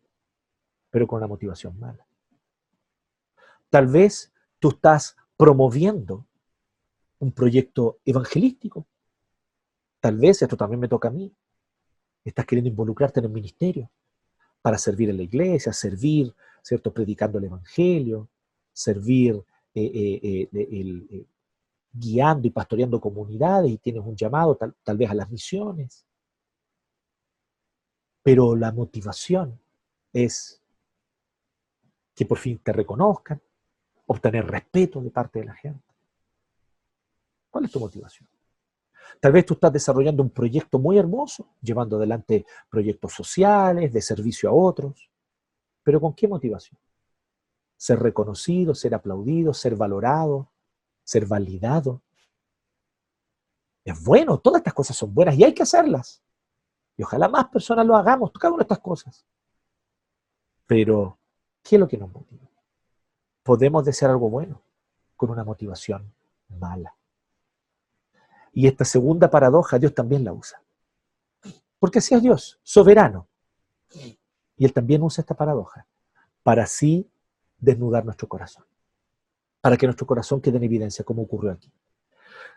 pero 0.90 1.08
con 1.08 1.18
una 1.18 1.28
motivación 1.28 1.80
mala. 1.80 2.06
Tal 3.70 3.88
vez 3.88 4.34
tú 4.60 4.70
estás 4.70 5.16
promoviendo 5.38 6.26
un 7.20 7.32
proyecto 7.32 8.00
evangelístico. 8.04 8.86
Tal 10.00 10.18
vez 10.18 10.42
esto 10.42 10.58
también 10.58 10.80
me 10.80 10.88
toca 10.88 11.10
a 11.10 11.12
mí. 11.12 11.34
Estás 12.30 12.46
queriendo 12.46 12.70
involucrarte 12.70 13.20
en 13.20 13.26
el 13.26 13.32
ministerio 13.32 13.90
para 14.62 14.78
servir 14.78 15.10
en 15.10 15.18
la 15.18 15.24
iglesia, 15.24 15.74
servir, 15.74 16.34
¿cierto? 16.62 16.94
Predicando 16.94 17.40
el 17.40 17.46
evangelio, 17.46 18.30
servir 18.72 19.44
eh, 19.74 19.92
eh, 20.24 20.50
eh, 20.54 21.26
guiando 21.92 22.48
y 22.48 22.52
pastoreando 22.52 23.02
comunidades 23.02 23.72
y 23.72 23.78
tienes 23.80 24.04
un 24.06 24.16
llamado 24.16 24.56
tal, 24.56 24.76
tal 24.84 24.96
vez 24.96 25.10
a 25.10 25.16
las 25.16 25.30
misiones. 25.32 26.06
Pero 28.22 28.56
la 28.56 28.72
motivación 28.72 29.60
es 30.14 30.62
que 32.14 32.26
por 32.28 32.38
fin 32.38 32.60
te 32.60 32.72
reconozcan, 32.72 33.42
obtener 34.06 34.46
respeto 34.46 35.02
de 35.02 35.10
parte 35.10 35.40
de 35.40 35.46
la 35.46 35.56
gente. 35.56 35.96
¿Cuál 37.50 37.66
es 37.66 37.72
tu 37.72 37.80
motivación? 37.80 38.30
Tal 39.20 39.32
vez 39.32 39.46
tú 39.46 39.56
estás 39.56 39.74
desarrollando 39.74 40.24
un 40.24 40.30
proyecto 40.30 40.80
muy 40.80 40.98
hermoso, 40.98 41.48
llevando 41.62 41.98
adelante 41.98 42.46
proyectos 42.70 43.14
sociales, 43.14 43.92
de 43.92 44.02
servicio 44.02 44.50
a 44.50 44.54
otros, 44.54 45.10
pero 45.84 46.00
¿con 46.00 46.14
qué 46.14 46.28
motivación? 46.28 46.80
ser 47.80 47.98
reconocido, 48.00 48.76
ser 48.76 48.94
aplaudido, 48.94 49.54
ser 49.54 49.78
valorado, 49.78 50.52
ser 51.02 51.26
validado. 51.26 52.02
Es 53.86 54.04
bueno, 54.04 54.38
todas 54.38 54.60
estas 54.60 54.74
cosas 54.74 54.98
son 54.98 55.14
buenas 55.14 55.36
y 55.36 55.46
hay 55.46 55.54
que 55.54 55.64
hacerlas. 55.64 56.22
Y 56.98 57.04
ojalá 57.04 57.30
más 57.30 57.48
personas 57.48 57.86
lo 57.86 57.96
hagamos, 57.96 58.32
cada 58.34 58.54
una 58.54 58.64
de 58.64 58.66
estas 58.66 58.80
cosas. 58.80 59.26
Pero, 60.68 61.18
¿qué 61.64 61.78
es 61.78 61.80
lo 61.80 61.88
que 61.88 61.98
nos 61.98 62.12
motiva? 62.12 62.50
Podemos 63.44 63.86
desear 63.86 64.12
algo 64.12 64.30
bueno 64.30 64.62
con 65.16 65.30
una 65.30 65.46
motivación 65.46 66.14
mala. 66.50 66.94
Y 68.54 68.68
esta 68.68 68.86
segunda 68.86 69.30
paradoja 69.30 69.80
Dios 69.80 69.94
también 69.94 70.24
la 70.24 70.34
usa. 70.34 70.62
Porque 71.80 72.00
así 72.00 72.14
es 72.14 72.22
Dios, 72.22 72.60
soberano. 72.64 73.28
Y 74.58 74.66
Él 74.66 74.74
también 74.74 75.02
usa 75.02 75.22
esta 75.22 75.36
paradoja 75.36 75.88
para 76.44 76.64
así 76.64 77.10
desnudar 77.58 78.06
nuestro 78.06 78.28
corazón, 78.28 78.66
para 79.62 79.78
que 79.78 79.86
nuestro 79.86 80.06
corazón 80.06 80.42
quede 80.42 80.58
en 80.58 80.64
evidencia, 80.64 81.06
como 81.06 81.24
ocurrió 81.24 81.52
aquí. 81.52 81.72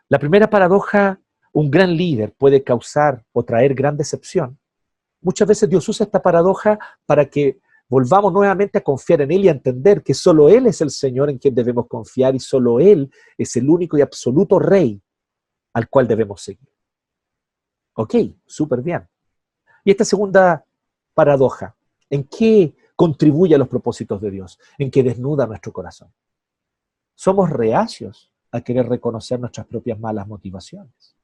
La 0.09 0.18
primera 0.18 0.49
paradoja, 0.49 1.20
un 1.53 1.70
gran 1.70 1.97
líder 1.97 2.32
puede 2.32 2.62
causar 2.62 3.24
o 3.32 3.45
traer 3.45 3.74
gran 3.74 3.97
decepción. 3.97 4.59
Muchas 5.20 5.47
veces 5.47 5.68
Dios 5.68 5.88
usa 5.88 6.05
esta 6.05 6.20
paradoja 6.20 6.78
para 7.07 7.26
que 7.26 7.61
volvamos 7.88 8.32
nuevamente 8.32 8.78
a 8.78 8.80
confiar 8.82 9.20
en 9.20 9.30
Él 9.30 9.45
y 9.45 9.49
a 9.49 9.53
entender 9.53 10.03
que 10.03 10.14
solo 10.14 10.49
Él 10.49 10.66
es 10.66 10.80
el 10.80 10.90
Señor 10.90 11.30
en 11.30 11.38
quien 11.38 11.55
debemos 11.55 11.86
confiar 11.86 12.34
y 12.34 12.40
solo 12.40 12.80
Él 12.80 13.11
es 13.38 13.55
el 13.57 13.68
único 13.68 13.97
y 13.99 14.01
absoluto 14.01 14.59
Rey 14.59 15.01
al 15.73 15.89
cual 15.89 16.07
debemos 16.07 16.43
seguir. 16.43 16.68
Ok, 17.95 18.14
súper 18.47 18.83
bien. 18.83 19.09
Y 19.85 19.91
esta 19.91 20.05
segunda 20.05 20.64
paradoja, 21.14 21.75
¿en 22.09 22.25
qué 22.25 22.75
contribuye 23.03 23.57
a 23.57 23.59
los 23.59 23.66
propósitos 23.66 24.20
de 24.20 24.31
Dios, 24.31 24.61
en 24.79 24.89
que 24.89 25.03
desnuda 25.03 25.45
nuestro 25.45 25.73
corazón. 25.73 26.12
Somos 27.16 27.51
reacios 27.51 28.31
a 28.53 28.61
querer 28.61 28.89
reconocer 28.89 29.41
nuestras 29.41 29.66
propias 29.66 29.99
malas 29.99 30.29
motivaciones. 30.29 31.16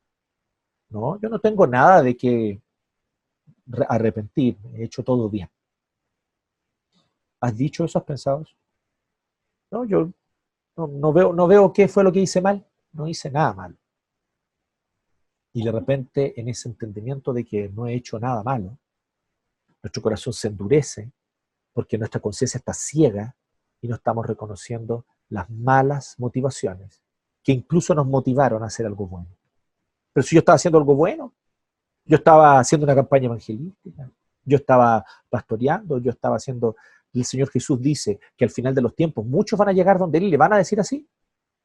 No, 0.89 1.21
yo 1.21 1.29
no 1.29 1.39
tengo 1.39 1.69
nada 1.69 2.03
de 2.03 2.17
que 2.17 2.61
arrepentirme, 3.89 4.77
he 4.77 4.85
hecho 4.87 5.05
todo 5.05 5.31
bien. 5.31 5.49
¿Has 7.41 7.57
dicho 7.57 7.85
eso? 7.85 7.99
¿Has 7.99 8.05
pensado? 8.05 8.45
No, 9.71 9.85
yo 9.85 10.11
no, 10.77 11.13
veo, 11.13 11.33
no 11.33 11.47
veo 11.47 11.73
qué 11.73 11.87
fue 11.87 12.03
lo 12.03 12.11
que 12.11 12.23
hice 12.23 12.41
mal. 12.41 12.67
No 12.93 13.07
hice 13.07 13.31
nada 13.31 13.53
mal. 13.53 13.79
Y 15.53 15.65
de 15.65 15.73
repente, 15.73 16.41
en 16.41 16.49
ese 16.49 16.69
entendimiento 16.69 17.33
de 17.33 17.45
que 17.45 17.69
no 17.69 17.87
he 17.87 17.95
hecho 17.95 18.19
nada 18.19 18.43
malo, 18.43 18.79
nuestro 19.83 20.03
corazón 20.03 20.33
se 20.33 20.49
endurece 20.49 21.11
porque 21.73 21.99
nuestra 21.99 22.21
conciencia 22.21 22.59
está 22.59 22.75
ciega 22.75 23.35
y 23.81 23.89
no 23.89 23.95
estamos 23.95 24.27
reconociendo 24.27 25.05
las 25.29 25.49
malas 25.51 26.17
motivaciones 26.19 27.03
que 27.43 27.53
incluso 27.53 27.95
nos 27.95 28.07
motivaron 28.07 28.63
a 28.63 28.67
hacer 28.67 28.85
algo 28.85 29.07
bueno. 29.07 29.29
Pero 30.13 30.23
si 30.23 30.35
yo 30.35 30.41
estaba 30.41 30.57
haciendo 30.57 30.79
algo 30.79 30.95
bueno, 30.95 31.33
yo 32.05 32.17
estaba 32.17 32.59
haciendo 32.59 32.85
una 32.85 32.95
campaña 32.95 33.27
evangelística, 33.27 34.11
yo 34.45 34.57
estaba 34.57 35.05
pastoreando, 35.29 35.99
yo 35.99 36.11
estaba 36.11 36.37
haciendo... 36.37 36.77
El 37.13 37.25
Señor 37.25 37.49
Jesús 37.49 37.81
dice 37.81 38.21
que 38.37 38.45
al 38.45 38.51
final 38.51 38.75
de 38.75 38.83
los 38.83 38.95
tiempos 38.95 39.25
muchos 39.25 39.59
van 39.59 39.71
a 39.71 39.73
llegar 39.73 39.99
donde 39.99 40.19
Él 40.19 40.25
y 40.25 40.31
le 40.31 40.37
van 40.37 40.53
a 40.53 40.59
decir 40.59 40.79
así. 40.79 41.09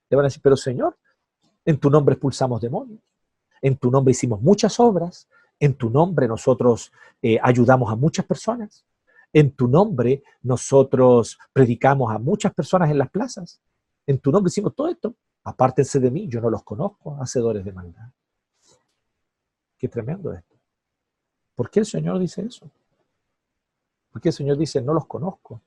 Le 0.10 0.16
van 0.16 0.24
a 0.24 0.28
decir, 0.28 0.42
pero 0.42 0.56
Señor, 0.56 0.98
en 1.66 1.78
tu 1.78 1.90
nombre 1.90 2.14
expulsamos 2.14 2.62
demonios, 2.62 3.02
en 3.64 3.78
tu 3.78 3.89
nombre 3.89 4.11
hicimos 4.11 4.41
muchas 4.41 4.80
obras, 4.80 5.28
en 5.59 5.74
tu 5.76 5.89
nombre 5.89 6.28
nosotros 6.28 6.91
eh, 7.22 7.39
ayudamos 7.41 7.91
a 7.91 7.95
muchas 7.95 8.26
personas, 8.26 8.86
en 9.32 9.51
tu 9.51 9.68
nombre 9.70 10.22
nosotros 10.41 11.39
predicamos 11.53 12.14
a 12.14 12.20
muchas 12.20 12.53
personas 12.53 12.91
en 12.91 12.97
las 12.97 13.09
plazas, 13.09 13.61
en 14.05 14.20
tu 14.20 14.32
nombre 14.32 14.49
hicimos 14.49 14.76
todo 14.76 14.89
esto. 14.89 15.16
Apártense 15.45 15.99
de 15.99 16.11
mí, 16.11 16.28
yo 16.28 16.39
no 16.39 16.49
los 16.49 16.64
conozco, 16.64 17.18
hacedores 17.22 17.66
de 17.66 17.72
maldad. 17.72 18.09
Qué 19.78 19.88
tremendo 19.88 20.34
esto. 20.34 20.55
¿Por 21.55 21.70
qué 21.70 21.80
el 21.80 21.86
Señor 21.86 22.20
dice 22.20 22.41
eso? 22.41 22.70
¿Por 24.11 24.22
qué 24.22 24.30
el 24.30 24.34
Señor 24.34 24.57
dice, 24.57 24.82
no 24.82 24.93
los 24.93 25.05
conozco? 25.05 25.61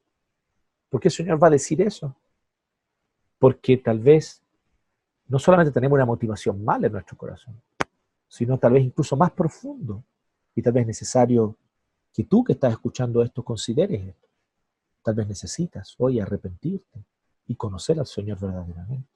¿Por 0.89 1.01
qué 1.01 1.09
el 1.09 1.13
Señor 1.13 1.43
va 1.43 1.49
a 1.49 1.51
decir 1.51 1.81
eso? 1.81 2.15
Porque 3.39 3.79
tal 3.79 3.99
vez 3.99 4.43
no 5.29 5.39
solamente 5.39 5.73
tenemos 5.73 5.97
una 5.97 6.07
motivación 6.07 6.65
mala 6.65 6.87
en 6.87 6.93
nuestro 6.93 7.17
corazón, 7.17 7.61
sino 8.29 8.59
tal 8.59 8.73
vez 8.73 8.85
incluso 8.85 9.17
más 9.17 9.33
profundo. 9.33 10.05
Y 10.55 10.63
tal 10.63 10.73
vez 10.73 10.83
es 10.83 10.89
necesario 10.89 11.57
que 12.13 12.25
tú 12.25 12.43
que 12.43 12.55
estás 12.55 12.73
escuchando 12.73 13.23
esto 13.23 13.45
consideres 13.45 14.09
esto. 14.09 14.29
Tal 15.03 15.15
vez 15.15 15.29
necesitas 15.29 15.95
hoy 15.99 16.19
arrepentirte 16.19 17.05
y 17.47 17.55
conocer 17.55 17.99
al 17.99 18.07
Señor 18.07 18.41
verdaderamente. 18.41 19.09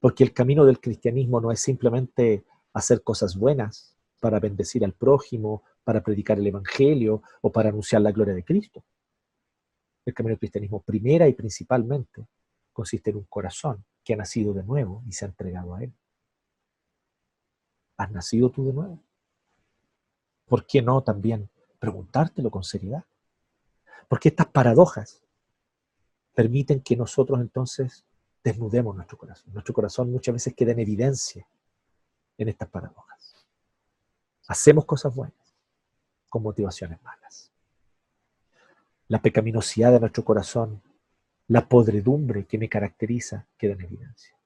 Porque 0.00 0.24
el 0.24 0.32
camino 0.32 0.64
del 0.64 0.80
cristianismo 0.80 1.40
no 1.40 1.50
es 1.50 1.60
simplemente 1.60 2.44
hacer 2.72 3.02
cosas 3.02 3.36
buenas 3.36 3.96
para 4.20 4.40
bendecir 4.40 4.84
al 4.84 4.92
prójimo, 4.92 5.62
para 5.84 6.02
predicar 6.02 6.38
el 6.38 6.46
Evangelio 6.46 7.22
o 7.40 7.50
para 7.50 7.70
anunciar 7.70 8.02
la 8.02 8.12
gloria 8.12 8.34
de 8.34 8.44
Cristo. 8.44 8.84
El 10.04 10.14
camino 10.14 10.32
del 10.32 10.40
cristianismo 10.40 10.82
primera 10.82 11.28
y 11.28 11.32
principalmente 11.34 12.26
consiste 12.72 13.10
en 13.10 13.16
un 13.16 13.24
corazón 13.24 13.84
que 14.04 14.14
ha 14.14 14.16
nacido 14.16 14.52
de 14.52 14.64
nuevo 14.64 15.02
y 15.06 15.12
se 15.12 15.24
ha 15.24 15.28
entregado 15.28 15.74
a 15.74 15.82
Él. 15.82 15.92
¿Has 17.98 18.10
nacido 18.12 18.48
tú 18.48 18.64
de 18.64 18.72
nuevo? 18.72 18.98
¿Por 20.46 20.64
qué 20.66 20.80
no 20.80 21.02
también 21.02 21.50
preguntártelo 21.78 22.50
con 22.50 22.64
seriedad? 22.64 23.04
Porque 24.08 24.30
estas 24.30 24.46
paradojas 24.46 25.22
permiten 26.34 26.80
que 26.80 26.96
nosotros 26.96 27.40
entonces 27.40 28.04
desnudemos 28.42 28.94
nuestro 28.94 29.18
corazón. 29.18 29.52
Nuestro 29.52 29.74
corazón 29.74 30.10
muchas 30.10 30.32
veces 30.32 30.54
queda 30.54 30.72
en 30.72 30.78
evidencia 30.78 31.46
en 32.38 32.48
estas 32.48 32.68
paradojas. 32.68 33.46
Hacemos 34.46 34.84
cosas 34.84 35.14
buenas 35.14 35.54
con 36.28 36.42
motivaciones 36.44 37.02
malas. 37.02 37.50
La 39.08 39.20
pecaminosidad 39.20 39.90
de 39.92 40.00
nuestro 40.00 40.24
corazón, 40.24 40.80
la 41.48 41.68
podredumbre 41.68 42.46
que 42.46 42.58
me 42.58 42.68
caracteriza, 42.68 43.46
queda 43.56 43.72
en 43.72 43.82
evidencia. 43.82 44.36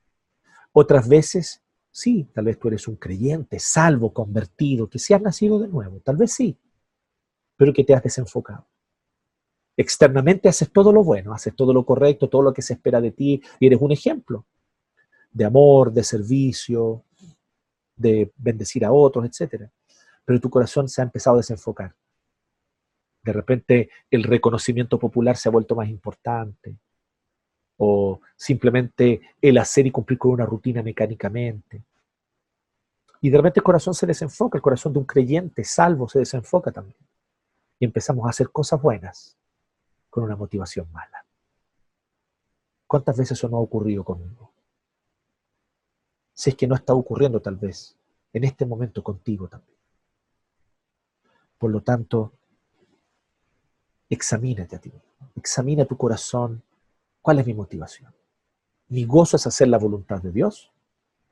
Otras 0.72 1.06
veces 1.06 1.60
Sí, 1.94 2.26
tal 2.32 2.46
vez 2.46 2.58
tú 2.58 2.68
eres 2.68 2.88
un 2.88 2.96
creyente, 2.96 3.58
salvo, 3.58 4.14
convertido, 4.14 4.88
que 4.88 4.98
si 4.98 5.12
has 5.12 5.20
nacido 5.20 5.60
de 5.60 5.68
nuevo, 5.68 6.00
tal 6.00 6.16
vez 6.16 6.32
sí, 6.32 6.58
pero 7.54 7.74
que 7.74 7.84
te 7.84 7.94
has 7.94 8.02
desenfocado. 8.02 8.66
Externamente 9.76 10.48
haces 10.48 10.72
todo 10.72 10.90
lo 10.90 11.04
bueno, 11.04 11.34
haces 11.34 11.54
todo 11.54 11.74
lo 11.74 11.84
correcto, 11.84 12.30
todo 12.30 12.42
lo 12.42 12.52
que 12.54 12.62
se 12.62 12.72
espera 12.72 12.98
de 13.00 13.12
ti 13.12 13.42
y 13.60 13.66
eres 13.66 13.78
un 13.80 13.92
ejemplo 13.92 14.46
de 15.30 15.44
amor, 15.44 15.92
de 15.92 16.02
servicio, 16.02 17.04
de 17.94 18.32
bendecir 18.36 18.84
a 18.86 18.92
otros, 18.92 19.26
etc. 19.26 19.68
Pero 20.24 20.40
tu 20.40 20.48
corazón 20.48 20.88
se 20.88 21.02
ha 21.02 21.04
empezado 21.04 21.36
a 21.36 21.40
desenfocar. 21.40 21.94
De 23.22 23.32
repente 23.32 23.90
el 24.10 24.24
reconocimiento 24.24 24.98
popular 24.98 25.36
se 25.36 25.48
ha 25.48 25.52
vuelto 25.52 25.74
más 25.74 25.88
importante, 25.88 26.76
o 27.76 28.20
simplemente 28.36 29.20
el 29.40 29.58
hacer 29.58 29.86
y 29.86 29.90
cumplir 29.90 30.18
con 30.18 30.32
una 30.32 30.46
rutina 30.46 30.82
mecánicamente. 30.82 31.82
Y 33.20 33.30
de 33.30 33.36
repente 33.36 33.60
el 33.60 33.64
corazón 33.64 33.94
se 33.94 34.06
desenfoca, 34.06 34.58
el 34.58 34.62
corazón 34.62 34.92
de 34.92 34.98
un 34.98 35.04
creyente 35.04 35.64
salvo 35.64 36.08
se 36.08 36.18
desenfoca 36.18 36.72
también. 36.72 36.96
Y 37.78 37.84
empezamos 37.84 38.26
a 38.26 38.30
hacer 38.30 38.50
cosas 38.50 38.80
buenas 38.80 39.36
con 40.10 40.24
una 40.24 40.36
motivación 40.36 40.90
mala. 40.92 41.24
¿Cuántas 42.86 43.16
veces 43.16 43.38
eso 43.38 43.48
no 43.48 43.56
ha 43.56 43.60
ocurrido 43.60 44.04
conmigo? 44.04 44.52
Si 46.34 46.50
es 46.50 46.56
que 46.56 46.66
no 46.66 46.74
está 46.74 46.94
ocurriendo 46.94 47.40
tal 47.40 47.56
vez 47.56 47.96
en 48.32 48.44
este 48.44 48.66
momento 48.66 49.02
contigo 49.02 49.48
también. 49.48 49.78
Por 51.58 51.70
lo 51.70 51.80
tanto, 51.80 52.32
examínate 54.10 54.76
a 54.76 54.80
ti 54.80 54.90
mismo, 54.90 55.30
examina 55.36 55.84
tu 55.84 55.96
corazón, 55.96 56.62
¿Cuál 57.22 57.38
es 57.38 57.46
mi 57.46 57.54
motivación? 57.54 58.12
¿Mi 58.88 59.04
gozo 59.04 59.36
es 59.36 59.46
hacer 59.46 59.68
la 59.68 59.78
voluntad 59.78 60.20
de 60.20 60.32
Dios? 60.32 60.72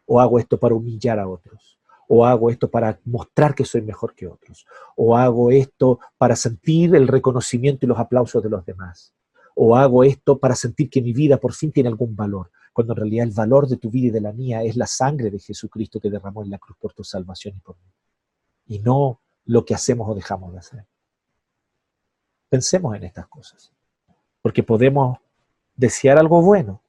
¿O 0.07 0.21
hago 0.21 0.39
esto 0.39 0.59
para 0.59 0.75
humillar 0.75 1.19
a 1.19 1.29
otros? 1.29 1.79
¿O 2.09 2.25
hago 2.25 2.49
esto 2.49 2.71
para 2.71 2.99
mostrar 3.05 3.55
que 3.55 3.65
soy 3.65 3.83
mejor 3.83 4.15
que 4.15 4.29
otros? 4.29 4.67
¿O 4.97 5.17
hago 5.17 5.51
esto 5.51 5.99
para 6.17 6.37
sentir 6.37 6.95
el 6.95 7.09
reconocimiento 7.09 7.85
y 7.85 7.89
los 7.89 7.99
aplausos 7.99 8.43
de 8.43 8.49
los 8.49 8.65
demás? 8.65 9.15
¿O 9.57 9.77
hago 9.77 10.05
esto 10.05 10.39
para 10.39 10.55
sentir 10.55 10.89
que 10.89 11.03
mi 11.03 11.13
vida 11.13 11.37
por 11.39 11.53
fin 11.53 11.73
tiene 11.73 11.89
algún 11.89 12.15
valor? 12.15 12.51
Cuando 12.73 12.93
en 12.93 12.99
realidad 12.99 13.27
el 13.27 13.35
valor 13.35 13.67
de 13.67 13.77
tu 13.77 13.91
vida 13.91 14.07
y 14.07 14.11
de 14.11 14.21
la 14.21 14.33
mía 14.33 14.63
es 14.63 14.77
la 14.77 14.87
sangre 14.87 15.31
de 15.31 15.41
Jesucristo 15.41 16.01
que 16.01 16.09
derramó 16.09 16.43
en 16.45 16.51
la 16.51 16.59
cruz 16.59 16.79
por 16.81 16.95
tu 16.95 17.03
salvación 17.03 17.57
y 17.57 17.61
por 17.61 17.77
mí. 17.77 17.93
Y 18.67 18.79
no 18.79 19.21
lo 19.45 19.65
que 19.65 19.75
hacemos 19.75 20.09
o 20.09 20.15
dejamos 20.15 20.53
de 20.53 20.59
hacer. 20.59 20.87
Pensemos 22.49 22.97
en 22.97 23.05
estas 23.05 23.27
cosas. 23.27 23.73
Porque 24.41 24.63
podemos 24.63 25.19
desear 25.81 26.19
algo 26.19 26.43
bueno 26.43 26.83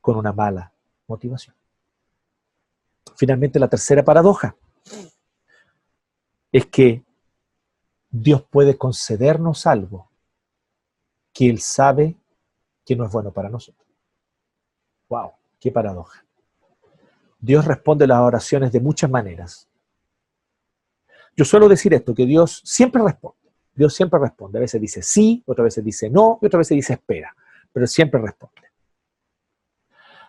con 0.00 0.16
una 0.16 0.32
mala 0.32 0.72
motivación. 1.06 1.54
Finalmente, 3.14 3.58
la 3.58 3.68
tercera 3.68 4.02
paradoja 4.02 4.56
es 6.50 6.64
que 6.66 7.04
Dios 8.10 8.42
puede 8.42 8.78
concedernos 8.78 9.66
algo 9.66 10.08
que 11.34 11.50
Él 11.50 11.60
sabe 11.60 12.16
que 12.86 12.96
no 12.96 13.04
es 13.04 13.12
bueno 13.12 13.32
para 13.32 13.50
nosotros. 13.50 13.86
¡Wow! 15.10 15.32
¡Qué 15.60 15.70
paradoja! 15.70 16.24
Dios 17.38 17.66
responde 17.66 18.06
las 18.06 18.20
oraciones 18.20 18.72
de 18.72 18.80
muchas 18.80 19.10
maneras. 19.10 19.68
Yo 21.36 21.44
suelo 21.44 21.68
decir 21.68 21.92
esto, 21.92 22.14
que 22.14 22.24
Dios 22.24 22.62
siempre 22.64 23.02
responde. 23.02 23.38
Dios 23.74 23.94
siempre 23.94 24.18
responde. 24.18 24.58
A 24.58 24.62
veces 24.62 24.80
dice 24.80 25.02
sí, 25.02 25.42
otras 25.46 25.64
veces 25.64 25.84
dice 25.84 26.08
no, 26.08 26.38
y 26.40 26.46
otras 26.46 26.60
veces 26.60 26.76
dice 26.76 26.94
espera 26.94 27.36
pero 27.72 27.86
siempre 27.86 28.20
responde. 28.20 28.68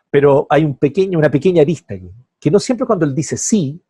Pero 0.10 0.46
hay 0.50 0.66
un 0.66 0.78
pequeño, 0.78 1.18
una 1.18 1.32
pequeña 1.32 1.62
arista 1.62 1.96
que 2.40 2.52
no 2.52 2.60
siempre 2.60 2.86
cuando 2.86 3.06
él 3.06 3.16
dice 3.16 3.38
sí 3.38 3.82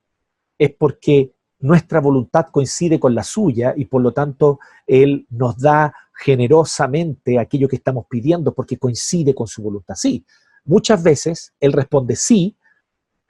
es 0.58 0.72
porque 0.76 1.34
nuestra 1.60 2.00
voluntad 2.00 2.48
coincide 2.52 3.00
con 3.00 3.16
la 3.16 3.24
suya 3.24 3.74
y 3.76 3.86
por 3.86 4.02
lo 4.02 4.14
tanto 4.14 4.60
él 4.86 5.26
nos 5.30 5.58
da 5.58 5.94
generosamente 6.14 7.40
aquello 7.40 7.68
que 7.68 7.78
estamos 7.78 8.06
pidiendo 8.08 8.54
porque 8.54 8.78
coincide 8.78 9.34
con 9.34 9.48
su 9.48 9.64
voluntad. 9.64 9.96
Sí, 9.96 10.26
muchas 10.66 11.02
veces 11.02 11.54
él 11.60 11.74
responde 11.74 12.16
sí 12.16 12.56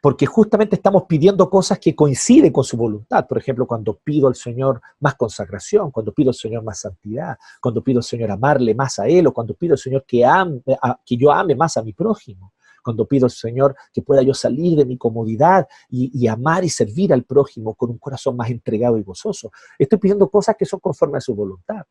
porque 0.02 0.26
justamente 0.26 0.76
estamos 0.76 1.04
pidiendo 1.04 1.48
cosas 1.48 1.78
que 1.78 1.96
coinciden 1.96 2.52
con 2.52 2.64
su 2.64 2.76
voluntad. 2.76 3.28
Por 3.28 3.38
ejemplo, 3.38 3.68
cuando 3.68 4.00
pido 4.04 4.28
al 4.28 4.36
Señor 4.36 4.82
más 5.00 5.14
consagración, 5.14 5.92
cuando 5.92 6.12
pido 6.12 6.32
al 6.32 6.36
Señor 6.36 6.64
más 6.64 6.80
santidad, 6.80 7.38
cuando 7.62 7.84
pido 7.84 8.00
al 8.00 8.04
Señor 8.04 8.32
amarle 8.32 8.74
más 8.74 8.98
a 8.98 9.08
Él, 9.08 9.28
o 9.28 9.34
cuando 9.34 9.54
pido 9.54 9.76
al 9.76 9.78
Señor 9.78 10.04
que, 10.06 10.26
ame, 10.26 10.64
que 11.06 11.16
yo 11.16 11.32
ame 11.32 11.56
más 11.56 11.78
a 11.78 11.84
mi 11.84 11.94
prójimo, 11.94 12.54
cuando 12.84 13.06
pido 13.06 13.28
al 13.28 13.32
Señor 13.32 13.76
que 13.94 14.02
pueda 14.02 14.24
yo 14.24 14.34
salir 14.34 14.76
de 14.76 14.86
mi 14.86 14.98
comodidad 14.98 15.68
y, 15.88 16.12
y 16.20 16.28
amar 16.28 16.66
y 16.66 16.70
servir 16.70 17.14
al 17.14 17.24
prójimo 17.24 17.76
con 17.76 17.92
un 17.92 18.00
corazón 18.00 18.36
más 18.36 18.50
entregado 18.50 18.98
y 18.98 19.04
gozoso. 19.04 19.52
Estoy 19.78 20.00
pidiendo 20.00 20.32
cosas 20.32 20.56
que 20.58 20.66
son 20.66 20.80
conforme 20.80 21.20
a 21.20 21.22
su 21.22 21.36
voluntad. 21.36 21.84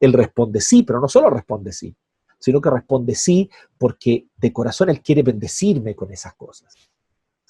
Él 0.00 0.14
responde 0.14 0.62
sí, 0.62 0.82
pero 0.82 0.98
no 0.98 1.08
solo 1.08 1.28
responde 1.28 1.74
sí, 1.74 1.94
sino 2.38 2.58
que 2.58 2.70
responde 2.70 3.14
sí 3.14 3.50
porque 3.76 4.28
de 4.34 4.50
corazón 4.50 4.88
Él 4.88 5.02
quiere 5.02 5.22
bendecirme 5.22 5.94
con 5.94 6.10
esas 6.10 6.32
cosas 6.36 6.89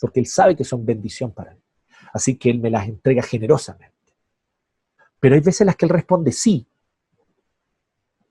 porque 0.01 0.21
Él 0.21 0.27
sabe 0.27 0.57
que 0.57 0.65
son 0.65 0.85
bendición 0.85 1.31
para 1.31 1.55
mí. 1.55 1.61
Así 2.13 2.37
que 2.37 2.51
Él 2.51 2.59
me 2.59 2.71
las 2.71 2.89
entrega 2.89 3.23
generosamente. 3.23 3.95
Pero 5.21 5.35
hay 5.35 5.41
veces 5.41 5.61
en 5.61 5.67
las 5.67 5.77
que 5.77 5.85
Él 5.85 5.91
responde 5.91 6.33
sí, 6.33 6.67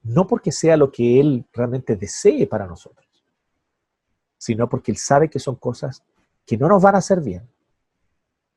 no 0.03 0.25
porque 0.25 0.51
sea 0.51 0.75
lo 0.75 0.91
que 0.91 1.19
Él 1.19 1.45
realmente 1.53 1.95
desee 1.95 2.47
para 2.47 2.65
nosotros, 2.65 3.07
sino 4.37 4.67
porque 4.67 4.91
Él 4.91 4.97
sabe 4.97 5.29
que 5.29 5.39
son 5.39 5.55
cosas 5.55 6.03
que 6.45 6.57
no 6.57 6.67
nos 6.67 6.81
van 6.81 6.95
a 6.95 6.99
hacer 6.99 7.21
bien, 7.21 7.47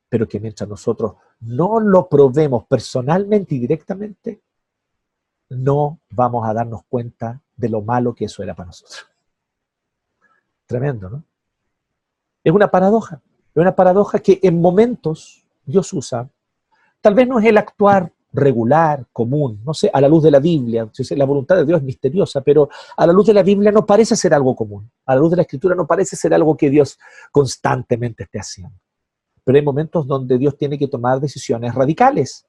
pero 0.09 0.27
que 0.27 0.39
mientras 0.39 0.67
nosotros 0.67 1.13
no 1.41 1.79
lo 1.79 2.09
probemos 2.09 2.65
personalmente 2.65 3.55
y 3.55 3.59
directamente, 3.59 4.41
no 5.49 5.99
vamos 6.09 6.47
a 6.47 6.53
darnos 6.53 6.83
cuenta 6.85 7.39
de 7.55 7.69
lo 7.69 7.81
malo 7.81 8.15
que 8.15 8.25
eso 8.25 8.41
era 8.41 8.55
para 8.55 8.67
nosotros. 8.67 9.05
Tremendo, 10.65 11.09
¿no? 11.09 11.23
Es 12.43 12.51
una 12.51 12.69
paradoja, 12.69 13.21
es 13.55 13.61
una 13.61 13.75
paradoja 13.75 14.19
que 14.19 14.39
en 14.43 14.59
momentos 14.59 15.45
Dios 15.65 15.91
usa. 15.93 16.29
Tal 17.01 17.13
vez 17.13 17.27
no 17.27 17.39
es 17.39 17.45
el 17.45 17.57
actuar 17.57 18.11
regular, 18.33 19.05
común, 19.13 19.61
no 19.63 19.73
sé, 19.73 19.89
a 19.93 20.01
la 20.01 20.07
luz 20.07 20.23
de 20.23 20.31
la 20.31 20.39
Biblia. 20.39 20.89
La 21.11 21.25
voluntad 21.25 21.55
de 21.55 21.65
Dios 21.65 21.79
es 21.79 21.83
misteriosa, 21.83 22.41
pero 22.41 22.67
a 22.97 23.05
la 23.05 23.13
luz 23.13 23.27
de 23.27 23.33
la 23.33 23.43
Biblia 23.43 23.71
no 23.71 23.85
parece 23.85 24.15
ser 24.15 24.33
algo 24.33 24.55
común. 24.55 24.89
A 25.05 25.13
la 25.13 25.21
luz 25.21 25.31
de 25.31 25.37
la 25.37 25.41
Escritura 25.43 25.75
no 25.75 25.85
parece 25.85 26.15
ser 26.15 26.33
algo 26.33 26.57
que 26.57 26.69
Dios 26.69 26.97
constantemente 27.31 28.23
esté 28.23 28.39
haciendo. 28.39 28.75
Pero 29.43 29.57
hay 29.57 29.63
momentos 29.63 30.07
donde 30.07 30.37
Dios 30.37 30.57
tiene 30.57 30.79
que 30.79 30.87
tomar 30.87 31.19
decisiones 31.19 31.75
radicales 31.75 32.45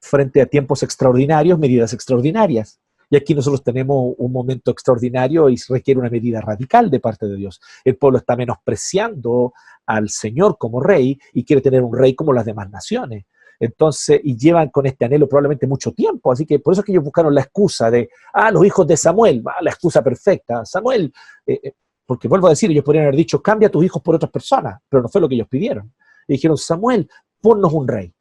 frente 0.00 0.40
a 0.40 0.46
tiempos 0.46 0.82
extraordinarios, 0.82 1.58
medidas 1.58 1.92
extraordinarias. 1.92 2.80
Y 3.10 3.16
aquí 3.16 3.34
nosotros 3.34 3.62
tenemos 3.62 4.14
un 4.18 4.32
momento 4.32 4.70
extraordinario 4.70 5.48
y 5.48 5.56
requiere 5.68 6.00
una 6.00 6.10
medida 6.10 6.40
radical 6.40 6.90
de 6.90 7.00
parte 7.00 7.26
de 7.26 7.36
Dios. 7.36 7.60
El 7.84 7.96
pueblo 7.96 8.18
está 8.18 8.36
menospreciando 8.36 9.54
al 9.86 10.10
Señor 10.10 10.58
como 10.58 10.80
rey 10.80 11.18
y 11.32 11.44
quiere 11.44 11.62
tener 11.62 11.82
un 11.82 11.96
rey 11.96 12.14
como 12.14 12.32
las 12.32 12.44
demás 12.44 12.70
naciones. 12.70 13.24
Entonces, 13.60 14.20
y 14.22 14.36
llevan 14.36 14.68
con 14.68 14.86
este 14.86 15.04
anhelo 15.04 15.28
probablemente 15.28 15.66
mucho 15.66 15.92
tiempo. 15.92 16.30
Así 16.30 16.46
que 16.46 16.58
por 16.58 16.72
eso 16.72 16.82
es 16.82 16.86
que 16.86 16.92
ellos 16.92 17.04
buscaron 17.04 17.34
la 17.34 17.40
excusa 17.40 17.90
de, 17.90 18.10
ah, 18.32 18.50
los 18.50 18.64
hijos 18.64 18.86
de 18.86 18.96
Samuel, 18.96 19.42
la 19.60 19.70
excusa 19.70 20.02
perfecta. 20.02 20.64
Samuel, 20.64 21.12
eh, 21.46 21.60
eh, 21.62 21.72
porque 22.06 22.28
vuelvo 22.28 22.46
a 22.46 22.50
decir, 22.50 22.70
ellos 22.70 22.84
podrían 22.84 23.06
haber 23.06 23.16
dicho, 23.16 23.42
cambia 23.42 23.68
a 23.68 23.70
tus 23.70 23.84
hijos 23.84 24.00
por 24.02 24.14
otras 24.14 24.30
personas, 24.30 24.80
pero 24.88 25.02
no 25.02 25.08
fue 25.08 25.20
lo 25.20 25.28
que 25.28 25.34
ellos 25.34 25.48
pidieron. 25.48 25.92
Y 26.28 26.34
dijeron, 26.34 26.56
Samuel, 26.56 27.08
ponnos 27.40 27.72
un 27.72 27.88
rey. 27.88 28.12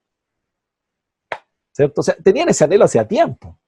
¿Cierto? 1.71 2.01
O 2.01 2.03
sea, 2.03 2.15
tenían 2.15 2.49
ese 2.49 2.63
anhelo 2.63 2.85
hace 2.85 3.03
tiempo. 3.05 3.59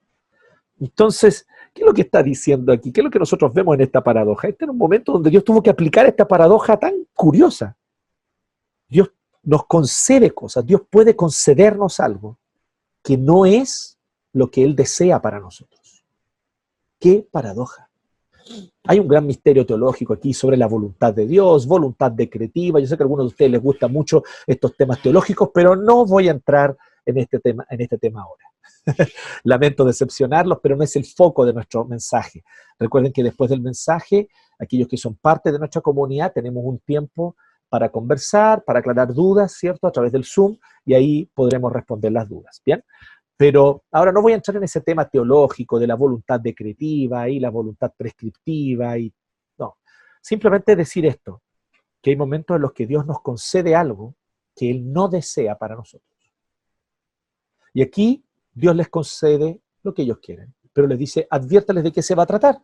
Entonces, 0.80 1.46
¿qué 1.74 1.82
es 1.82 1.86
lo 1.86 1.92
que 1.92 2.02
está 2.02 2.22
diciendo 2.22 2.72
aquí? 2.72 2.90
¿Qué 2.90 3.00
es 3.00 3.04
lo 3.04 3.10
que 3.10 3.18
nosotros 3.18 3.52
vemos 3.52 3.74
en 3.74 3.82
esta 3.82 4.02
paradoja? 4.02 4.48
Este 4.48 4.64
es 4.64 4.70
un 4.70 4.78
momento 4.78 5.12
donde 5.12 5.30
Dios 5.30 5.44
tuvo 5.44 5.62
que 5.62 5.70
aplicar 5.70 6.06
esta 6.06 6.26
paradoja 6.26 6.78
tan 6.78 7.06
curiosa. 7.14 7.76
Dios 8.88 9.12
nos 9.42 9.66
concede 9.66 10.30
cosas, 10.32 10.66
Dios 10.66 10.82
puede 10.90 11.14
concedernos 11.14 12.00
algo 12.00 12.38
que 13.02 13.16
no 13.16 13.46
es 13.46 13.98
lo 14.32 14.50
que 14.50 14.64
Él 14.64 14.74
desea 14.74 15.20
para 15.20 15.38
nosotros. 15.38 16.04
¡Qué 16.98 17.26
paradoja! 17.30 17.88
Hay 18.84 18.98
un 18.98 19.06
gran 19.06 19.26
misterio 19.26 19.64
teológico 19.64 20.14
aquí 20.14 20.34
sobre 20.34 20.56
la 20.56 20.66
voluntad 20.66 21.14
de 21.14 21.26
Dios, 21.26 21.66
voluntad 21.66 22.10
decretiva. 22.10 22.80
Yo 22.80 22.86
sé 22.86 22.96
que 22.96 23.02
a 23.02 23.04
algunos 23.04 23.26
de 23.26 23.28
ustedes 23.28 23.50
les 23.50 23.62
gustan 23.62 23.92
mucho 23.92 24.22
estos 24.46 24.76
temas 24.76 25.00
teológicos, 25.00 25.50
pero 25.54 25.76
no 25.76 26.04
voy 26.04 26.28
a 26.28 26.32
entrar 26.32 26.76
en 27.04 27.18
este 27.18 27.38
tema, 27.38 27.66
en 27.70 27.80
este 27.80 27.98
tema 27.98 28.22
ahora. 28.22 28.49
Lamento 29.44 29.84
decepcionarlos, 29.84 30.58
pero 30.62 30.76
no 30.76 30.84
es 30.84 30.96
el 30.96 31.04
foco 31.04 31.44
de 31.44 31.52
nuestro 31.52 31.84
mensaje. 31.84 32.42
Recuerden 32.78 33.12
que 33.12 33.22
después 33.22 33.50
del 33.50 33.60
mensaje, 33.60 34.28
aquellos 34.58 34.88
que 34.88 34.96
son 34.96 35.16
parte 35.16 35.52
de 35.52 35.58
nuestra 35.58 35.80
comunidad, 35.80 36.32
tenemos 36.32 36.62
un 36.64 36.78
tiempo 36.78 37.36
para 37.68 37.88
conversar, 37.90 38.64
para 38.64 38.80
aclarar 38.80 39.12
dudas, 39.14 39.52
¿cierto? 39.52 39.86
A 39.86 39.92
través 39.92 40.12
del 40.12 40.24
Zoom, 40.24 40.56
y 40.84 40.94
ahí 40.94 41.30
podremos 41.34 41.72
responder 41.72 42.12
las 42.12 42.28
dudas, 42.28 42.60
¿bien? 42.64 42.82
Pero 43.36 43.84
ahora 43.92 44.12
no 44.12 44.20
voy 44.20 44.32
a 44.32 44.36
entrar 44.36 44.56
en 44.56 44.64
ese 44.64 44.80
tema 44.80 45.08
teológico 45.08 45.78
de 45.78 45.86
la 45.86 45.94
voluntad 45.94 46.40
decretiva 46.40 47.28
y 47.28 47.38
la 47.38 47.50
voluntad 47.50 47.92
prescriptiva, 47.96 48.98
y 48.98 49.12
no. 49.58 49.78
Simplemente 50.20 50.74
decir 50.74 51.06
esto, 51.06 51.42
que 52.02 52.10
hay 52.10 52.16
momentos 52.16 52.56
en 52.56 52.62
los 52.62 52.72
que 52.72 52.86
Dios 52.86 53.06
nos 53.06 53.20
concede 53.22 53.74
algo 53.74 54.16
que 54.54 54.70
Él 54.70 54.92
no 54.92 55.08
desea 55.08 55.56
para 55.56 55.76
nosotros. 55.76 56.10
Y 57.72 57.82
aquí 57.82 58.24
Dios 58.60 58.76
les 58.76 58.88
concede 58.88 59.60
lo 59.82 59.94
que 59.94 60.02
ellos 60.02 60.18
quieren, 60.22 60.54
pero 60.72 60.86
les 60.86 60.98
dice, 60.98 61.26
adviértales 61.30 61.82
de 61.82 61.92
qué 61.92 62.02
se 62.02 62.14
va 62.14 62.24
a 62.24 62.26
tratar. 62.26 62.60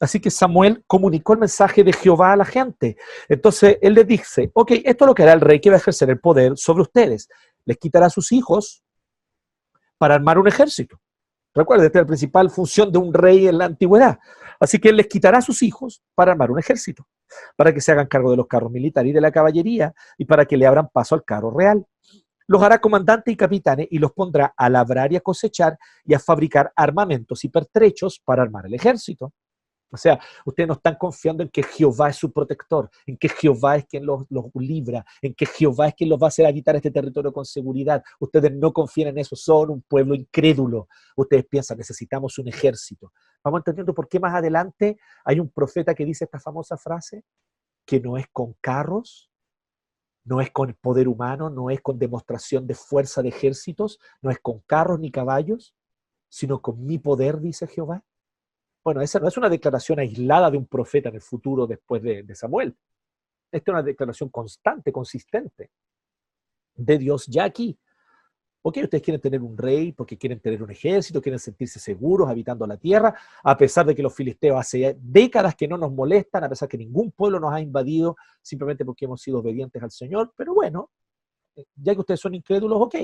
Así 0.00 0.18
que 0.18 0.30
Samuel 0.30 0.82
comunicó 0.86 1.34
el 1.34 1.40
mensaje 1.40 1.84
de 1.84 1.92
Jehová 1.92 2.32
a 2.32 2.36
la 2.36 2.46
gente. 2.46 2.96
Entonces 3.28 3.78
él 3.82 3.94
les 3.94 4.06
dice, 4.06 4.50
ok, 4.54 4.72
esto 4.84 5.04
es 5.04 5.06
lo 5.06 5.14
que 5.14 5.22
hará 5.22 5.34
el 5.34 5.42
rey 5.42 5.60
que 5.60 5.68
va 5.68 5.76
a 5.76 5.78
ejercer 5.78 6.08
el 6.08 6.18
poder 6.18 6.56
sobre 6.56 6.82
ustedes. 6.82 7.28
Les 7.66 7.76
quitará 7.76 8.06
a 8.06 8.10
sus 8.10 8.32
hijos 8.32 8.82
para 9.98 10.14
armar 10.14 10.38
un 10.38 10.48
ejército. 10.48 10.98
Recuerden, 11.54 11.86
esta 11.86 12.00
es 12.00 12.02
la 12.04 12.08
principal 12.08 12.50
función 12.50 12.90
de 12.90 12.98
un 12.98 13.12
rey 13.12 13.46
en 13.46 13.58
la 13.58 13.66
antigüedad. 13.66 14.18
Así 14.58 14.78
que 14.78 14.88
él 14.88 14.96
les 14.96 15.06
quitará 15.06 15.38
a 15.38 15.42
sus 15.42 15.62
hijos 15.62 16.02
para 16.14 16.32
armar 16.32 16.50
un 16.50 16.58
ejército, 16.58 17.06
para 17.54 17.72
que 17.72 17.80
se 17.80 17.92
hagan 17.92 18.06
cargo 18.06 18.30
de 18.30 18.38
los 18.38 18.46
carros 18.46 18.72
militares 18.72 19.10
y 19.10 19.12
de 19.12 19.20
la 19.20 19.30
caballería 19.30 19.94
y 20.16 20.24
para 20.24 20.46
que 20.46 20.56
le 20.56 20.66
abran 20.66 20.88
paso 20.88 21.14
al 21.14 21.22
carro 21.22 21.50
real 21.50 21.86
los 22.46 22.62
hará 22.62 22.80
comandantes 22.80 23.32
y 23.32 23.36
capitanes 23.36 23.88
y 23.90 23.98
los 23.98 24.12
pondrá 24.12 24.54
a 24.56 24.68
labrar 24.68 25.12
y 25.12 25.16
a 25.16 25.20
cosechar 25.20 25.78
y 26.04 26.14
a 26.14 26.18
fabricar 26.18 26.72
armamentos 26.76 27.44
y 27.44 27.48
pertrechos 27.48 28.20
para 28.24 28.42
armar 28.42 28.66
el 28.66 28.74
ejército. 28.74 29.32
O 29.94 29.96
sea, 29.96 30.18
ustedes 30.44 30.66
no 30.66 30.74
están 30.74 30.96
confiando 30.96 31.44
en 31.44 31.50
que 31.50 31.62
Jehová 31.62 32.08
es 32.08 32.16
su 32.16 32.32
protector, 32.32 32.90
en 33.06 33.16
que 33.16 33.28
Jehová 33.28 33.76
es 33.76 33.86
quien 33.86 34.04
los, 34.04 34.26
libra, 34.54 35.04
en 35.22 35.34
que 35.34 35.46
Jehová 35.46 35.86
es 35.86 35.94
quien 35.94 36.10
los 36.10 36.20
va 36.20 36.26
a 36.26 36.28
hacer 36.28 36.46
habitar 36.46 36.74
este 36.74 36.90
territorio 36.90 37.32
con 37.32 37.44
seguridad. 37.44 38.02
Ustedes 38.18 38.52
no 38.52 38.72
confían 38.72 39.10
en 39.10 39.18
eso, 39.18 39.36
son 39.36 39.70
un 39.70 39.82
pueblo 39.82 40.16
incrédulo. 40.16 40.88
Ustedes 41.14 41.46
piensan, 41.46 41.78
necesitamos 41.78 42.36
un 42.38 42.48
ejército. 42.48 43.12
Vamos 43.44 43.60
entendiendo 43.60 43.94
por 43.94 44.08
qué 44.08 44.18
más 44.18 44.34
adelante 44.34 44.98
hay 45.24 45.38
un 45.38 45.48
profeta 45.50 45.94
que 45.94 46.04
dice 46.04 46.24
esta 46.24 46.40
famosa 46.40 46.76
frase, 46.76 47.22
que 47.86 48.00
no 48.00 48.16
es 48.18 48.26
con 48.32 48.56
carros, 48.60 49.30
no 50.24 50.40
es 50.40 50.50
con 50.50 50.72
poder 50.80 51.06
humano, 51.06 51.50
no 51.50 51.70
es 51.70 51.80
con 51.80 51.98
demostración 51.98 52.66
de 52.66 52.74
fuerza 52.74 53.22
de 53.22 53.28
ejércitos, 53.28 54.00
no 54.22 54.30
es 54.30 54.38
con 54.38 54.60
carros 54.60 54.98
ni 54.98 55.10
caballos, 55.10 55.74
sino 56.28 56.60
con 56.60 56.84
mi 56.84 56.98
poder, 56.98 57.40
dice 57.40 57.66
Jehová. 57.66 58.02
Bueno, 58.82 59.00
esa 59.00 59.18
no 59.20 59.28
es 59.28 59.36
una 59.36 59.48
declaración 59.48 59.98
aislada 59.98 60.50
de 60.50 60.58
un 60.58 60.66
profeta 60.66 61.08
en 61.08 61.14
el 61.16 61.20
futuro 61.22 61.66
después 61.66 62.02
de, 62.02 62.34
Samuel. 62.34 62.76
Esta 63.52 63.70
es 63.70 63.74
una 63.74 63.82
declaración 63.82 64.30
constante, 64.30 64.92
consistente 64.92 65.70
de 66.74 66.98
Dios 66.98 67.26
ya 67.26 67.44
aquí. 67.44 67.78
Ok, 68.66 68.78
ustedes 68.82 69.02
quieren 69.02 69.20
tener 69.20 69.42
un 69.42 69.58
rey 69.58 69.92
porque 69.92 70.16
quieren 70.16 70.40
tener 70.40 70.62
un 70.62 70.70
ejército, 70.70 71.20
quieren 71.20 71.38
sentirse 71.38 71.78
seguros 71.78 72.30
habitando 72.30 72.66
la 72.66 72.78
tierra, 72.78 73.14
a 73.42 73.58
pesar 73.58 73.84
de 73.84 73.94
que 73.94 74.02
los 74.02 74.14
filisteos 74.14 74.58
hace 74.58 74.96
décadas 74.98 75.54
que 75.54 75.68
no 75.68 75.76
nos 75.76 75.92
molestan, 75.92 76.44
a 76.44 76.48
pesar 76.48 76.66
que 76.66 76.78
ningún 76.78 77.10
pueblo 77.10 77.38
nos 77.38 77.52
ha 77.52 77.60
invadido 77.60 78.16
simplemente 78.40 78.82
porque 78.82 79.04
hemos 79.04 79.20
sido 79.20 79.40
obedientes 79.40 79.82
al 79.82 79.90
Señor. 79.90 80.32
Pero 80.34 80.54
bueno, 80.54 80.90
ya 81.76 81.92
que 81.92 82.00
ustedes 82.00 82.20
son 82.20 82.34
incrédulos, 82.34 82.80
ok. 82.80 82.94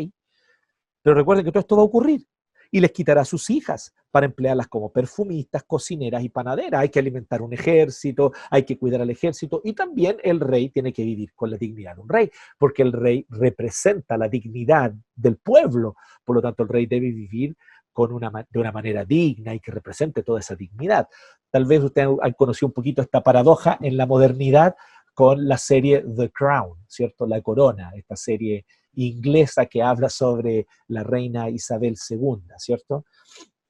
Pero 1.02 1.14
recuerden 1.14 1.44
que 1.44 1.52
todo 1.52 1.60
esto 1.60 1.76
va 1.76 1.82
a 1.82 1.84
ocurrir 1.84 2.26
y 2.70 2.80
les 2.80 2.92
quitará 2.92 3.24
sus 3.24 3.50
hijas 3.50 3.94
para 4.10 4.26
emplearlas 4.26 4.68
como 4.68 4.92
perfumistas, 4.92 5.64
cocineras 5.64 6.22
y 6.22 6.28
panaderas. 6.28 6.80
Hay 6.80 6.88
que 6.88 6.98
alimentar 6.98 7.42
un 7.42 7.52
ejército, 7.52 8.32
hay 8.50 8.64
que 8.64 8.78
cuidar 8.78 9.02
al 9.02 9.10
ejército 9.10 9.60
y 9.64 9.72
también 9.72 10.16
el 10.22 10.40
rey 10.40 10.70
tiene 10.70 10.92
que 10.92 11.02
vivir 11.02 11.32
con 11.34 11.50
la 11.50 11.56
dignidad 11.56 11.96
de 11.96 12.02
un 12.02 12.08
rey, 12.08 12.30
porque 12.58 12.82
el 12.82 12.92
rey 12.92 13.26
representa 13.28 14.16
la 14.16 14.28
dignidad 14.28 14.92
del 15.14 15.36
pueblo. 15.36 15.96
Por 16.24 16.36
lo 16.36 16.42
tanto, 16.42 16.62
el 16.62 16.68
rey 16.68 16.86
debe 16.86 17.10
vivir 17.10 17.56
con 17.92 18.12
una, 18.12 18.30
de 18.48 18.58
una 18.58 18.72
manera 18.72 19.04
digna 19.04 19.54
y 19.54 19.60
que 19.60 19.72
represente 19.72 20.22
toda 20.22 20.40
esa 20.40 20.54
dignidad. 20.54 21.08
Tal 21.50 21.64
vez 21.64 21.82
ustedes 21.82 22.08
han 22.22 22.32
conocido 22.32 22.68
un 22.68 22.72
poquito 22.72 23.02
esta 23.02 23.22
paradoja 23.22 23.78
en 23.80 23.96
la 23.96 24.06
modernidad 24.06 24.76
con 25.12 25.48
la 25.48 25.58
serie 25.58 26.04
The 26.16 26.30
Crown, 26.30 26.78
¿cierto? 26.86 27.26
La 27.26 27.40
corona, 27.42 27.90
esta 27.94 28.16
serie 28.16 28.64
inglesa 28.94 29.66
que 29.66 29.82
habla 29.82 30.08
sobre 30.08 30.66
la 30.88 31.02
reina 31.02 31.48
Isabel 31.48 31.96
II, 32.08 32.42
¿cierto? 32.58 33.04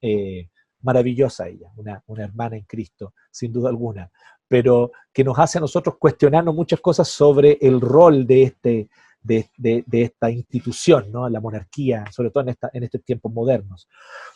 Eh, 0.00 0.48
maravillosa 0.82 1.48
ella, 1.48 1.70
una, 1.76 2.02
una, 2.06 2.24
hermana 2.24 2.56
en 2.56 2.64
Cristo, 2.64 3.14
sin 3.30 3.52
duda 3.52 3.68
alguna, 3.68 4.10
pero 4.48 4.92
que 5.12 5.22
nos 5.22 5.38
hace 5.38 5.58
a 5.58 5.60
nosotros 5.60 5.96
cuestionarnos 5.98 6.54
muchas 6.54 6.80
cosas 6.80 7.08
sobre 7.08 7.58
el 7.60 7.80
rol 7.80 8.26
de 8.26 8.42
este, 8.44 8.88
de, 9.22 9.84
esta 9.92 10.30
institución, 10.30 11.10
¿no? 11.12 11.28
la 11.28 11.40
monarquía, 11.40 12.04
sobre 12.10 12.30
todo 12.30 12.42
en, 12.44 12.50
esta, 12.50 12.70
en 12.72 12.84
estos 12.84 13.02
tiempos 13.04 13.32
modernos. 13.32 13.88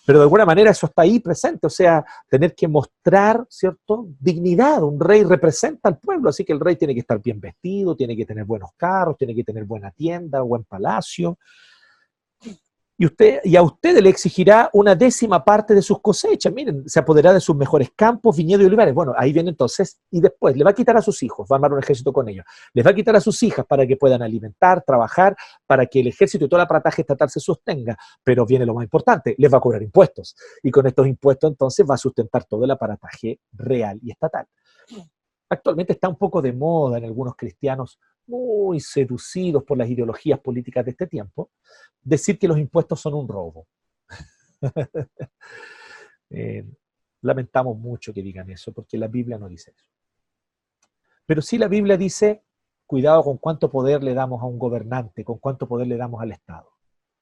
Pero 0.06 0.18
de 0.18 0.24
alguna 0.24 0.44
manera 0.44 0.70
eso 0.70 0.86
está 0.86 1.02
ahí 1.02 1.20
presente, 1.20 1.66
o 1.66 1.70
sea, 1.70 2.04
tener 2.28 2.54
que 2.54 2.68
mostrar, 2.68 3.44
¿cierto?, 3.48 4.08
dignidad. 4.20 4.82
Un 4.82 5.00
rey 5.00 5.24
representa 5.24 5.88
al 5.88 5.98
pueblo, 5.98 6.30
así 6.30 6.44
que 6.44 6.52
el 6.52 6.60
rey 6.60 6.76
tiene 6.76 6.94
que 6.94 7.00
estar 7.00 7.20
bien 7.20 7.40
vestido, 7.40 7.96
tiene 7.96 8.16
que 8.16 8.26
tener 8.26 8.44
buenos 8.44 8.70
carros, 8.76 9.16
tiene 9.16 9.34
que 9.34 9.44
tener 9.44 9.64
buena 9.64 9.90
tienda, 9.90 10.40
buen 10.42 10.64
palacio, 10.64 11.38
y, 12.96 13.06
usted, 13.06 13.40
y 13.42 13.56
a 13.56 13.62
usted 13.62 13.98
le 14.00 14.08
exigirá 14.08 14.70
una 14.72 14.94
décima 14.94 15.44
parte 15.44 15.74
de 15.74 15.82
sus 15.82 16.00
cosechas. 16.00 16.52
Miren, 16.52 16.88
se 16.88 17.00
apoderará 17.00 17.34
de 17.34 17.40
sus 17.40 17.56
mejores 17.56 17.90
campos, 17.96 18.36
viñedos 18.36 18.62
y 18.62 18.66
olivares. 18.66 18.94
Bueno, 18.94 19.12
ahí 19.16 19.32
viene 19.32 19.50
entonces, 19.50 19.98
y 20.10 20.20
después 20.20 20.56
le 20.56 20.62
va 20.62 20.70
a 20.70 20.74
quitar 20.74 20.96
a 20.96 21.02
sus 21.02 21.22
hijos, 21.22 21.48
va 21.50 21.54
a 21.54 21.58
armar 21.58 21.72
un 21.72 21.80
ejército 21.80 22.12
con 22.12 22.28
ellos. 22.28 22.44
Les 22.72 22.86
va 22.86 22.90
a 22.90 22.94
quitar 22.94 23.16
a 23.16 23.20
sus 23.20 23.42
hijas 23.42 23.66
para 23.66 23.86
que 23.86 23.96
puedan 23.96 24.22
alimentar, 24.22 24.84
trabajar, 24.86 25.36
para 25.66 25.86
que 25.86 26.00
el 26.00 26.06
ejército 26.06 26.44
y 26.44 26.48
todo 26.48 26.60
el 26.60 26.64
aparataje 26.64 27.02
estatal 27.02 27.28
se 27.30 27.40
sostenga. 27.40 27.96
Pero 28.22 28.46
viene 28.46 28.64
lo 28.64 28.74
más 28.74 28.84
importante, 28.84 29.34
les 29.36 29.52
va 29.52 29.58
a 29.58 29.60
cobrar 29.60 29.82
impuestos. 29.82 30.36
Y 30.62 30.70
con 30.70 30.86
estos 30.86 31.06
impuestos 31.06 31.50
entonces 31.50 31.84
va 31.88 31.94
a 31.94 31.98
sustentar 31.98 32.44
todo 32.44 32.64
el 32.64 32.70
aparataje 32.70 33.40
real 33.52 33.98
y 34.02 34.12
estatal. 34.12 34.46
Actualmente 35.48 35.92
está 35.92 36.08
un 36.08 36.16
poco 36.16 36.40
de 36.40 36.52
moda 36.52 36.98
en 36.98 37.04
algunos 37.04 37.34
cristianos 37.36 37.98
muy 38.26 38.80
seducidos 38.80 39.64
por 39.64 39.78
las 39.78 39.88
ideologías 39.88 40.40
políticas 40.40 40.84
de 40.84 40.92
este 40.92 41.06
tiempo, 41.06 41.50
decir 42.02 42.38
que 42.38 42.48
los 42.48 42.58
impuestos 42.58 43.00
son 43.00 43.14
un 43.14 43.28
robo. 43.28 43.66
Eh, 46.36 46.64
lamentamos 47.20 47.78
mucho 47.78 48.12
que 48.12 48.20
digan 48.20 48.50
eso, 48.50 48.72
porque 48.72 48.98
la 48.98 49.06
Biblia 49.06 49.38
no 49.38 49.48
dice 49.48 49.70
eso. 49.70 49.86
Pero 51.26 51.42
sí 51.42 51.58
la 51.58 51.68
Biblia 51.68 51.96
dice, 51.96 52.42
cuidado 52.86 53.22
con 53.22 53.38
cuánto 53.38 53.70
poder 53.70 54.02
le 54.02 54.14
damos 54.14 54.42
a 54.42 54.46
un 54.46 54.58
gobernante, 54.58 55.24
con 55.24 55.38
cuánto 55.38 55.68
poder 55.68 55.86
le 55.86 55.96
damos 55.96 56.20
al 56.20 56.32
Estado. 56.32 56.70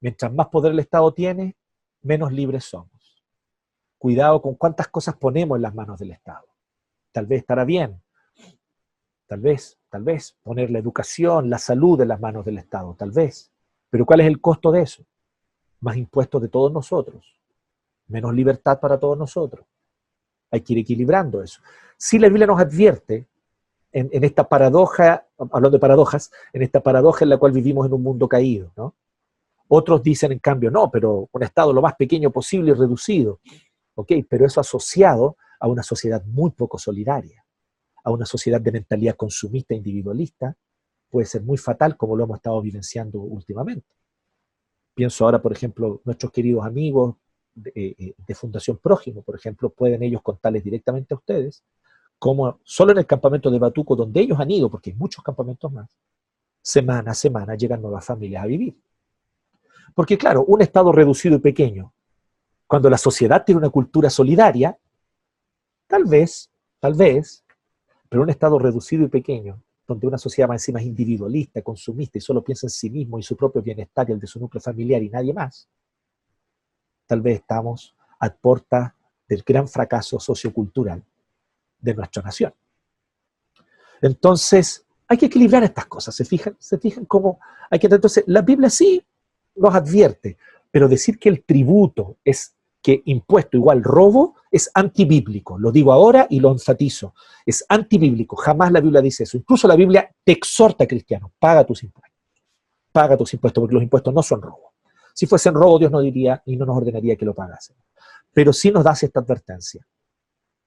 Mientras 0.00 0.32
más 0.32 0.48
poder 0.48 0.72
el 0.72 0.78
Estado 0.78 1.12
tiene, 1.12 1.56
menos 2.00 2.32
libres 2.32 2.64
somos. 2.64 3.22
Cuidado 3.98 4.42
con 4.42 4.56
cuántas 4.56 4.88
cosas 4.88 5.16
ponemos 5.16 5.56
en 5.56 5.62
las 5.62 5.74
manos 5.74 5.98
del 6.00 6.10
Estado. 6.10 6.46
Tal 7.12 7.26
vez 7.26 7.40
estará 7.40 7.64
bien, 7.64 8.01
tal 9.32 9.40
vez, 9.40 9.78
tal 9.88 10.02
vez, 10.02 10.36
poner 10.42 10.70
la 10.70 10.78
educación, 10.78 11.48
la 11.48 11.56
salud 11.56 11.98
en 12.02 12.08
las 12.08 12.20
manos 12.20 12.44
del 12.44 12.58
Estado, 12.58 12.94
tal 12.98 13.12
vez. 13.12 13.50
Pero 13.88 14.04
¿cuál 14.04 14.20
es 14.20 14.26
el 14.26 14.42
costo 14.42 14.70
de 14.70 14.82
eso? 14.82 15.06
Más 15.80 15.96
impuestos 15.96 16.42
de 16.42 16.48
todos 16.48 16.70
nosotros, 16.70 17.24
menos 18.08 18.34
libertad 18.34 18.78
para 18.78 19.00
todos 19.00 19.16
nosotros. 19.16 19.64
Hay 20.50 20.60
que 20.60 20.74
ir 20.74 20.80
equilibrando 20.80 21.42
eso. 21.42 21.62
Si 21.96 22.18
la 22.18 22.28
Biblia 22.28 22.46
nos 22.46 22.60
advierte 22.60 23.26
en, 23.90 24.10
en, 24.12 24.22
esta 24.22 24.46
paradoja, 24.46 25.26
hablando 25.38 25.70
de 25.70 25.78
paradojas, 25.78 26.30
en 26.52 26.60
esta 26.60 26.82
paradoja 26.82 27.24
en 27.24 27.30
la 27.30 27.38
cual 27.38 27.52
vivimos 27.52 27.86
en 27.86 27.94
un 27.94 28.02
mundo 28.02 28.28
caído, 28.28 28.70
¿no? 28.76 28.94
Otros 29.68 30.02
dicen, 30.02 30.32
en 30.32 30.40
cambio, 30.40 30.70
no, 30.70 30.90
pero 30.90 31.30
un 31.32 31.42
Estado 31.42 31.72
lo 31.72 31.80
más 31.80 31.94
pequeño 31.94 32.30
posible 32.30 32.72
y 32.72 32.74
reducido. 32.74 33.40
¿Ok? 33.94 34.12
Pero 34.28 34.44
eso 34.44 34.60
asociado 34.60 35.38
a 35.58 35.68
una 35.68 35.82
sociedad 35.82 36.22
muy 36.26 36.50
poco 36.50 36.76
solidaria 36.76 37.41
a 38.04 38.10
una 38.10 38.26
sociedad 38.26 38.60
de 38.60 38.72
mentalidad 38.72 39.16
consumista 39.16 39.74
individualista, 39.74 40.56
puede 41.10 41.26
ser 41.26 41.42
muy 41.42 41.58
fatal 41.58 41.96
como 41.96 42.16
lo 42.16 42.24
hemos 42.24 42.36
estado 42.36 42.60
vivenciando 42.60 43.20
últimamente. 43.20 43.86
Pienso 44.94 45.24
ahora, 45.24 45.40
por 45.40 45.52
ejemplo, 45.52 46.00
nuestros 46.04 46.32
queridos 46.32 46.64
amigos 46.64 47.16
de, 47.54 47.70
eh, 47.74 47.94
eh, 47.98 48.14
de, 48.26 48.34
Fundación 48.34 48.78
Prójimo, 48.78 49.22
por 49.22 49.36
ejemplo, 49.36 49.70
pueden 49.70 50.02
ellos 50.02 50.22
contarles 50.22 50.64
directamente 50.64 51.14
a 51.14 51.18
ustedes 51.18 51.62
cómo 52.18 52.60
solo 52.62 52.92
en 52.92 52.98
el 52.98 53.06
campamento 53.06 53.50
de 53.50 53.58
Batuco, 53.58 53.96
donde 53.96 54.20
ellos 54.20 54.38
han 54.38 54.50
ido, 54.50 54.70
porque 54.70 54.90
hay 54.90 54.96
muchos 54.96 55.24
campamentos 55.24 55.72
más, 55.72 55.90
semana 56.62 57.10
a 57.10 57.14
semana 57.14 57.56
llegan 57.56 57.82
nuevas 57.82 58.04
familias 58.04 58.44
a 58.44 58.46
vivir. 58.46 58.76
Porque 59.94 60.16
claro, 60.16 60.44
un 60.44 60.62
Estado 60.62 60.92
reducido 60.92 61.36
y 61.36 61.40
pequeño, 61.40 61.92
cuando 62.66 62.88
la 62.88 62.96
sociedad 62.96 63.44
tiene 63.44 63.58
una 63.58 63.70
cultura 63.70 64.08
solidaria, 64.08 64.78
tal 65.86 66.04
vez, 66.04 66.50
tal 66.80 66.94
vez, 66.94 67.41
pero 68.12 68.24
un 68.24 68.28
Estado 68.28 68.58
reducido 68.58 69.06
y 69.06 69.08
pequeño, 69.08 69.58
donde 69.88 70.06
una 70.06 70.18
sociedad 70.18 70.46
más 70.46 70.60
encima 70.60 70.80
es 70.80 70.84
individualista, 70.84 71.62
consumista 71.62 72.18
y 72.18 72.20
solo 72.20 72.44
piensa 72.44 72.66
en 72.66 72.70
sí 72.70 72.90
mismo 72.90 73.18
y 73.18 73.22
su 73.22 73.34
propio 73.34 73.62
bienestar 73.62 74.06
y 74.06 74.12
el 74.12 74.20
de 74.20 74.26
su 74.26 74.38
núcleo 74.38 74.60
familiar 74.60 75.02
y 75.02 75.08
nadie 75.08 75.32
más, 75.32 75.66
tal 77.06 77.22
vez 77.22 77.36
estamos 77.36 77.96
a 78.18 78.28
puerta 78.28 78.94
del 79.26 79.42
gran 79.42 79.66
fracaso 79.66 80.20
sociocultural 80.20 81.02
de 81.80 81.94
nuestra 81.94 82.22
nación. 82.22 82.52
Entonces, 84.02 84.84
hay 85.08 85.16
que 85.16 85.26
equilibrar 85.26 85.64
estas 85.64 85.86
cosas, 85.86 86.14
¿se 86.14 86.26
fijan? 86.26 86.54
¿Se 86.58 86.76
fijan 86.76 87.06
cómo 87.06 87.40
hay 87.70 87.78
que... 87.78 87.86
Entonces, 87.86 88.24
la 88.26 88.42
Biblia 88.42 88.68
sí 88.68 89.02
nos 89.56 89.74
advierte, 89.74 90.36
pero 90.70 90.86
decir 90.86 91.18
que 91.18 91.30
el 91.30 91.44
tributo 91.44 92.18
es 92.22 92.54
que 92.82 93.02
impuesto 93.06 93.56
igual 93.56 93.82
robo 93.82 94.34
es 94.50 94.70
antibíblico. 94.74 95.56
Lo 95.58 95.70
digo 95.70 95.92
ahora 95.92 96.26
y 96.28 96.40
lo 96.40 96.50
enfatizo. 96.50 97.14
Es 97.46 97.64
antibíblico. 97.68 98.36
Jamás 98.36 98.72
la 98.72 98.80
Biblia 98.80 99.00
dice 99.00 99.22
eso. 99.22 99.36
Incluso 99.36 99.68
la 99.68 99.76
Biblia 99.76 100.10
te 100.24 100.32
exhorta, 100.32 100.86
cristiano, 100.86 101.32
paga 101.38 101.64
tus 101.64 101.84
impuestos. 101.84 102.12
Paga 102.90 103.16
tus 103.16 103.32
impuestos, 103.32 103.62
porque 103.62 103.74
los 103.74 103.82
impuestos 103.82 104.12
no 104.12 104.22
son 104.22 104.42
robo. 104.42 104.72
Si 105.14 105.26
fuesen 105.26 105.54
robo, 105.54 105.78
Dios 105.78 105.92
no 105.92 106.00
diría 106.00 106.42
y 106.44 106.56
no 106.56 106.66
nos 106.66 106.76
ordenaría 106.76 107.16
que 107.16 107.24
lo 107.24 107.34
pagasen. 107.34 107.76
Pero 108.32 108.52
sí 108.52 108.70
nos 108.70 108.84
das 108.84 109.02
esta 109.02 109.20
advertencia. 109.20 109.86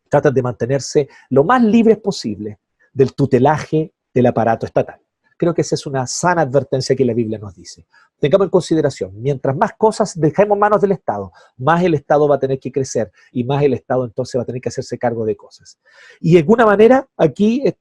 Tratan 0.10 0.34
de 0.34 0.42
mantenerse 0.42 1.10
lo 1.30 1.44
más 1.44 1.62
libres 1.62 1.98
posible 1.98 2.60
del 2.94 3.14
tutelaje 3.14 3.94
del 4.14 4.26
aparato 4.28 4.66
estatal. 4.66 5.05
Creo 5.38 5.54
que 5.54 5.62
esa 5.62 5.76
es 5.76 5.86
una 5.86 6.08
sana 6.08 6.42
advertencia 6.42 6.96
que 6.96 7.04
la 7.04 7.14
Biblia 7.14 7.38
nos 7.38 7.54
dice. 7.54 7.86
Tengamos 8.20 8.46
en 8.46 8.52
consideración, 8.52 9.12
mientras 9.22 9.56
más 9.56 9.74
cosas 9.78 10.18
dejemos 10.20 10.58
manos 10.58 10.82
del 10.82 10.94
Estado, 10.94 11.32
más 11.58 11.84
el 11.84 11.94
Estado 11.94 12.28
va 12.28 12.36
a 12.36 12.40
tener 12.40 12.60
que 12.60 12.72
crecer 12.72 13.12
y 13.32 13.44
más 13.44 13.62
el 13.64 13.74
Estado 13.74 14.06
entonces 14.06 14.40
va 14.40 14.44
a 14.44 14.46
tener 14.46 14.62
que 14.62 14.70
hacerse 14.70 14.98
cargo 14.98 15.26
de 15.26 15.36
cosas. 15.36 15.78
Y 16.22 16.34
de 16.34 16.40
alguna 16.40 16.66
manera 16.66 17.08
aquí 17.18 17.62
eh, 17.66 17.76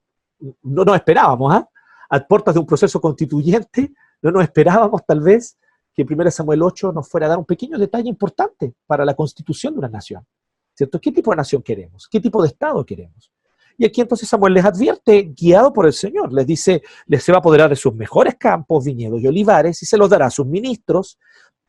no 0.63 0.83
nos 0.83 0.95
esperábamos, 0.95 1.53
¿ah? 1.53 1.69
A 2.09 2.19
puertas 2.19 2.53
de 2.53 2.59
un 2.59 2.65
proceso 2.65 3.01
constituyente, 3.01 3.93
no 4.21 4.31
nos 4.31 4.43
esperábamos 4.43 5.05
tal 5.05 5.21
vez 5.21 5.57
que 5.93 6.05
1 6.07 6.31
Samuel 6.31 6.61
8 6.61 6.91
nos 6.91 7.07
fuera 7.07 7.27
a 7.27 7.29
dar 7.29 7.37
un 7.37 7.45
pequeño 7.45 7.77
detalle 7.77 8.09
importante 8.09 8.73
para 8.85 9.05
la 9.05 9.15
constitución 9.15 9.73
de 9.73 9.79
una 9.79 9.89
nación. 9.89 10.25
¿Cierto? 10.73 10.99
¿Qué 10.99 11.11
tipo 11.11 11.31
de 11.31 11.37
nación 11.37 11.63
queremos? 11.63 12.07
¿Qué 12.09 12.19
tipo 12.19 12.41
de 12.41 12.49
Estado 12.49 12.85
queremos? 12.85 13.31
Y 13.77 13.85
aquí 13.85 14.01
entonces 14.01 14.29
Samuel 14.29 14.53
les 14.53 14.65
advierte, 14.65 15.33
guiado 15.35 15.73
por 15.73 15.85
el 15.85 15.93
Señor, 15.93 16.31
les 16.31 16.47
dice, 16.47 16.81
les 17.07 17.23
se 17.23 17.31
va 17.31 17.37
a 17.37 17.39
apoderar 17.39 17.69
de 17.69 17.75
sus 17.75 17.93
mejores 17.93 18.35
campos, 18.35 18.85
viñedos 18.85 19.21
y 19.21 19.27
olivares, 19.27 19.81
y 19.81 19.85
se 19.85 19.97
los 19.97 20.09
dará 20.09 20.27
a 20.27 20.31
sus 20.31 20.45
ministros, 20.45 21.19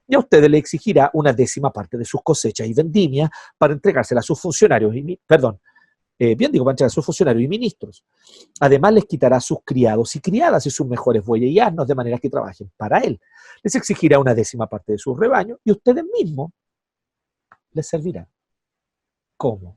y 0.07 0.15
a 0.15 0.21
ustedes 0.21 0.49
le 0.49 0.59
exigirá 0.59 1.11
una 1.15 1.33
décima 1.33 1.73
parte 1.73 1.99
de 1.99 2.05
sus 2.05 2.23
cosechas 2.23 2.67
y 2.69 2.75
vendimias 2.75 3.31
para 3.59 3.73
entregársela 3.73 4.21
a 4.21 4.23
sus 4.23 4.41
funcionarios, 4.41 4.95
y, 4.95 5.19
perdón, 5.27 5.59
eh, 6.19 6.35
bien 6.35 6.51
digo, 6.51 6.69
a 6.71 6.89
sus 6.89 7.05
funcionarios 7.05 7.45
y 7.45 7.49
ministros. 7.49 8.05
Además 8.61 8.95
les 8.95 9.05
quitará 9.05 9.39
sus 9.41 9.59
criados 9.65 10.17
y 10.17 10.21
criadas 10.21 10.65
y 10.67 10.71
sus 10.71 10.87
mejores 10.87 11.25
bueyes 11.25 11.51
y 11.51 11.61
asnos 11.61 11.87
de 11.87 11.95
manera 11.95 12.19
que 12.19 12.31
trabajen 12.31 12.71
para 12.77 13.01
él. 13.01 13.21
Les 13.63 13.75
exigirá 13.75 14.19
una 14.19 14.35
décima 14.35 14.67
parte 14.67 14.93
de 14.93 14.99
sus 14.99 15.19
rebaños 15.19 15.59
y 15.63 15.73
ustedes 15.73 16.05
mismos 16.05 16.53
les 17.73 17.87
servirán 17.87 18.29
como 19.37 19.77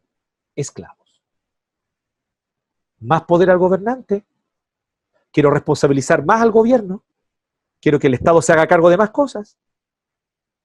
esclavos 0.56 0.99
más 3.00 3.24
poder 3.24 3.50
al 3.50 3.58
gobernante, 3.58 4.26
quiero 5.32 5.52
responsabilizar 5.52 6.26
más 6.26 6.42
al 6.42 6.52
gobierno, 6.52 7.04
quiero 7.80 8.00
que 8.00 8.08
el 8.08 8.16
Estado 8.16 8.42
se 8.42 8.52
haga 8.52 8.68
cargo 8.68 8.90
de 8.90 8.98
más 8.98 9.12
cosas, 9.12 9.58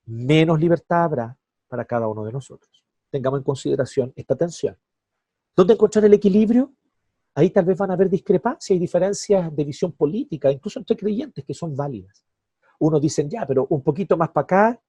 menos 0.06 0.60
libertad 0.60 1.04
habrá 1.04 1.38
para 1.68 1.84
cada 1.84 2.08
uno 2.08 2.24
de 2.24 2.32
nosotros. 2.32 2.84
Tengamos 3.10 3.38
en 3.38 3.44
consideración 3.44 4.12
esta 4.16 4.36
tensión. 4.36 4.76
¿Dónde 5.54 5.74
encontrar 5.74 6.04
el 6.04 6.14
equilibrio? 6.14 6.72
Ahí 7.34 7.50
tal 7.50 7.64
vez 7.64 7.76
van 7.76 7.90
a 7.90 7.94
haber 7.94 8.10
discrepancias 8.10 8.76
y 8.76 8.78
diferencias 8.78 9.54
de 9.54 9.64
visión 9.64 9.92
política, 9.92 10.50
incluso 10.50 10.78
entre 10.78 10.96
creyentes 10.96 11.44
que 11.44 11.54
son 11.54 11.74
válidas. 11.76 12.24
Unos 12.78 13.00
dicen, 13.00 13.28
ya, 13.28 13.46
pero 13.46 13.66
un 13.70 13.82
poquito 13.82 14.16
más 14.16 14.30
para 14.30 14.44
acá, 14.44 14.80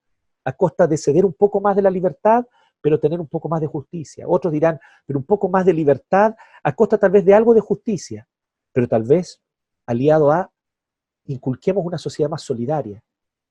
a 0.43 0.51
costa 0.53 0.85
de 0.85 0.97
ceder 0.97 1.25
un 1.25 1.33
poco 1.33 1.59
más 1.59 1.75
de 1.75 1.81
la 1.81 1.89
libertad, 1.89 2.45
pero 2.85 2.99
tener 2.99 3.19
un 3.19 3.25
poco 3.25 3.49
más 3.49 3.59
de 3.61 3.65
justicia. 3.65 4.25
Otros 4.27 4.53
dirán, 4.53 4.79
pero 5.07 5.17
un 5.17 5.25
poco 5.25 5.49
más 5.49 5.65
de 5.65 5.73
libertad 5.73 6.35
a 6.61 6.75
costa 6.75 6.99
tal 6.99 7.09
vez 7.09 7.25
de 7.25 7.33
algo 7.33 7.55
de 7.55 7.59
justicia, 7.59 8.27
pero 8.71 8.87
tal 8.87 9.01
vez 9.01 9.41
aliado 9.87 10.31
a 10.31 10.51
inculquemos 11.25 11.83
una 11.83 11.97
sociedad 11.97 12.29
más 12.29 12.43
solidaria, 12.43 13.01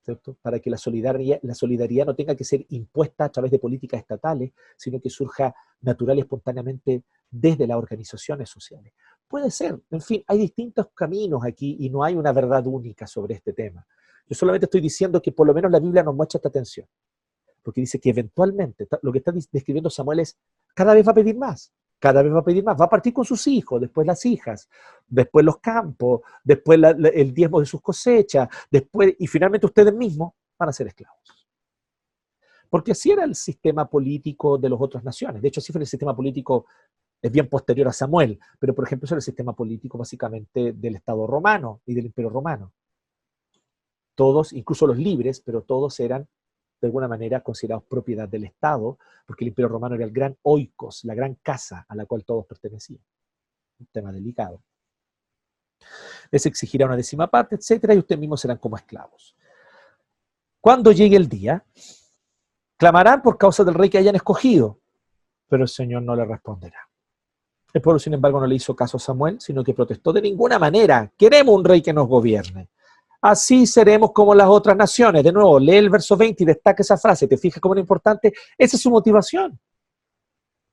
¿cierto? 0.05 0.37
Para 0.41 0.61
que 0.61 0.69
la 0.69 0.77
solidaridad, 0.77 1.39
la 1.41 1.53
solidaridad 1.53 2.05
no 2.05 2.15
tenga 2.15 2.33
que 2.33 2.45
ser 2.45 2.65
impuesta 2.69 3.25
a 3.25 3.29
través 3.29 3.51
de 3.51 3.59
políticas 3.59 3.99
estatales, 3.99 4.53
sino 4.77 5.01
que 5.01 5.09
surja 5.09 5.53
natural 5.81 6.15
y 6.15 6.21
espontáneamente 6.21 7.03
desde 7.29 7.67
las 7.67 7.75
organizaciones 7.75 8.49
sociales. 8.49 8.93
Puede 9.27 9.51
ser, 9.51 9.77
en 9.91 9.99
fin, 9.99 10.23
hay 10.27 10.37
distintos 10.37 10.87
caminos 10.95 11.43
aquí 11.43 11.75
y 11.81 11.89
no 11.89 12.05
hay 12.05 12.15
una 12.15 12.31
verdad 12.31 12.65
única 12.67 13.05
sobre 13.05 13.35
este 13.35 13.51
tema. 13.51 13.85
Yo 14.29 14.33
solamente 14.33 14.67
estoy 14.67 14.79
diciendo 14.79 15.21
que 15.21 15.33
por 15.33 15.45
lo 15.45 15.53
menos 15.53 15.69
la 15.69 15.81
Biblia 15.81 16.03
nos 16.03 16.15
muestra 16.15 16.37
esta 16.37 16.47
atención 16.47 16.87
porque 17.65 17.81
dice 17.81 17.99
que 17.99 18.11
eventualmente, 18.11 18.87
lo 19.01 19.11
que 19.11 19.17
está 19.17 19.31
describiendo 19.31 19.89
Samuel 19.89 20.19
es, 20.19 20.37
cada 20.75 20.93
vez 20.93 21.05
va 21.05 21.13
a 21.13 21.15
pedir 21.15 21.35
más, 21.35 21.73
cada 21.97 22.21
vez 22.21 22.31
va 22.31 22.39
a 22.39 22.43
pedir 22.43 22.63
más, 22.63 22.79
va 22.79 22.85
a 22.85 22.89
partir 22.89 23.11
con 23.11 23.25
sus 23.25 23.47
hijos, 23.47 23.81
después 23.81 24.05
las 24.05 24.23
hijas, 24.23 24.69
después 25.07 25.43
los 25.43 25.57
campos, 25.57 26.21
después 26.43 26.79
el 26.79 27.33
diezmo 27.33 27.59
de 27.59 27.65
sus 27.65 27.81
cosechas, 27.81 28.47
después, 28.69 29.15
y 29.17 29.25
finalmente 29.25 29.65
ustedes 29.65 29.95
mismos 29.95 30.33
van 30.59 30.69
a 30.69 30.73
ser 30.73 30.85
esclavos. 30.85 31.19
Porque 32.69 32.91
así 32.91 33.09
era 33.09 33.23
el 33.23 33.33
sistema 33.33 33.89
político 33.89 34.59
de 34.59 34.69
las 34.69 34.79
otras 34.79 35.03
naciones. 35.03 35.41
De 35.41 35.47
hecho, 35.47 35.59
así 35.59 35.73
fue 35.73 35.81
el 35.81 35.87
sistema 35.87 36.15
político, 36.15 36.67
es 37.19 37.31
bien 37.31 37.49
posterior 37.49 37.87
a 37.87 37.93
Samuel, 37.93 38.37
pero 38.59 38.75
por 38.75 38.85
ejemplo, 38.85 39.05
eso 39.05 39.15
era 39.15 39.19
el 39.19 39.23
sistema 39.23 39.55
político 39.55 39.97
básicamente 39.97 40.73
del 40.73 40.97
Estado 40.97 41.25
romano 41.25 41.81
y 41.87 41.95
del 41.95 42.05
Imperio 42.05 42.29
romano. 42.29 42.73
Todos, 44.13 44.53
incluso 44.53 44.85
los 44.85 44.99
libres, 44.99 45.41
pero 45.41 45.63
todos 45.63 45.99
eran 45.99 46.27
de 46.85 46.89
alguna 46.89 47.07
manera 47.07 47.41
considerados 47.41 47.83
propiedad 47.85 48.29
del 48.29 48.43
Estado, 48.43 48.99
porque 49.25 49.43
el 49.43 49.49
Imperio 49.49 49.69
Romano 49.69 49.95
era 49.95 50.05
el 50.05 50.11
gran 50.11 50.37
oikos, 50.43 51.03
la 51.03 51.15
gran 51.15 51.35
casa 51.35 51.85
a 51.89 51.95
la 51.95 52.05
cual 52.05 52.23
todos 52.23 52.45
pertenecían. 52.45 53.01
Un 53.79 53.87
tema 53.87 54.11
delicado. 54.11 54.61
Les 56.31 56.45
exigirá 56.45 56.85
una 56.85 56.95
décima 56.95 57.27
parte, 57.27 57.55
etcétera, 57.55 57.95
y 57.95 57.97
ustedes 57.97 58.19
mismos 58.19 58.39
serán 58.39 58.57
como 58.57 58.77
esclavos. 58.77 59.35
Cuando 60.61 60.91
llegue 60.91 61.17
el 61.17 61.27
día, 61.27 61.65
clamarán 62.77 63.21
por 63.21 63.37
causa 63.37 63.63
del 63.63 63.73
rey 63.73 63.89
que 63.89 63.97
hayan 63.97 64.15
escogido, 64.15 64.79
pero 65.47 65.63
el 65.63 65.69
Señor 65.69 66.03
no 66.03 66.15
le 66.15 66.25
responderá. 66.25 66.87
El 67.73 67.81
pueblo, 67.81 67.99
sin 67.99 68.13
embargo, 68.13 68.39
no 68.39 68.47
le 68.47 68.55
hizo 68.55 68.75
caso 68.75 68.97
a 68.97 68.99
Samuel, 68.99 69.41
sino 69.41 69.63
que 69.63 69.73
protestó 69.73 70.13
de 70.13 70.21
ninguna 70.21 70.59
manera. 70.59 71.11
Queremos 71.17 71.55
un 71.55 71.65
rey 71.65 71.81
que 71.81 71.93
nos 71.93 72.07
gobierne. 72.07 72.69
Así 73.27 73.65
seremos 73.65 74.11
como 74.11 74.35
las 74.35 74.47
otras 74.47 74.77
naciones. 74.77 75.23
De 75.23 75.31
nuevo, 75.31 75.57
lee 75.57 75.77
el 75.77 75.89
verso 75.89 76.15
20 76.15 76.43
y 76.43 76.45
destaca 76.45 76.83
esa 76.83 76.95
frase. 76.95 77.27
¿Te 77.27 77.39
fijas 77.39 77.59
cómo 77.59 77.73
es 77.73 77.79
importante? 77.79 78.31
Esa 78.55 78.77
es 78.77 78.83
su 78.83 78.91
motivación. 78.91 79.59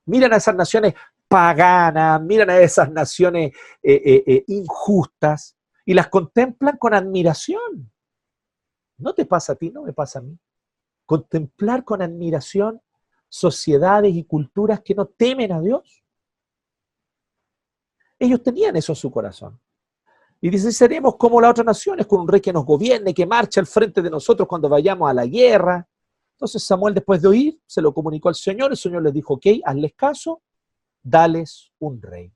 Miran 0.04 0.34
a 0.34 0.36
esas 0.36 0.54
naciones 0.54 0.92
paganas, 1.26 2.20
miran 2.20 2.50
a 2.50 2.58
esas 2.58 2.92
naciones 2.92 3.52
eh, 3.82 4.02
eh, 4.04 4.24
eh, 4.26 4.44
injustas 4.48 5.56
y 5.86 5.94
las 5.94 6.08
contemplan 6.08 6.76
con 6.76 6.92
admiración. 6.92 7.90
¿No 8.98 9.14
te 9.14 9.24
pasa 9.24 9.54
a 9.54 9.56
ti? 9.56 9.70
No 9.70 9.84
me 9.84 9.94
pasa 9.94 10.18
a 10.18 10.22
mí. 10.22 10.38
Contemplar 11.06 11.84
con 11.84 12.02
admiración 12.02 12.82
sociedades 13.30 14.14
y 14.14 14.24
culturas 14.24 14.82
que 14.82 14.94
no 14.94 15.06
temen 15.06 15.52
a 15.52 15.60
Dios. 15.62 16.04
Ellos 18.18 18.42
tenían 18.42 18.76
eso 18.76 18.92
en 18.92 18.96
su 18.96 19.10
corazón. 19.10 19.58
Y 20.44 20.50
dice, 20.50 20.72
seremos 20.72 21.14
como 21.16 21.40
las 21.40 21.52
otras 21.52 21.66
naciones, 21.66 22.04
con 22.04 22.22
un 22.22 22.28
rey 22.28 22.40
que 22.40 22.52
nos 22.52 22.64
gobierne, 22.64 23.14
que 23.14 23.24
marche 23.24 23.60
al 23.60 23.66
frente 23.66 24.02
de 24.02 24.10
nosotros 24.10 24.48
cuando 24.48 24.68
vayamos 24.68 25.08
a 25.08 25.14
la 25.14 25.24
guerra. 25.24 25.88
Entonces 26.32 26.64
Samuel, 26.64 26.94
después 26.94 27.22
de 27.22 27.28
oír, 27.28 27.62
se 27.64 27.80
lo 27.80 27.94
comunicó 27.94 28.28
al 28.28 28.34
Señor. 28.34 28.72
El 28.72 28.76
Señor 28.76 29.04
les 29.04 29.12
dijo, 29.12 29.34
ok, 29.34 29.46
hazles 29.64 29.94
caso, 29.94 30.42
dales 31.00 31.70
un 31.78 32.02
rey. 32.02 32.34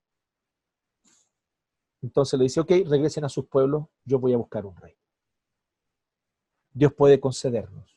Entonces 2.01 2.39
le 2.39 2.45
dice, 2.45 2.61
ok, 2.61 2.71
regresen 2.87 3.25
a 3.25 3.29
sus 3.29 3.47
pueblos, 3.47 3.87
yo 4.05 4.21
voy 4.21 4.33
a 4.33 4.37
buscar 4.37 4.65
un 4.65 4.77
rey. 4.77 4.95
Dios 6.73 6.95
puede 6.95 7.19
concedernos 7.19 7.91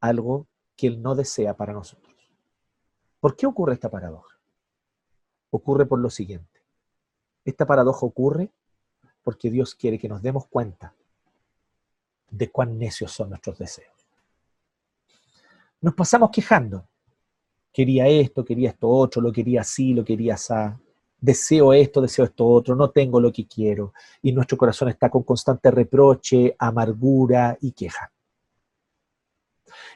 algo 0.00 0.48
que 0.74 0.88
Él 0.88 1.00
no 1.00 1.14
desea 1.14 1.56
para 1.56 1.72
nosotros. 1.72 2.16
¿Por 3.20 3.36
qué 3.36 3.46
ocurre 3.46 3.74
esta 3.74 3.90
paradoja? 3.90 4.40
Ocurre 5.50 5.86
por 5.86 6.00
lo 6.00 6.10
siguiente. 6.10 6.64
Esta 7.44 7.64
paradoja 7.64 8.04
ocurre 8.04 8.50
porque 9.22 9.50
Dios 9.50 9.74
quiere 9.74 9.98
que 9.98 10.08
nos 10.08 10.22
demos 10.22 10.46
cuenta 10.46 10.94
de 12.30 12.50
cuán 12.50 12.78
necios 12.78 13.12
son 13.12 13.30
nuestros 13.30 13.58
deseos. 13.58 13.92
Nos 15.80 15.94
pasamos 15.94 16.30
quejando. 16.30 16.86
Quería 17.72 18.06
esto, 18.08 18.44
quería 18.44 18.70
esto 18.70 18.88
otro, 18.88 19.22
lo 19.22 19.32
quería 19.32 19.62
así, 19.62 19.94
lo 19.94 20.04
quería 20.04 20.34
así. 20.34 20.54
Deseo 21.20 21.74
esto, 21.74 22.00
deseo 22.00 22.24
esto 22.24 22.46
otro, 22.46 22.74
no 22.74 22.90
tengo 22.90 23.20
lo 23.20 23.30
que 23.30 23.46
quiero. 23.46 23.92
Y 24.22 24.32
nuestro 24.32 24.56
corazón 24.56 24.88
está 24.88 25.10
con 25.10 25.22
constante 25.22 25.70
reproche, 25.70 26.56
amargura 26.58 27.56
y 27.60 27.72
queja. 27.72 28.10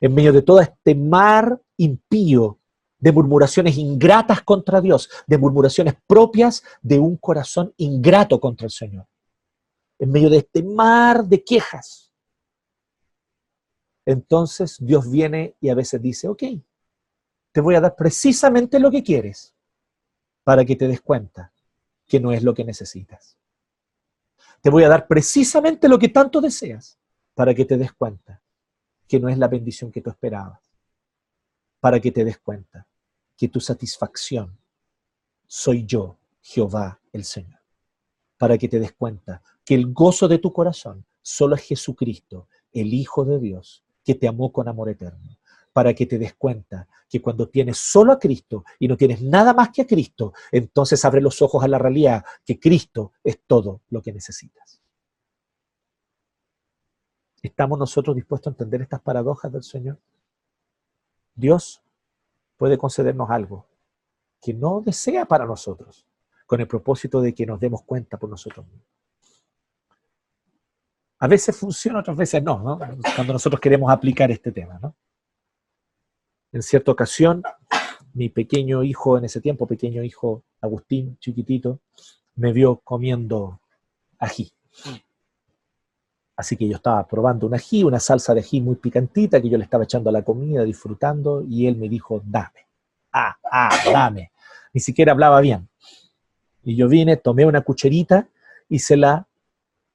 En 0.00 0.14
medio 0.14 0.32
de 0.32 0.42
todo 0.42 0.60
este 0.60 0.94
mar 0.94 1.60
impío 1.78 2.58
de 2.98 3.12
murmuraciones 3.12 3.76
ingratas 3.76 4.42
contra 4.42 4.80
Dios, 4.80 5.08
de 5.26 5.38
murmuraciones 5.38 5.94
propias 6.06 6.62
de 6.82 6.98
un 6.98 7.16
corazón 7.16 7.72
ingrato 7.76 8.38
contra 8.38 8.66
el 8.66 8.70
Señor 8.70 9.06
en 9.98 10.10
medio 10.10 10.30
de 10.30 10.38
este 10.38 10.62
mar 10.62 11.24
de 11.24 11.42
quejas. 11.42 12.12
Entonces 14.04 14.76
Dios 14.80 15.10
viene 15.10 15.56
y 15.60 15.70
a 15.70 15.74
veces 15.74 16.00
dice, 16.00 16.28
ok, 16.28 16.42
te 17.52 17.60
voy 17.60 17.74
a 17.74 17.80
dar 17.80 17.94
precisamente 17.96 18.78
lo 18.78 18.90
que 18.90 19.02
quieres 19.02 19.54
para 20.42 20.64
que 20.64 20.76
te 20.76 20.88
des 20.88 21.00
cuenta 21.00 21.52
que 22.06 22.20
no 22.20 22.32
es 22.32 22.42
lo 22.42 22.52
que 22.52 22.64
necesitas. 22.64 23.36
Te 24.60 24.70
voy 24.70 24.84
a 24.84 24.88
dar 24.88 25.06
precisamente 25.06 25.88
lo 25.88 25.98
que 25.98 26.08
tanto 26.08 26.40
deseas 26.40 26.98
para 27.34 27.54
que 27.54 27.64
te 27.64 27.76
des 27.76 27.92
cuenta 27.92 28.42
que 29.06 29.20
no 29.20 29.28
es 29.28 29.38
la 29.38 29.48
bendición 29.48 29.92
que 29.92 30.00
tú 30.00 30.10
esperabas. 30.10 30.60
Para 31.80 32.00
que 32.00 32.10
te 32.10 32.24
des 32.24 32.38
cuenta 32.38 32.86
que 33.36 33.48
tu 33.48 33.60
satisfacción 33.60 34.58
soy 35.46 35.84
yo, 35.84 36.18
Jehová 36.40 37.00
el 37.12 37.24
Señor. 37.24 37.63
Para 38.44 38.58
que 38.58 38.68
te 38.68 38.78
des 38.78 38.92
cuenta 38.92 39.40
que 39.64 39.74
el 39.74 39.90
gozo 39.94 40.28
de 40.28 40.36
tu 40.36 40.52
corazón 40.52 41.06
solo 41.22 41.54
es 41.54 41.62
Jesucristo, 41.62 42.46
el 42.74 42.92
Hijo 42.92 43.24
de 43.24 43.38
Dios, 43.38 43.86
que 44.04 44.14
te 44.14 44.28
amó 44.28 44.52
con 44.52 44.68
amor 44.68 44.90
eterno, 44.90 45.38
para 45.72 45.94
que 45.94 46.04
te 46.04 46.18
des 46.18 46.34
cuenta 46.34 46.86
que 47.08 47.22
cuando 47.22 47.48
tienes 47.48 47.78
solo 47.78 48.12
a 48.12 48.18
Cristo 48.18 48.66
y 48.78 48.86
no 48.86 48.98
tienes 48.98 49.22
nada 49.22 49.54
más 49.54 49.70
que 49.70 49.80
a 49.80 49.86
Cristo, 49.86 50.34
entonces 50.52 51.02
abre 51.06 51.22
los 51.22 51.40
ojos 51.40 51.64
a 51.64 51.68
la 51.68 51.78
realidad 51.78 52.22
que 52.44 52.60
Cristo 52.60 53.12
es 53.22 53.40
todo 53.46 53.80
lo 53.88 54.02
que 54.02 54.12
necesitas. 54.12 54.82
¿Estamos 57.40 57.78
nosotros 57.78 58.14
dispuestos 58.14 58.50
a 58.50 58.54
entender 58.56 58.82
estas 58.82 59.00
paradojas 59.00 59.50
del 59.50 59.62
Señor? 59.62 59.98
Dios 61.34 61.82
puede 62.58 62.76
concedernos 62.76 63.30
algo 63.30 63.64
que 64.42 64.52
no 64.52 64.82
desea 64.82 65.24
para 65.24 65.46
nosotros, 65.46 66.06
con 66.54 66.60
el 66.60 66.68
propósito 66.68 67.20
de 67.20 67.34
que 67.34 67.44
nos 67.44 67.58
demos 67.58 67.82
cuenta 67.82 68.16
por 68.16 68.30
nosotros 68.30 68.64
mismos. 68.64 68.86
A 71.18 71.26
veces 71.26 71.56
funciona, 71.56 71.98
otras 71.98 72.16
veces 72.16 72.44
no. 72.44 72.78
Cuando 73.16 73.32
nosotros 73.32 73.60
queremos 73.60 73.90
aplicar 73.90 74.30
este 74.30 74.52
tema, 74.52 74.78
¿no? 74.80 74.94
En 76.52 76.62
cierta 76.62 76.92
ocasión, 76.92 77.42
mi 78.12 78.28
pequeño 78.28 78.84
hijo, 78.84 79.18
en 79.18 79.24
ese 79.24 79.40
tiempo, 79.40 79.66
pequeño 79.66 80.04
hijo 80.04 80.44
Agustín, 80.60 81.18
chiquitito, 81.18 81.80
me 82.36 82.52
vio 82.52 82.76
comiendo 82.76 83.58
ají. 84.20 84.52
Así 86.36 86.56
que 86.56 86.68
yo 86.68 86.76
estaba 86.76 87.04
probando 87.04 87.48
un 87.48 87.54
ají, 87.54 87.82
una 87.82 87.98
salsa 87.98 88.32
de 88.32 88.42
ají 88.42 88.60
muy 88.60 88.76
picantita 88.76 89.42
que 89.42 89.50
yo 89.50 89.58
le 89.58 89.64
estaba 89.64 89.82
echando 89.82 90.08
a 90.08 90.12
la 90.12 90.22
comida, 90.22 90.62
disfrutando, 90.62 91.42
y 91.48 91.66
él 91.66 91.74
me 91.74 91.88
dijo, 91.88 92.22
dame. 92.24 92.68
Ah, 93.12 93.36
ah, 93.50 93.76
dame. 93.92 94.30
Ni 94.72 94.80
siquiera 94.80 95.10
hablaba 95.10 95.40
bien. 95.40 95.68
Y 96.64 96.76
yo 96.76 96.88
vine, 96.88 97.16
tomé 97.16 97.44
una 97.44 97.60
cucherita 97.60 98.28
y 98.68 98.78
se 98.78 98.96
la 98.96 99.26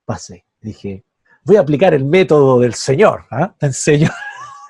pasé. 0.05 0.45
Dije, 0.61 1.03
voy 1.43 1.55
a 1.55 1.61
aplicar 1.61 1.93
el 1.93 2.05
método 2.05 2.59
del 2.59 2.74
Señor, 2.74 3.26
¿ah? 3.32 3.53
te 3.57 3.67
enseño 3.67 4.09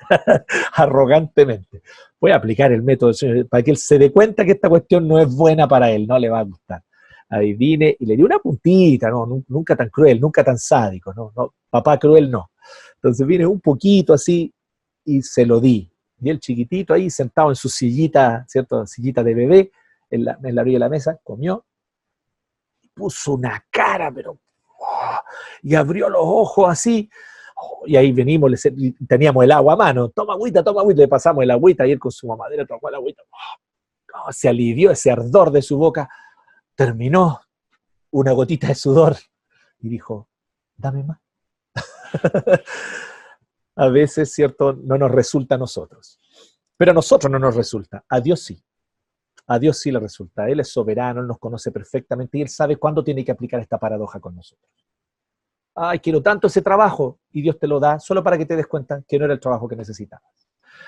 arrogantemente. 0.74 1.82
Voy 2.20 2.32
a 2.32 2.36
aplicar 2.36 2.72
el 2.72 2.82
método 2.82 3.10
del 3.10 3.16
Señor 3.16 3.48
para 3.48 3.62
que 3.62 3.70
él 3.72 3.76
se 3.76 3.98
dé 3.98 4.10
cuenta 4.10 4.44
que 4.44 4.52
esta 4.52 4.68
cuestión 4.68 5.06
no 5.06 5.18
es 5.18 5.34
buena 5.34 5.68
para 5.68 5.90
él, 5.90 6.06
no 6.06 6.18
le 6.18 6.28
va 6.28 6.40
a 6.40 6.44
gustar. 6.44 6.82
Ahí 7.28 7.54
vine 7.54 7.96
y 7.98 8.06
le 8.06 8.16
di 8.16 8.22
una 8.22 8.38
puntita, 8.38 9.08
no, 9.08 9.44
nunca 9.46 9.76
tan 9.76 9.88
cruel, 9.88 10.20
nunca 10.20 10.42
tan 10.42 10.58
sádico, 10.58 11.14
no, 11.14 11.32
no, 11.36 11.54
papá 11.68 11.98
cruel 11.98 12.30
no. 12.30 12.50
Entonces 12.96 13.26
vine 13.26 13.46
un 13.46 13.60
poquito 13.60 14.14
así 14.14 14.52
y 15.04 15.22
se 15.22 15.46
lo 15.46 15.60
di. 15.60 15.90
Y 16.20 16.28
el 16.28 16.40
chiquitito 16.40 16.92
ahí 16.92 17.08
sentado 17.08 17.50
en 17.50 17.56
su 17.56 17.68
sillita, 17.68 18.44
¿cierto? 18.48 18.86
Sillita 18.86 19.22
de 19.22 19.34
bebé, 19.34 19.72
en 20.10 20.24
la, 20.24 20.38
en 20.42 20.54
la 20.54 20.62
orilla 20.62 20.76
de 20.76 20.80
la 20.80 20.88
mesa, 20.88 21.18
comió, 21.22 21.64
puso 23.00 23.34
una 23.34 23.64
cara, 23.70 24.12
pero 24.12 24.38
y 25.62 25.74
abrió 25.74 26.08
los 26.08 26.22
ojos 26.22 26.70
así. 26.70 27.10
Y 27.84 27.96
ahí 27.96 28.12
venimos, 28.12 28.50
teníamos 29.06 29.44
el 29.44 29.52
agua 29.52 29.74
a 29.74 29.76
mano, 29.76 30.08
toma 30.08 30.32
agüita, 30.32 30.64
toma 30.64 30.80
agüita, 30.80 31.02
le 31.02 31.08
pasamos 31.08 31.42
el 31.42 31.50
agüita 31.50 31.86
y 31.86 31.92
él 31.92 31.98
con 31.98 32.10
su 32.10 32.26
mamadera 32.26 32.64
tomó 32.66 32.88
el 32.88 32.94
agüita. 32.94 33.22
Oh, 34.14 34.32
se 34.32 34.48
alivió 34.48 34.90
ese 34.90 35.10
ardor 35.10 35.50
de 35.50 35.60
su 35.60 35.76
boca, 35.76 36.08
terminó 36.74 37.40
una 38.10 38.32
gotita 38.32 38.68
de 38.68 38.74
sudor 38.74 39.16
y 39.78 39.88
dijo, 39.88 40.28
dame 40.76 41.04
más. 41.04 41.18
a 43.76 43.88
veces, 43.88 44.32
¿cierto? 44.32 44.72
No 44.72 44.96
nos 44.96 45.10
resulta 45.10 45.56
a 45.56 45.58
nosotros. 45.58 46.18
Pero 46.76 46.92
a 46.92 46.94
nosotros 46.94 47.30
no 47.30 47.38
nos 47.38 47.54
resulta, 47.54 48.04
a 48.08 48.20
Dios 48.20 48.42
sí. 48.42 48.62
A 49.50 49.58
Dios 49.58 49.78
sí 49.78 49.90
le 49.90 50.00
resulta. 50.00 50.48
Él 50.48 50.60
es 50.60 50.68
soberano, 50.68 51.20
Él 51.20 51.26
nos 51.26 51.38
conoce 51.38 51.70
perfectamente 51.70 52.38
y 52.38 52.42
Él 52.42 52.48
sabe 52.48 52.76
cuándo 52.76 53.04
tiene 53.04 53.24
que 53.24 53.32
aplicar 53.32 53.60
esta 53.60 53.78
paradoja 53.78 54.20
con 54.20 54.36
nosotros 54.36 54.70
ay, 55.74 55.98
quiero 56.00 56.22
tanto 56.22 56.46
ese 56.46 56.62
trabajo, 56.62 57.18
y 57.32 57.42
Dios 57.42 57.58
te 57.58 57.66
lo 57.66 57.80
da 57.80 57.98
solo 57.98 58.22
para 58.22 58.36
que 58.36 58.46
te 58.46 58.56
des 58.56 58.66
cuenta 58.66 59.02
que 59.06 59.18
no 59.18 59.24
era 59.24 59.34
el 59.34 59.40
trabajo 59.40 59.68
que 59.68 59.76
necesitabas. 59.76 60.24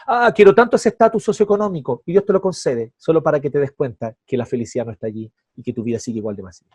Ah, 0.06 0.32
quiero 0.34 0.54
tanto 0.54 0.76
ese 0.76 0.90
estatus 0.90 1.22
socioeconómico, 1.22 2.02
y 2.04 2.12
Dios 2.12 2.26
te 2.26 2.32
lo 2.32 2.40
concede 2.40 2.92
solo 2.96 3.22
para 3.22 3.40
que 3.40 3.50
te 3.50 3.58
des 3.58 3.72
cuenta 3.72 4.14
que 4.26 4.36
la 4.36 4.46
felicidad 4.46 4.84
no 4.84 4.92
está 4.92 5.06
allí 5.06 5.32
y 5.54 5.62
que 5.62 5.72
tu 5.72 5.82
vida 5.82 5.98
sigue 5.98 6.18
igual 6.18 6.36
de 6.36 6.42
vacía. 6.42 6.68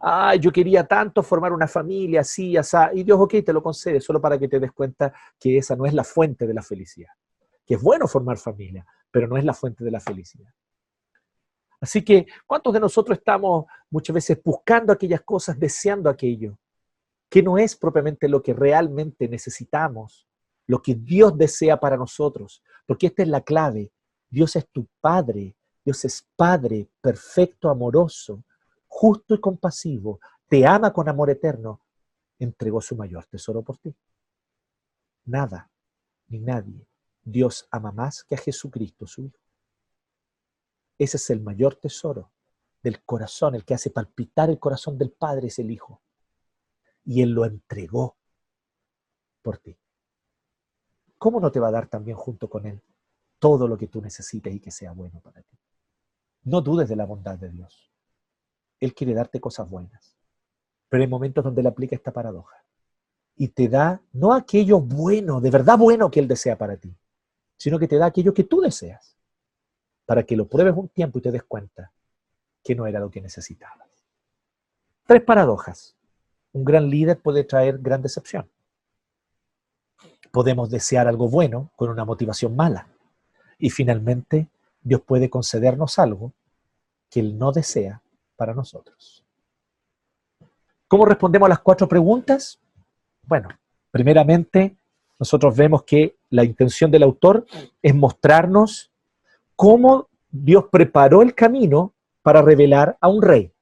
Ah, 0.00 0.34
yo 0.34 0.52
quería 0.52 0.84
tanto 0.84 1.22
formar 1.22 1.52
una 1.52 1.68
familia 1.68 2.20
así, 2.20 2.56
así, 2.56 2.76
y 2.94 3.02
Dios, 3.04 3.18
ok, 3.20 3.34
te 3.44 3.52
lo 3.52 3.62
concede 3.62 4.00
solo 4.00 4.20
para 4.20 4.38
que 4.38 4.48
te 4.48 4.60
des 4.60 4.72
cuenta 4.72 5.12
que 5.38 5.58
esa 5.58 5.76
no 5.76 5.86
es 5.86 5.94
la 5.94 6.04
fuente 6.04 6.46
de 6.46 6.54
la 6.54 6.62
felicidad. 6.62 7.10
Que 7.64 7.74
es 7.74 7.82
bueno 7.82 8.08
formar 8.08 8.36
familia, 8.36 8.84
pero 9.10 9.28
no 9.28 9.36
es 9.36 9.44
la 9.44 9.54
fuente 9.54 9.84
de 9.84 9.90
la 9.92 10.00
felicidad. 10.00 10.52
Así 11.82 12.02
que, 12.02 12.26
¿cuántos 12.46 12.72
de 12.72 12.80
nosotros 12.80 13.18
estamos 13.18 13.66
muchas 13.90 14.14
veces 14.14 14.40
buscando 14.42 14.90
aquellas 14.90 15.20
cosas, 15.20 15.58
deseando 15.58 16.08
aquello? 16.08 16.56
que 17.32 17.42
no 17.42 17.56
es 17.56 17.74
propiamente 17.74 18.28
lo 18.28 18.42
que 18.42 18.52
realmente 18.52 19.26
necesitamos, 19.26 20.28
lo 20.66 20.82
que 20.82 20.94
Dios 20.94 21.34
desea 21.38 21.80
para 21.80 21.96
nosotros, 21.96 22.62
porque 22.86 23.06
esta 23.06 23.22
es 23.22 23.28
la 23.28 23.40
clave. 23.40 23.90
Dios 24.28 24.54
es 24.54 24.68
tu 24.68 24.86
Padre, 25.00 25.56
Dios 25.82 26.04
es 26.04 26.28
Padre 26.36 26.90
perfecto, 27.00 27.70
amoroso, 27.70 28.44
justo 28.86 29.34
y 29.34 29.40
compasivo, 29.40 30.20
te 30.46 30.66
ama 30.66 30.92
con 30.92 31.08
amor 31.08 31.30
eterno, 31.30 31.80
entregó 32.38 32.82
su 32.82 32.96
mayor 32.96 33.24
tesoro 33.24 33.62
por 33.62 33.78
ti. 33.78 33.96
Nada, 35.24 35.70
ni 36.28 36.38
nadie, 36.38 36.86
Dios 37.22 37.66
ama 37.70 37.92
más 37.92 38.24
que 38.24 38.34
a 38.34 38.38
Jesucristo, 38.38 39.06
su 39.06 39.22
Hijo. 39.22 39.38
Ese 41.02 41.16
es 41.16 41.30
el 41.30 41.40
mayor 41.40 41.74
tesoro 41.74 42.30
del 42.80 43.02
corazón, 43.02 43.56
el 43.56 43.64
que 43.64 43.74
hace 43.74 43.90
palpitar 43.90 44.50
el 44.50 44.60
corazón 44.60 44.96
del 44.96 45.10
Padre 45.10 45.48
es 45.48 45.58
el 45.58 45.72
Hijo. 45.72 46.00
Y 47.04 47.22
Él 47.22 47.30
lo 47.30 47.44
entregó 47.44 48.16
por 49.42 49.58
ti. 49.58 49.76
¿Cómo 51.18 51.40
no 51.40 51.50
te 51.50 51.58
va 51.58 51.68
a 51.68 51.72
dar 51.72 51.88
también 51.88 52.16
junto 52.16 52.48
con 52.48 52.66
Él 52.66 52.80
todo 53.40 53.66
lo 53.66 53.76
que 53.76 53.88
tú 53.88 54.00
necesites 54.00 54.54
y 54.54 54.60
que 54.60 54.70
sea 54.70 54.92
bueno 54.92 55.18
para 55.18 55.42
ti? 55.42 55.58
No 56.44 56.60
dudes 56.60 56.88
de 56.88 56.94
la 56.94 57.04
bondad 57.04 57.36
de 57.36 57.50
Dios. 57.50 57.90
Él 58.78 58.94
quiere 58.94 59.12
darte 59.12 59.40
cosas 59.40 59.68
buenas. 59.68 60.16
Pero 60.88 61.02
hay 61.02 61.08
momentos 61.08 61.42
donde 61.42 61.62
Él 61.62 61.66
aplica 61.66 61.96
esta 61.96 62.12
paradoja. 62.12 62.64
Y 63.34 63.48
te 63.48 63.68
da 63.68 64.00
no 64.12 64.32
aquello 64.32 64.78
bueno, 64.78 65.40
de 65.40 65.50
verdad 65.50 65.76
bueno 65.76 66.12
que 66.12 66.20
Él 66.20 66.28
desea 66.28 66.56
para 66.56 66.76
ti, 66.76 66.96
sino 67.56 67.80
que 67.80 67.88
te 67.88 67.96
da 67.96 68.06
aquello 68.06 68.32
que 68.32 68.44
tú 68.44 68.60
deseas. 68.60 69.11
Para 70.06 70.22
que 70.24 70.36
lo 70.36 70.46
pruebes 70.46 70.74
un 70.76 70.88
tiempo 70.88 71.18
y 71.18 71.22
te 71.22 71.30
des 71.30 71.44
cuenta 71.44 71.92
que 72.62 72.74
no 72.74 72.86
era 72.86 73.00
lo 73.00 73.10
que 73.10 73.20
necesitabas. 73.20 73.88
Tres 75.06 75.22
paradojas. 75.22 75.94
Un 76.52 76.64
gran 76.64 76.88
líder 76.88 77.18
puede 77.18 77.44
traer 77.44 77.78
gran 77.78 78.02
decepción. 78.02 78.48
Podemos 80.30 80.70
desear 80.70 81.08
algo 81.08 81.28
bueno 81.28 81.70
con 81.76 81.90
una 81.90 82.04
motivación 82.04 82.54
mala. 82.54 82.86
Y 83.58 83.70
finalmente, 83.70 84.48
Dios 84.82 85.00
puede 85.02 85.30
concedernos 85.30 85.98
algo 85.98 86.32
que 87.10 87.20
Él 87.20 87.38
no 87.38 87.52
desea 87.52 88.02
para 88.36 88.54
nosotros. 88.54 89.24
¿Cómo 90.88 91.04
respondemos 91.06 91.46
a 91.46 91.50
las 91.50 91.60
cuatro 91.60 91.88
preguntas? 91.88 92.58
Bueno, 93.22 93.48
primeramente, 93.90 94.76
nosotros 95.18 95.56
vemos 95.56 95.84
que 95.84 96.16
la 96.30 96.44
intención 96.44 96.90
del 96.90 97.02
autor 97.02 97.46
es 97.80 97.94
mostrarnos 97.94 98.91
cómo 99.56 100.08
Dios 100.30 100.66
preparó 100.70 101.22
el 101.22 101.34
camino 101.34 101.94
para 102.22 102.42
revelar 102.42 102.96
a 103.00 103.08
un 103.08 103.22
rey. 103.22 103.52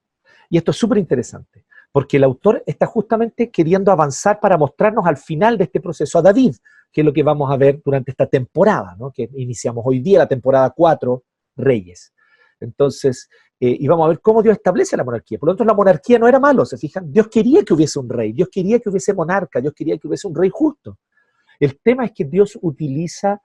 Y 0.49 0.59
esto 0.59 0.71
es 0.71 0.77
súper 0.77 0.99
interesante, 0.99 1.65
porque 1.93 2.17
el 2.17 2.25
autor 2.25 2.63
está 2.67 2.87
justamente 2.87 3.51
queriendo 3.51 3.91
avanzar 3.93 4.41
para 4.41 4.57
mostrarnos 4.57 5.07
al 5.07 5.17
final 5.17 5.57
de 5.57 5.65
este 5.65 5.81
proceso 5.81 6.19
a 6.19 6.23
David, 6.23 6.57
que 6.93 7.01
es 7.01 7.05
lo 7.05 7.13
que 7.13 7.23
vamos 7.23 7.51
a 7.51 7.57
ver 7.57 7.81
durante 7.85 8.11
esta 8.11 8.27
temporada, 8.27 8.97
que 9.15 9.31
iniciamos 9.37 9.85
hoy 9.87 10.01
día, 10.01 10.19
la 10.19 10.29
temporada 10.29 10.71
4, 10.71 11.23
Reyes. 11.57 12.13
Entonces, 12.59 13.29
eh, 13.59 13.77
y 13.79 13.87
vamos 13.87 14.07
a 14.07 14.09
ver 14.09 14.21
cómo 14.21 14.43
Dios 14.43 14.57
establece 14.57 14.97
la 14.97 15.05
monarquía. 15.05 15.39
Por 15.39 15.49
lo 15.49 15.53
tanto, 15.53 15.65
la 15.65 15.75
monarquía 15.75 16.19
no 16.19 16.27
era 16.27 16.41
malo, 16.41 16.65
¿se 16.65 16.77
fijan? 16.77 17.13
Dios 17.13 17.29
quería 17.29 17.65
que 17.65 17.75
hubiese 17.75 17.99
un 17.99 18.09
rey, 18.09 18.33
Dios 18.33 18.49
quería 18.51 18.79
que 18.81 18.89
hubiese 18.89 19.15
monarca, 19.15 19.61
Dios 19.61 19.75
quería 19.75 19.99
que 19.99 20.09
hubiese 20.09 20.27
un 20.27 20.35
rey 20.35 20.51
justo. 20.53 20.99
El 21.59 21.79
tema 21.79 22.07
es 22.07 22.13
que 22.13 22.25
Dios 22.25 22.59
utiliza 22.63 23.41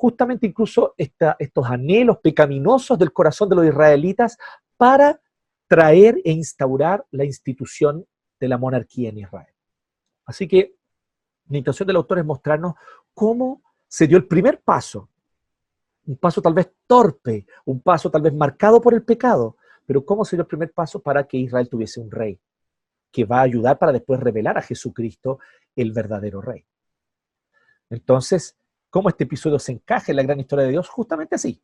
justamente 0.00 0.46
incluso 0.46 0.94
estos 0.96 1.66
anhelos 1.66 2.20
pecaminosos 2.22 2.98
del 2.98 3.12
corazón 3.12 3.50
de 3.50 3.56
los 3.56 3.66
israelitas 3.66 4.38
para 4.78 5.20
traer 5.68 6.22
e 6.24 6.32
instaurar 6.32 7.04
la 7.10 7.26
institución 7.26 8.06
de 8.40 8.48
la 8.48 8.56
monarquía 8.56 9.10
en 9.10 9.18
Israel. 9.18 9.52
Así 10.24 10.48
que 10.48 10.74
la 11.50 11.58
intención 11.58 11.86
del 11.86 11.96
autor 11.96 12.18
es 12.18 12.24
mostrarnos 12.24 12.76
cómo 13.12 13.60
se 13.86 14.06
dio 14.06 14.16
el 14.16 14.26
primer 14.26 14.62
paso, 14.62 15.10
un 16.06 16.16
paso 16.16 16.40
tal 16.40 16.54
vez 16.54 16.72
torpe, 16.86 17.44
un 17.66 17.82
paso 17.82 18.10
tal 18.10 18.22
vez 18.22 18.32
marcado 18.32 18.80
por 18.80 18.94
el 18.94 19.02
pecado, 19.02 19.58
pero 19.84 20.02
cómo 20.02 20.24
se 20.24 20.34
dio 20.34 20.44
el 20.44 20.48
primer 20.48 20.72
paso 20.72 21.02
para 21.02 21.24
que 21.24 21.36
Israel 21.36 21.68
tuviese 21.68 22.00
un 22.00 22.10
rey, 22.10 22.40
que 23.12 23.26
va 23.26 23.40
a 23.40 23.42
ayudar 23.42 23.78
para 23.78 23.92
después 23.92 24.18
revelar 24.18 24.56
a 24.56 24.62
Jesucristo 24.62 25.40
el 25.76 25.92
verdadero 25.92 26.40
rey. 26.40 26.64
Entonces, 27.90 28.56
cómo 28.90 29.08
este 29.08 29.24
episodio 29.24 29.58
se 29.58 29.72
encaja 29.72 30.12
en 30.12 30.16
la 30.16 30.22
gran 30.22 30.40
historia 30.40 30.66
de 30.66 30.72
Dios, 30.72 30.88
justamente 30.88 31.36
así. 31.36 31.62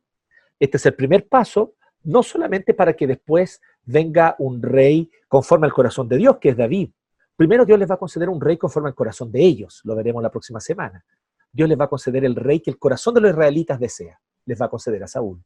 Este 0.59 0.77
es 0.77 0.85
el 0.85 0.95
primer 0.95 1.27
paso, 1.27 1.75
no 2.03 2.23
solamente 2.23 2.73
para 2.73 2.93
que 2.93 3.05
después 3.05 3.61
venga 3.83 4.35
un 4.39 4.61
rey 4.61 5.11
conforme 5.27 5.67
al 5.67 5.73
corazón 5.73 6.07
de 6.07 6.17
Dios, 6.17 6.37
que 6.37 6.49
es 6.49 6.57
David. 6.57 6.89
Primero 7.35 7.65
Dios 7.65 7.77
les 7.77 7.89
va 7.89 7.95
a 7.95 7.99
conceder 7.99 8.29
un 8.29 8.41
rey 8.41 8.57
conforme 8.57 8.89
al 8.89 8.95
corazón 8.95 9.31
de 9.31 9.41
ellos, 9.41 9.81
lo 9.83 9.95
veremos 9.95 10.23
la 10.23 10.31
próxima 10.31 10.59
semana. 10.59 11.05
Dios 11.51 11.69
les 11.69 11.79
va 11.79 11.85
a 11.85 11.89
conceder 11.89 12.25
el 12.25 12.35
rey 12.35 12.61
que 12.61 12.71
el 12.71 12.79
corazón 12.79 13.13
de 13.13 13.21
los 13.21 13.31
israelitas 13.31 13.79
desea, 13.79 14.19
les 14.45 14.59
va 14.59 14.65
a 14.65 14.69
conceder 14.69 15.03
a 15.03 15.07
Saúl. 15.07 15.43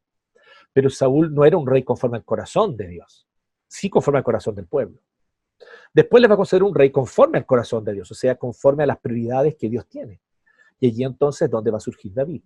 Pero 0.72 0.88
Saúl 0.88 1.34
no 1.34 1.44
era 1.44 1.56
un 1.56 1.66
rey 1.66 1.82
conforme 1.82 2.16
al 2.16 2.24
corazón 2.24 2.76
de 2.76 2.88
Dios, 2.88 3.28
sí 3.68 3.90
conforme 3.90 4.18
al 4.18 4.24
corazón 4.24 4.54
del 4.54 4.66
pueblo. 4.66 5.00
Después 5.92 6.20
les 6.22 6.30
va 6.30 6.34
a 6.34 6.38
conceder 6.38 6.62
un 6.62 6.74
rey 6.74 6.90
conforme 6.90 7.38
al 7.38 7.44
corazón 7.44 7.84
de 7.84 7.92
Dios, 7.92 8.10
o 8.10 8.14
sea, 8.14 8.36
conforme 8.36 8.84
a 8.84 8.86
las 8.86 8.98
prioridades 8.98 9.56
que 9.56 9.68
Dios 9.68 9.86
tiene. 9.86 10.21
Y 10.82 10.88
allí 10.88 11.04
entonces 11.04 11.48
¿dónde 11.48 11.70
va 11.70 11.76
a 11.76 11.80
surgir 11.80 12.12
David. 12.12 12.42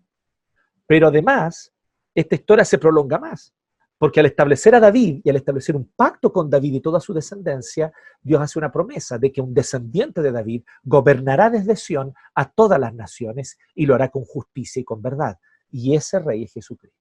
Pero 0.86 1.08
además, 1.08 1.72
esta 2.14 2.34
historia 2.34 2.66
se 2.66 2.76
prolonga 2.76 3.18
más, 3.18 3.54
porque 3.96 4.20
al 4.20 4.26
establecer 4.26 4.74
a 4.74 4.80
David 4.80 5.22
y 5.24 5.30
al 5.30 5.36
establecer 5.36 5.74
un 5.74 5.90
pacto 5.96 6.30
con 6.30 6.50
David 6.50 6.74
y 6.74 6.80
toda 6.80 7.00
su 7.00 7.14
descendencia, 7.14 7.90
Dios 8.20 8.42
hace 8.42 8.58
una 8.58 8.70
promesa 8.70 9.16
de 9.16 9.32
que 9.32 9.40
un 9.40 9.54
descendiente 9.54 10.20
de 10.20 10.32
David 10.32 10.64
gobernará 10.84 11.48
desde 11.48 11.76
Sión 11.76 12.12
a 12.34 12.50
todas 12.50 12.78
las 12.78 12.92
naciones 12.92 13.56
y 13.74 13.86
lo 13.86 13.94
hará 13.94 14.10
con 14.10 14.26
justicia 14.26 14.80
y 14.80 14.84
con 14.84 15.00
verdad. 15.00 15.38
Y 15.70 15.96
ese 15.96 16.18
rey 16.18 16.42
es 16.44 16.52
Jesucristo. 16.52 17.00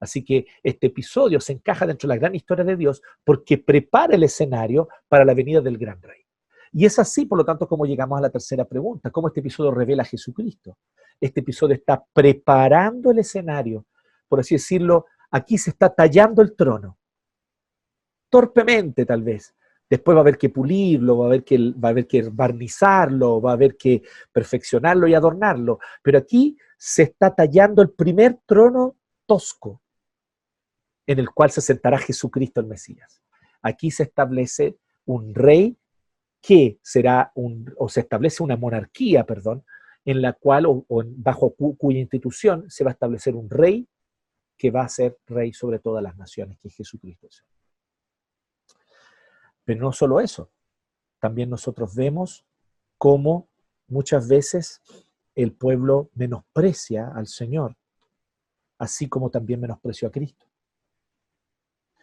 Así 0.00 0.24
que 0.24 0.44
este 0.60 0.88
episodio 0.88 1.38
se 1.38 1.52
encaja 1.52 1.86
dentro 1.86 2.08
de 2.08 2.16
la 2.16 2.20
gran 2.20 2.34
historia 2.34 2.64
de 2.64 2.74
Dios 2.74 3.00
porque 3.22 3.58
prepara 3.58 4.16
el 4.16 4.24
escenario 4.24 4.88
para 5.06 5.24
la 5.24 5.34
venida 5.34 5.60
del 5.60 5.78
gran 5.78 6.02
rey. 6.02 6.25
Y 6.76 6.84
es 6.84 6.98
así, 6.98 7.24
por 7.24 7.38
lo 7.38 7.44
tanto, 7.46 7.66
como 7.66 7.86
llegamos 7.86 8.18
a 8.18 8.20
la 8.20 8.28
tercera 8.28 8.66
pregunta, 8.66 9.10
cómo 9.10 9.28
este 9.28 9.40
episodio 9.40 9.70
revela 9.70 10.02
a 10.02 10.04
Jesucristo. 10.04 10.76
Este 11.18 11.40
episodio 11.40 11.74
está 11.74 12.04
preparando 12.12 13.10
el 13.10 13.18
escenario, 13.18 13.86
por 14.28 14.40
así 14.40 14.56
decirlo, 14.56 15.06
aquí 15.30 15.56
se 15.56 15.70
está 15.70 15.88
tallando 15.88 16.42
el 16.42 16.54
trono. 16.54 16.98
Torpemente, 18.28 19.06
tal 19.06 19.22
vez. 19.22 19.54
Después 19.88 20.16
va 20.16 20.18
a 20.18 20.20
haber 20.20 20.36
que 20.36 20.50
pulirlo, 20.50 21.16
va 21.16 21.24
a 21.24 21.28
haber 21.28 21.44
que, 21.44 21.56
va 21.56 21.88
a 21.88 21.92
haber 21.92 22.06
que 22.06 22.28
barnizarlo, 22.28 23.40
va 23.40 23.52
a 23.52 23.54
haber 23.54 23.78
que 23.78 24.02
perfeccionarlo 24.30 25.08
y 25.08 25.14
adornarlo. 25.14 25.78
Pero 26.02 26.18
aquí 26.18 26.58
se 26.76 27.04
está 27.04 27.34
tallando 27.34 27.80
el 27.80 27.88
primer 27.88 28.40
trono 28.44 28.96
tosco 29.24 29.80
en 31.06 31.20
el 31.20 31.30
cual 31.30 31.50
se 31.50 31.62
sentará 31.62 31.96
Jesucristo 31.96 32.60
el 32.60 32.66
Mesías. 32.66 33.22
Aquí 33.62 33.90
se 33.90 34.02
establece 34.02 34.76
un 35.06 35.34
rey 35.34 35.78
que 36.46 36.78
será 36.80 37.32
un, 37.34 37.74
o 37.76 37.88
se 37.88 37.98
establece 37.98 38.40
una 38.40 38.56
monarquía, 38.56 39.26
perdón, 39.26 39.64
en 40.04 40.22
la 40.22 40.32
cual, 40.32 40.66
o, 40.66 40.84
bajo 40.88 41.52
cuya 41.56 41.98
institución 41.98 42.70
se 42.70 42.84
va 42.84 42.90
a 42.90 42.92
establecer 42.92 43.34
un 43.34 43.50
rey 43.50 43.88
que 44.56 44.70
va 44.70 44.82
a 44.82 44.88
ser 44.88 45.18
rey 45.26 45.52
sobre 45.52 45.80
todas 45.80 46.04
las 46.04 46.16
naciones, 46.16 46.56
que 46.60 46.68
es 46.68 46.76
Jesucristo. 46.76 47.26
Pero 49.64 49.80
no 49.80 49.92
solo 49.92 50.20
eso, 50.20 50.52
también 51.18 51.50
nosotros 51.50 51.96
vemos 51.96 52.46
cómo 52.96 53.48
muchas 53.88 54.28
veces 54.28 54.82
el 55.34 55.52
pueblo 55.52 56.10
menosprecia 56.14 57.08
al 57.08 57.26
Señor, 57.26 57.76
así 58.78 59.08
como 59.08 59.30
también 59.30 59.60
menospreció 59.60 60.06
a 60.06 60.12
Cristo 60.12 60.45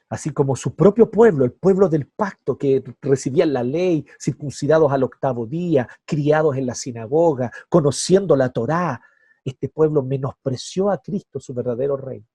así 0.10 0.32
como 0.32 0.56
su 0.56 0.76
propio 0.76 1.10
pueblo, 1.10 1.45
el 1.45 1.54
pueblo 1.54 1.89
del 1.89 2.08
pacto 2.08 2.58
que 2.58 2.84
recibía 3.01 3.45
la 3.45 3.64
ley, 3.64 4.06
circuncidados 4.20 4.91
al 4.91 5.04
octavo 5.04 5.45
día, 5.45 5.88
criados 6.06 6.56
en 6.56 6.68
la 6.68 6.76
sinagoga, 6.76 7.51
conociendo 7.70 8.36
la 8.36 8.49
Torá, 8.49 9.01
este 9.43 9.70
pueblo 9.70 10.04
menospreció 10.04 10.89
a 10.89 11.01
Cristo, 11.01 11.39
su 11.39 11.54
verdadero 11.54 11.97
rey. 11.97 12.26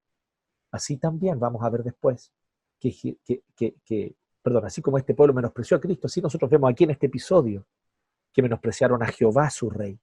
Así 0.71 0.97
también 0.97 1.39
vamos 1.39 1.63
a 1.63 1.71
ver 1.71 1.83
después 1.83 2.33
que, 2.79 3.17
que, 3.57 4.15
perdón, 4.43 4.67
así 4.67 4.83
como 4.83 4.99
este 4.99 5.15
pueblo 5.15 5.35
menospreció 5.35 5.77
a 5.77 5.81
Cristo, 5.81 6.07
así 6.07 6.21
nosotros 6.21 6.51
vemos 6.51 6.71
aquí 6.71 6.85
en 6.85 6.91
este 6.91 7.07
episodio 7.07 7.67
que 8.33 8.43
menospreciaron 8.43 9.03
a 9.03 9.07
Jehová, 9.07 9.51
su 9.51 9.71
rey. 9.71 9.99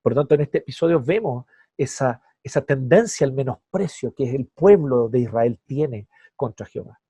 Por 0.00 0.12
lo 0.14 0.20
tanto, 0.20 0.34
en 0.36 0.42
este 0.42 0.58
episodio 0.58 1.00
vemos 1.00 1.44
esa, 1.76 2.22
esa 2.42 2.62
tendencia 2.62 3.26
al 3.26 3.32
menosprecio 3.32 4.14
que 4.14 4.34
el 4.34 4.46
pueblo 4.46 5.08
de 5.08 5.20
Israel 5.20 5.60
tiene 5.66 6.08
contra 6.36 6.66
Jehová, 6.66 7.00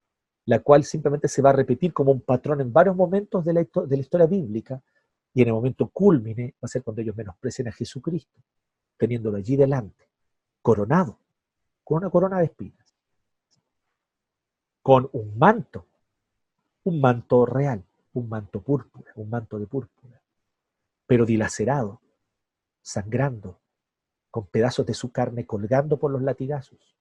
la 0.47 0.61
cual 0.61 0.85
simplemente 0.85 1.29
se 1.29 1.43
va 1.43 1.51
a 1.51 1.55
repetir 1.55 1.93
como 1.93 2.13
un 2.13 2.21
patrón 2.21 2.61
en 2.61 2.73
varios 2.73 2.97
momentos 2.97 3.45
de 3.45 3.53
la, 3.53 3.61
historia 3.61 4.27
bíblica, 4.27 4.81
y 5.35 5.43
en 5.43 5.49
el 5.49 5.55
momento 5.55 5.89
culmine 5.89 6.55
va 6.55 6.67
a 6.67 6.69
ser 6.69 6.83
cuando 6.83 7.03
ellos 7.03 7.17
menosprecien 7.17 7.69
a 7.69 7.73
Jesucristo, 7.73 8.41
teniéndolo 8.97 9.37
allí 9.37 9.57
delante, 9.57 10.09
coronado, 10.63 11.19
con 11.85 11.99
una 11.99 12.11
corona 12.11 12.39
de 12.39 12.47
espinas, 12.47 12.95
con 14.83 15.11
un 15.13 15.37
manto, 15.37 15.87
un 16.85 17.01
manto 17.01 17.45
real, 17.45 17.85
un 18.15 18.29
manto 18.29 18.63
púrpura, 18.63 19.13
un 19.17 19.29
manto 19.29 19.59
de 19.59 19.67
púrpura, 19.67 20.23
pero 21.07 21.27
dilacerado, 21.27 22.01
sangrando, 22.81 23.59
con 24.31 24.47
pedazos 24.47 24.87
de 24.87 24.95
su 24.95 25.11
carne 25.13 25.47
colgando 25.47 25.99
por 25.99 26.11
los 26.11 26.23
latigazos 26.23 26.96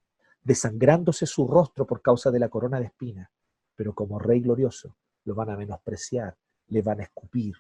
desangrándose 0.46 1.26
su 1.26 1.48
rostro 1.48 1.86
por 1.86 2.02
causa 2.02 2.32
de 2.32 2.40
la 2.40 2.48
corona 2.48 2.80
de 2.80 2.86
espinas, 2.86 3.30
pero 3.76 3.94
como 3.94 4.20
rey 4.20 4.40
glorioso 4.40 4.96
lo 5.26 5.34
van 5.34 5.50
a 5.50 5.58
menospreciar, 5.58 6.38
le 6.68 6.82
van 6.84 7.02
a 7.02 7.04
escupir, 7.04 7.56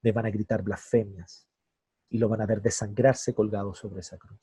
le 0.00 0.12
van 0.12 0.26
a 0.26 0.30
gritar 0.30 0.62
blasfemias 0.62 1.46
y 2.08 2.18
lo 2.18 2.28
van 2.28 2.40
a 2.40 2.46
ver 2.46 2.62
desangrarse 2.62 3.34
colgado 3.34 3.74
sobre 3.74 4.00
esa 4.00 4.16
cruz. 4.16 4.40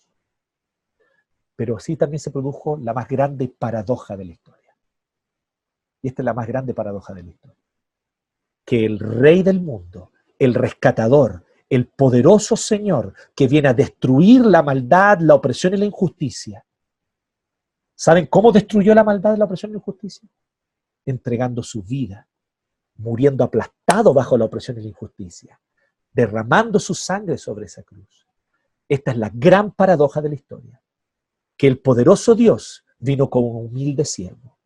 Pero 1.56 1.76
así 1.76 1.98
también 1.98 2.20
se 2.20 2.32
produjo 2.32 2.78
la 2.78 2.94
más 2.94 3.08
grande 3.08 3.50
paradoja 3.50 4.16
de 4.16 4.26
la 4.26 4.32
historia. 4.32 4.78
y 6.02 6.08
esta 6.08 6.22
es 6.22 6.26
la 6.26 6.34
más 6.34 6.48
grande 6.48 6.74
paradoja 6.74 7.14
de 7.14 7.24
la 7.24 7.32
historia, 7.32 7.66
que 8.64 8.86
el 8.86 9.00
rey 9.00 9.44
del 9.44 9.60
mundo, 9.60 10.12
el 10.38 10.54
rescatador, 10.54 11.44
el 11.70 11.88
poderoso 11.88 12.56
Señor 12.56 13.14
que 13.36 13.48
viene 13.48 13.68
a 13.68 13.74
destruir 13.74 14.46
la 14.46 14.64
maldad, 14.64 15.20
la 15.20 15.36
opresión 15.36 15.74
y 15.74 15.78
la 15.78 15.86
injusticia. 15.86 16.64
¿Saben 18.02 18.28
cómo 18.28 18.54
destruyó 18.54 18.96
la 18.96 19.04
maldad, 19.04 19.36
la 19.36 19.44
opresión 19.44 19.72
y 19.72 19.74
la 19.74 19.80
injusticia? 19.80 20.30
Entregando 21.06 21.62
su 21.62 21.84
vida, 21.84 22.30
muriendo 22.96 23.44
aplastado 23.44 24.14
bajo 24.14 24.38
la 24.38 24.46
opresión 24.46 24.78
y 24.78 24.84
la 24.84 24.88
injusticia, 24.88 25.60
derramando 26.14 26.80
su 26.80 26.96
sangre 26.96 27.38
sobre 27.38 27.66
esa 27.66 27.84
cruz. 27.84 28.26
Esta 28.88 29.12
es 29.12 29.18
la 29.18 29.30
gran 29.34 29.74
paradoja 29.74 30.22
de 30.22 30.30
la 30.30 30.36
historia, 30.36 30.82
que 31.58 31.68
el 31.68 31.80
poderoso 31.80 32.36
Dios 32.36 32.86
vino 33.00 33.30
como 33.30 33.60
humilde 33.60 34.06
siervo 34.06 34.58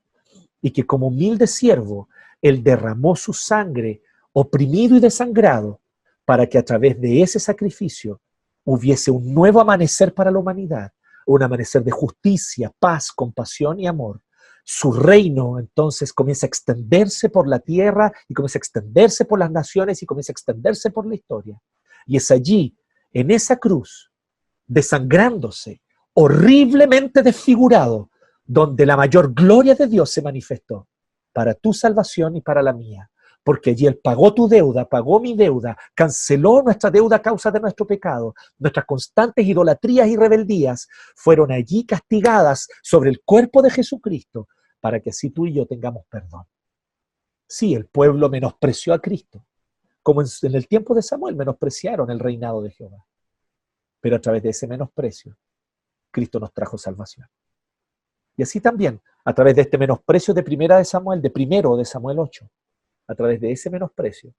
y 0.62 0.70
que 0.70 0.86
como 0.86 1.08
humilde 1.08 1.48
siervo 1.48 2.10
él 2.40 2.64
derramó 2.64 3.16
su 3.16 3.34
sangre 3.34 4.04
oprimido 4.32 4.96
y 4.96 5.00
desangrado 5.00 5.82
para 6.24 6.46
que 6.46 6.60
a 6.60 6.64
través 6.64 7.02
de 7.02 7.24
ese 7.24 7.40
sacrificio 7.40 8.22
hubiese 8.64 9.10
un 9.10 9.34
nuevo 9.34 9.60
amanecer 9.60 10.14
para 10.14 10.30
la 10.30 10.38
humanidad, 10.38 10.94
un 11.26 11.44
amanecer 11.44 11.84
de 11.84 11.92
justicia, 11.92 12.72
paz, 12.80 13.12
compasión 13.12 13.80
y 13.80 13.88
amor. 13.88 14.22
Su 14.64 14.94
reino 14.94 15.60
entonces 15.60 16.14
comienza 16.14 16.46
a 16.46 16.50
extenderse 16.50 17.30
por 17.30 17.48
la 17.48 17.60
tierra 17.60 18.12
y 18.30 18.34
comienza 18.34 18.58
a 18.58 18.62
extenderse 18.62 19.26
por 19.26 19.40
las 19.40 19.52
naciones 19.52 20.02
y 20.02 20.06
comienza 20.06 20.32
a 20.32 20.34
extenderse 20.34 20.90
por 20.90 21.06
la 21.06 21.16
historia. 21.16 21.62
Y 22.06 22.18
es 22.18 22.32
allí, 22.32 22.78
en 23.12 23.32
esa 23.32 23.58
cruz, 23.58 24.12
desangrándose, 24.66 25.82
horriblemente 26.14 27.22
desfigurado, 27.22 28.10
donde 28.46 28.86
la 28.86 28.98
mayor 28.98 29.34
gloria 29.34 29.76
de 29.76 29.88
Dios 29.88 30.12
se 30.12 30.22
manifestó 30.22 30.88
para 31.32 31.54
tu 31.54 31.74
salvación 31.74 32.36
y 32.36 32.42
para 32.42 32.62
la 32.62 32.74
mía 32.74 33.10
porque 33.44 33.72
allí 33.72 33.86
Él 33.86 34.00
pagó 34.02 34.34
tu 34.34 34.48
deuda, 34.48 34.88
pagó 34.88 35.20
mi 35.20 35.36
deuda, 35.36 35.78
canceló 35.94 36.62
nuestra 36.64 36.90
deuda 36.90 37.18
a 37.18 37.22
causa 37.22 37.52
de 37.52 37.60
nuestro 37.60 37.86
pecado. 37.86 38.34
Nuestras 38.58 38.86
constantes 38.86 39.46
idolatrías 39.46 40.08
y 40.08 40.16
rebeldías 40.16 40.88
fueron 41.16 41.52
allí 41.52 41.86
castigadas 41.86 42.68
sobre 42.82 43.10
el 43.10 43.22
cuerpo 43.22 43.62
de 43.62 43.70
Jesucristo, 43.70 44.48
para 44.80 45.00
que 45.02 45.10
así 45.10 45.30
tú 45.30 45.46
y 45.46 45.54
yo 45.54 45.66
tengamos 45.66 46.06
perdón. 46.10 46.44
Sí, 47.48 47.74
el 47.74 47.86
pueblo 47.88 48.30
menospreció 48.30 48.94
a 48.94 49.00
Cristo, 49.00 49.46
como 50.02 50.22
en 50.22 50.56
el 50.56 50.68
tiempo 50.68 50.96
de 50.96 51.02
Samuel 51.02 51.36
menospreciaron 51.36 52.10
el 52.10 52.20
reinado 52.20 52.62
de 52.62 52.72
Jehová. 52.72 53.06
Pero 54.00 54.16
a 54.16 54.20
través 54.20 54.44
de 54.44 54.50
ese 54.50 54.68
menosprecio, 54.68 55.38
Cristo 56.12 56.40
nos 56.40 56.54
trajo 56.54 56.78
salvación. 56.78 57.28
Y 58.36 58.44
así 58.44 58.60
también, 58.60 59.02
a 59.26 59.34
través 59.34 59.56
de 59.56 59.62
este 59.62 59.78
menosprecio 59.78 60.34
de 60.34 60.44
primera 60.44 60.78
de 60.78 60.86
Samuel, 60.86 61.22
de 61.22 61.30
primero 61.30 61.78
de 61.78 61.86
Samuel 61.86 62.20
8, 62.20 62.50
a 63.08 63.16
través 63.16 63.42
de 63.42 63.52
ese 63.52 63.70
menosprecio, 63.70 64.34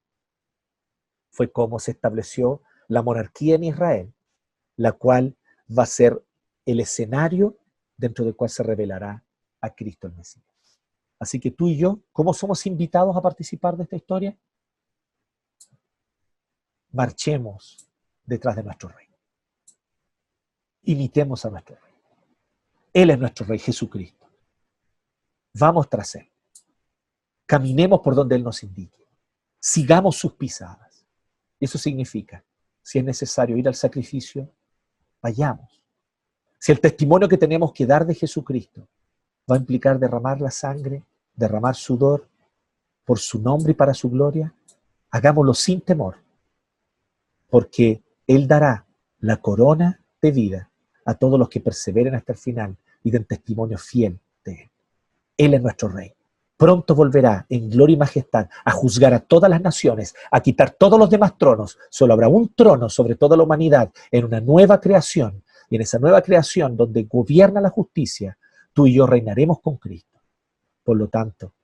fue 1.30 1.50
como 1.50 1.78
se 1.78 1.90
estableció 1.90 2.62
la 2.88 3.02
monarquía 3.02 3.56
en 3.56 3.64
Israel, 3.64 4.14
la 4.76 4.92
cual 4.92 5.36
va 5.66 5.82
a 5.84 5.86
ser 5.86 6.24
el 6.64 6.80
escenario 6.80 7.58
dentro 7.96 8.24
del 8.24 8.36
cual 8.36 8.50
se 8.50 8.62
revelará 8.62 9.24
a 9.60 9.74
Cristo 9.74 10.06
el 10.06 10.14
Mesías. 10.14 10.44
Así 11.18 11.40
que 11.40 11.50
tú 11.50 11.68
y 11.68 11.76
yo, 11.76 12.00
¿cómo 12.12 12.34
somos 12.34 12.66
invitados 12.66 13.16
a 13.16 13.22
participar 13.22 13.76
de 13.76 13.84
esta 13.84 13.96
historia? 13.96 14.38
Marchemos 16.92 17.88
detrás 18.24 18.56
de 18.56 18.62
nuestro 18.62 18.88
rey. 18.88 19.08
Imitemos 20.82 21.44
a 21.44 21.50
nuestro 21.50 21.76
rey. 21.76 21.94
Él 22.92 23.10
es 23.10 23.18
nuestro 23.18 23.46
rey, 23.46 23.58
Jesucristo. 23.58 24.28
Vamos 25.54 25.88
tras 25.88 26.14
él. 26.16 26.30
Caminemos 27.46 28.00
por 28.00 28.14
donde 28.14 28.36
Él 28.36 28.42
nos 28.42 28.62
indique. 28.62 29.06
Sigamos 29.60 30.16
sus 30.16 30.32
pisadas. 30.34 31.04
Eso 31.60 31.78
significa, 31.78 32.44
si 32.82 32.98
es 32.98 33.04
necesario 33.04 33.56
ir 33.56 33.68
al 33.68 33.74
sacrificio, 33.74 34.50
vayamos. 35.22 35.82
Si 36.58 36.72
el 36.72 36.80
testimonio 36.80 37.28
que 37.28 37.38
tenemos 37.38 37.72
que 37.72 37.86
dar 37.86 38.06
de 38.06 38.14
Jesucristo 38.14 38.88
va 39.50 39.56
a 39.56 39.58
implicar 39.58 39.98
derramar 39.98 40.40
la 40.40 40.50
sangre, 40.50 41.04
derramar 41.34 41.74
sudor 41.74 42.28
por 43.04 43.18
su 43.18 43.40
nombre 43.40 43.72
y 43.72 43.74
para 43.74 43.92
su 43.92 44.08
gloria, 44.08 44.54
hagámoslo 45.10 45.52
sin 45.52 45.80
temor, 45.82 46.16
porque 47.50 48.02
Él 48.26 48.48
dará 48.48 48.86
la 49.20 49.36
corona 49.36 50.00
de 50.20 50.30
vida 50.30 50.70
a 51.04 51.14
todos 51.14 51.38
los 51.38 51.48
que 51.48 51.60
perseveren 51.60 52.14
hasta 52.14 52.32
el 52.32 52.38
final 52.38 52.76
y 53.02 53.10
den 53.10 53.26
testimonio 53.26 53.76
fiel 53.76 54.18
de 54.44 54.62
Él. 54.62 54.70
Él 55.36 55.54
es 55.54 55.62
nuestro 55.62 55.88
Rey 55.88 56.13
pronto 56.56 56.94
volverá 56.94 57.46
en 57.48 57.68
gloria 57.68 57.94
y 57.94 57.98
majestad 57.98 58.48
a 58.64 58.70
juzgar 58.70 59.12
a 59.14 59.20
todas 59.20 59.50
las 59.50 59.60
naciones, 59.60 60.14
a 60.30 60.40
quitar 60.40 60.70
todos 60.70 60.98
los 60.98 61.10
demás 61.10 61.36
tronos. 61.36 61.78
Solo 61.90 62.14
habrá 62.14 62.28
un 62.28 62.54
trono 62.54 62.88
sobre 62.88 63.16
toda 63.16 63.36
la 63.36 63.42
humanidad 63.42 63.92
en 64.10 64.24
una 64.24 64.40
nueva 64.40 64.80
creación. 64.80 65.42
Y 65.68 65.76
en 65.76 65.82
esa 65.82 65.98
nueva 65.98 66.22
creación 66.22 66.76
donde 66.76 67.04
gobierna 67.04 67.60
la 67.60 67.70
justicia, 67.70 68.38
tú 68.72 68.86
y 68.86 68.94
yo 68.94 69.06
reinaremos 69.06 69.60
con 69.60 69.76
Cristo. 69.76 70.20
Por 70.82 70.96
lo 70.96 71.08
tanto, 71.08 71.54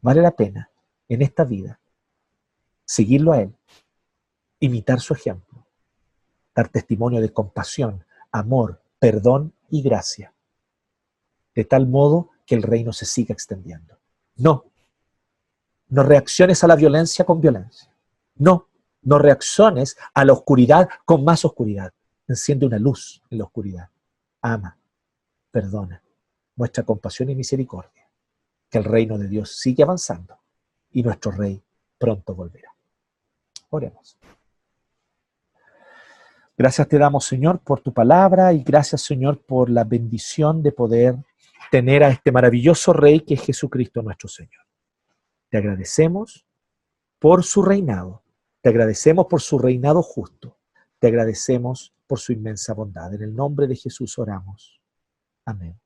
vale 0.00 0.22
la 0.22 0.30
pena 0.30 0.70
en 1.08 1.22
esta 1.22 1.44
vida 1.44 1.78
seguirlo 2.90 3.32
a 3.32 3.42
Él, 3.42 3.54
imitar 4.58 5.00
su 5.00 5.14
ejemplo, 5.14 5.64
dar 6.56 6.68
testimonio 6.70 7.20
de 7.20 7.32
compasión, 7.32 8.04
amor, 8.32 8.82
perdón 8.98 9.54
y 9.68 9.82
gracia, 9.82 10.34
de 11.54 11.64
tal 11.64 11.86
modo 11.86 12.30
que 12.44 12.56
el 12.56 12.64
reino 12.64 12.92
se 12.92 13.06
siga 13.06 13.32
extendiendo. 13.32 13.99
No. 14.40 14.64
No 15.88 16.02
reacciones 16.02 16.64
a 16.64 16.66
la 16.66 16.76
violencia 16.76 17.24
con 17.24 17.40
violencia. 17.40 17.92
No. 18.36 18.68
No 19.02 19.18
reacciones 19.18 19.96
a 20.14 20.24
la 20.24 20.32
oscuridad 20.32 20.88
con 21.04 21.24
más 21.24 21.44
oscuridad. 21.44 21.92
Enciende 22.26 22.66
una 22.66 22.78
luz 22.78 23.22
en 23.30 23.38
la 23.38 23.44
oscuridad. 23.44 23.88
Ama. 24.40 24.78
Perdona. 25.50 26.02
Muestra 26.56 26.84
compasión 26.84 27.28
y 27.30 27.34
misericordia. 27.34 28.08
Que 28.70 28.78
el 28.78 28.84
reino 28.84 29.18
de 29.18 29.28
Dios 29.28 29.56
sigue 29.58 29.82
avanzando 29.82 30.38
y 30.90 31.02
nuestro 31.02 31.32
rey 31.32 31.62
pronto 31.98 32.34
volverá. 32.34 32.74
Oremos. 33.70 34.16
Gracias 36.56 36.88
te 36.88 36.98
damos, 36.98 37.24
Señor, 37.24 37.60
por 37.60 37.80
tu 37.80 37.92
palabra 37.92 38.52
y 38.52 38.62
gracias, 38.62 39.02
Señor, 39.02 39.40
por 39.42 39.70
la 39.70 39.84
bendición 39.84 40.62
de 40.62 40.72
poder 40.72 41.16
tener 41.70 42.04
a 42.04 42.08
este 42.08 42.32
maravilloso 42.32 42.92
Rey 42.92 43.20
que 43.20 43.34
es 43.34 43.42
Jesucristo 43.42 44.02
nuestro 44.02 44.28
Señor. 44.28 44.66
Te 45.48 45.58
agradecemos 45.58 46.46
por 47.18 47.44
su 47.44 47.62
reinado, 47.62 48.22
te 48.62 48.70
agradecemos 48.70 49.26
por 49.26 49.40
su 49.40 49.58
reinado 49.58 50.02
justo, 50.02 50.58
te 50.98 51.08
agradecemos 51.08 51.94
por 52.06 52.18
su 52.18 52.32
inmensa 52.32 52.74
bondad. 52.74 53.14
En 53.14 53.22
el 53.22 53.34
nombre 53.34 53.66
de 53.66 53.76
Jesús 53.76 54.18
oramos. 54.18 54.80
Amén. 55.44 55.78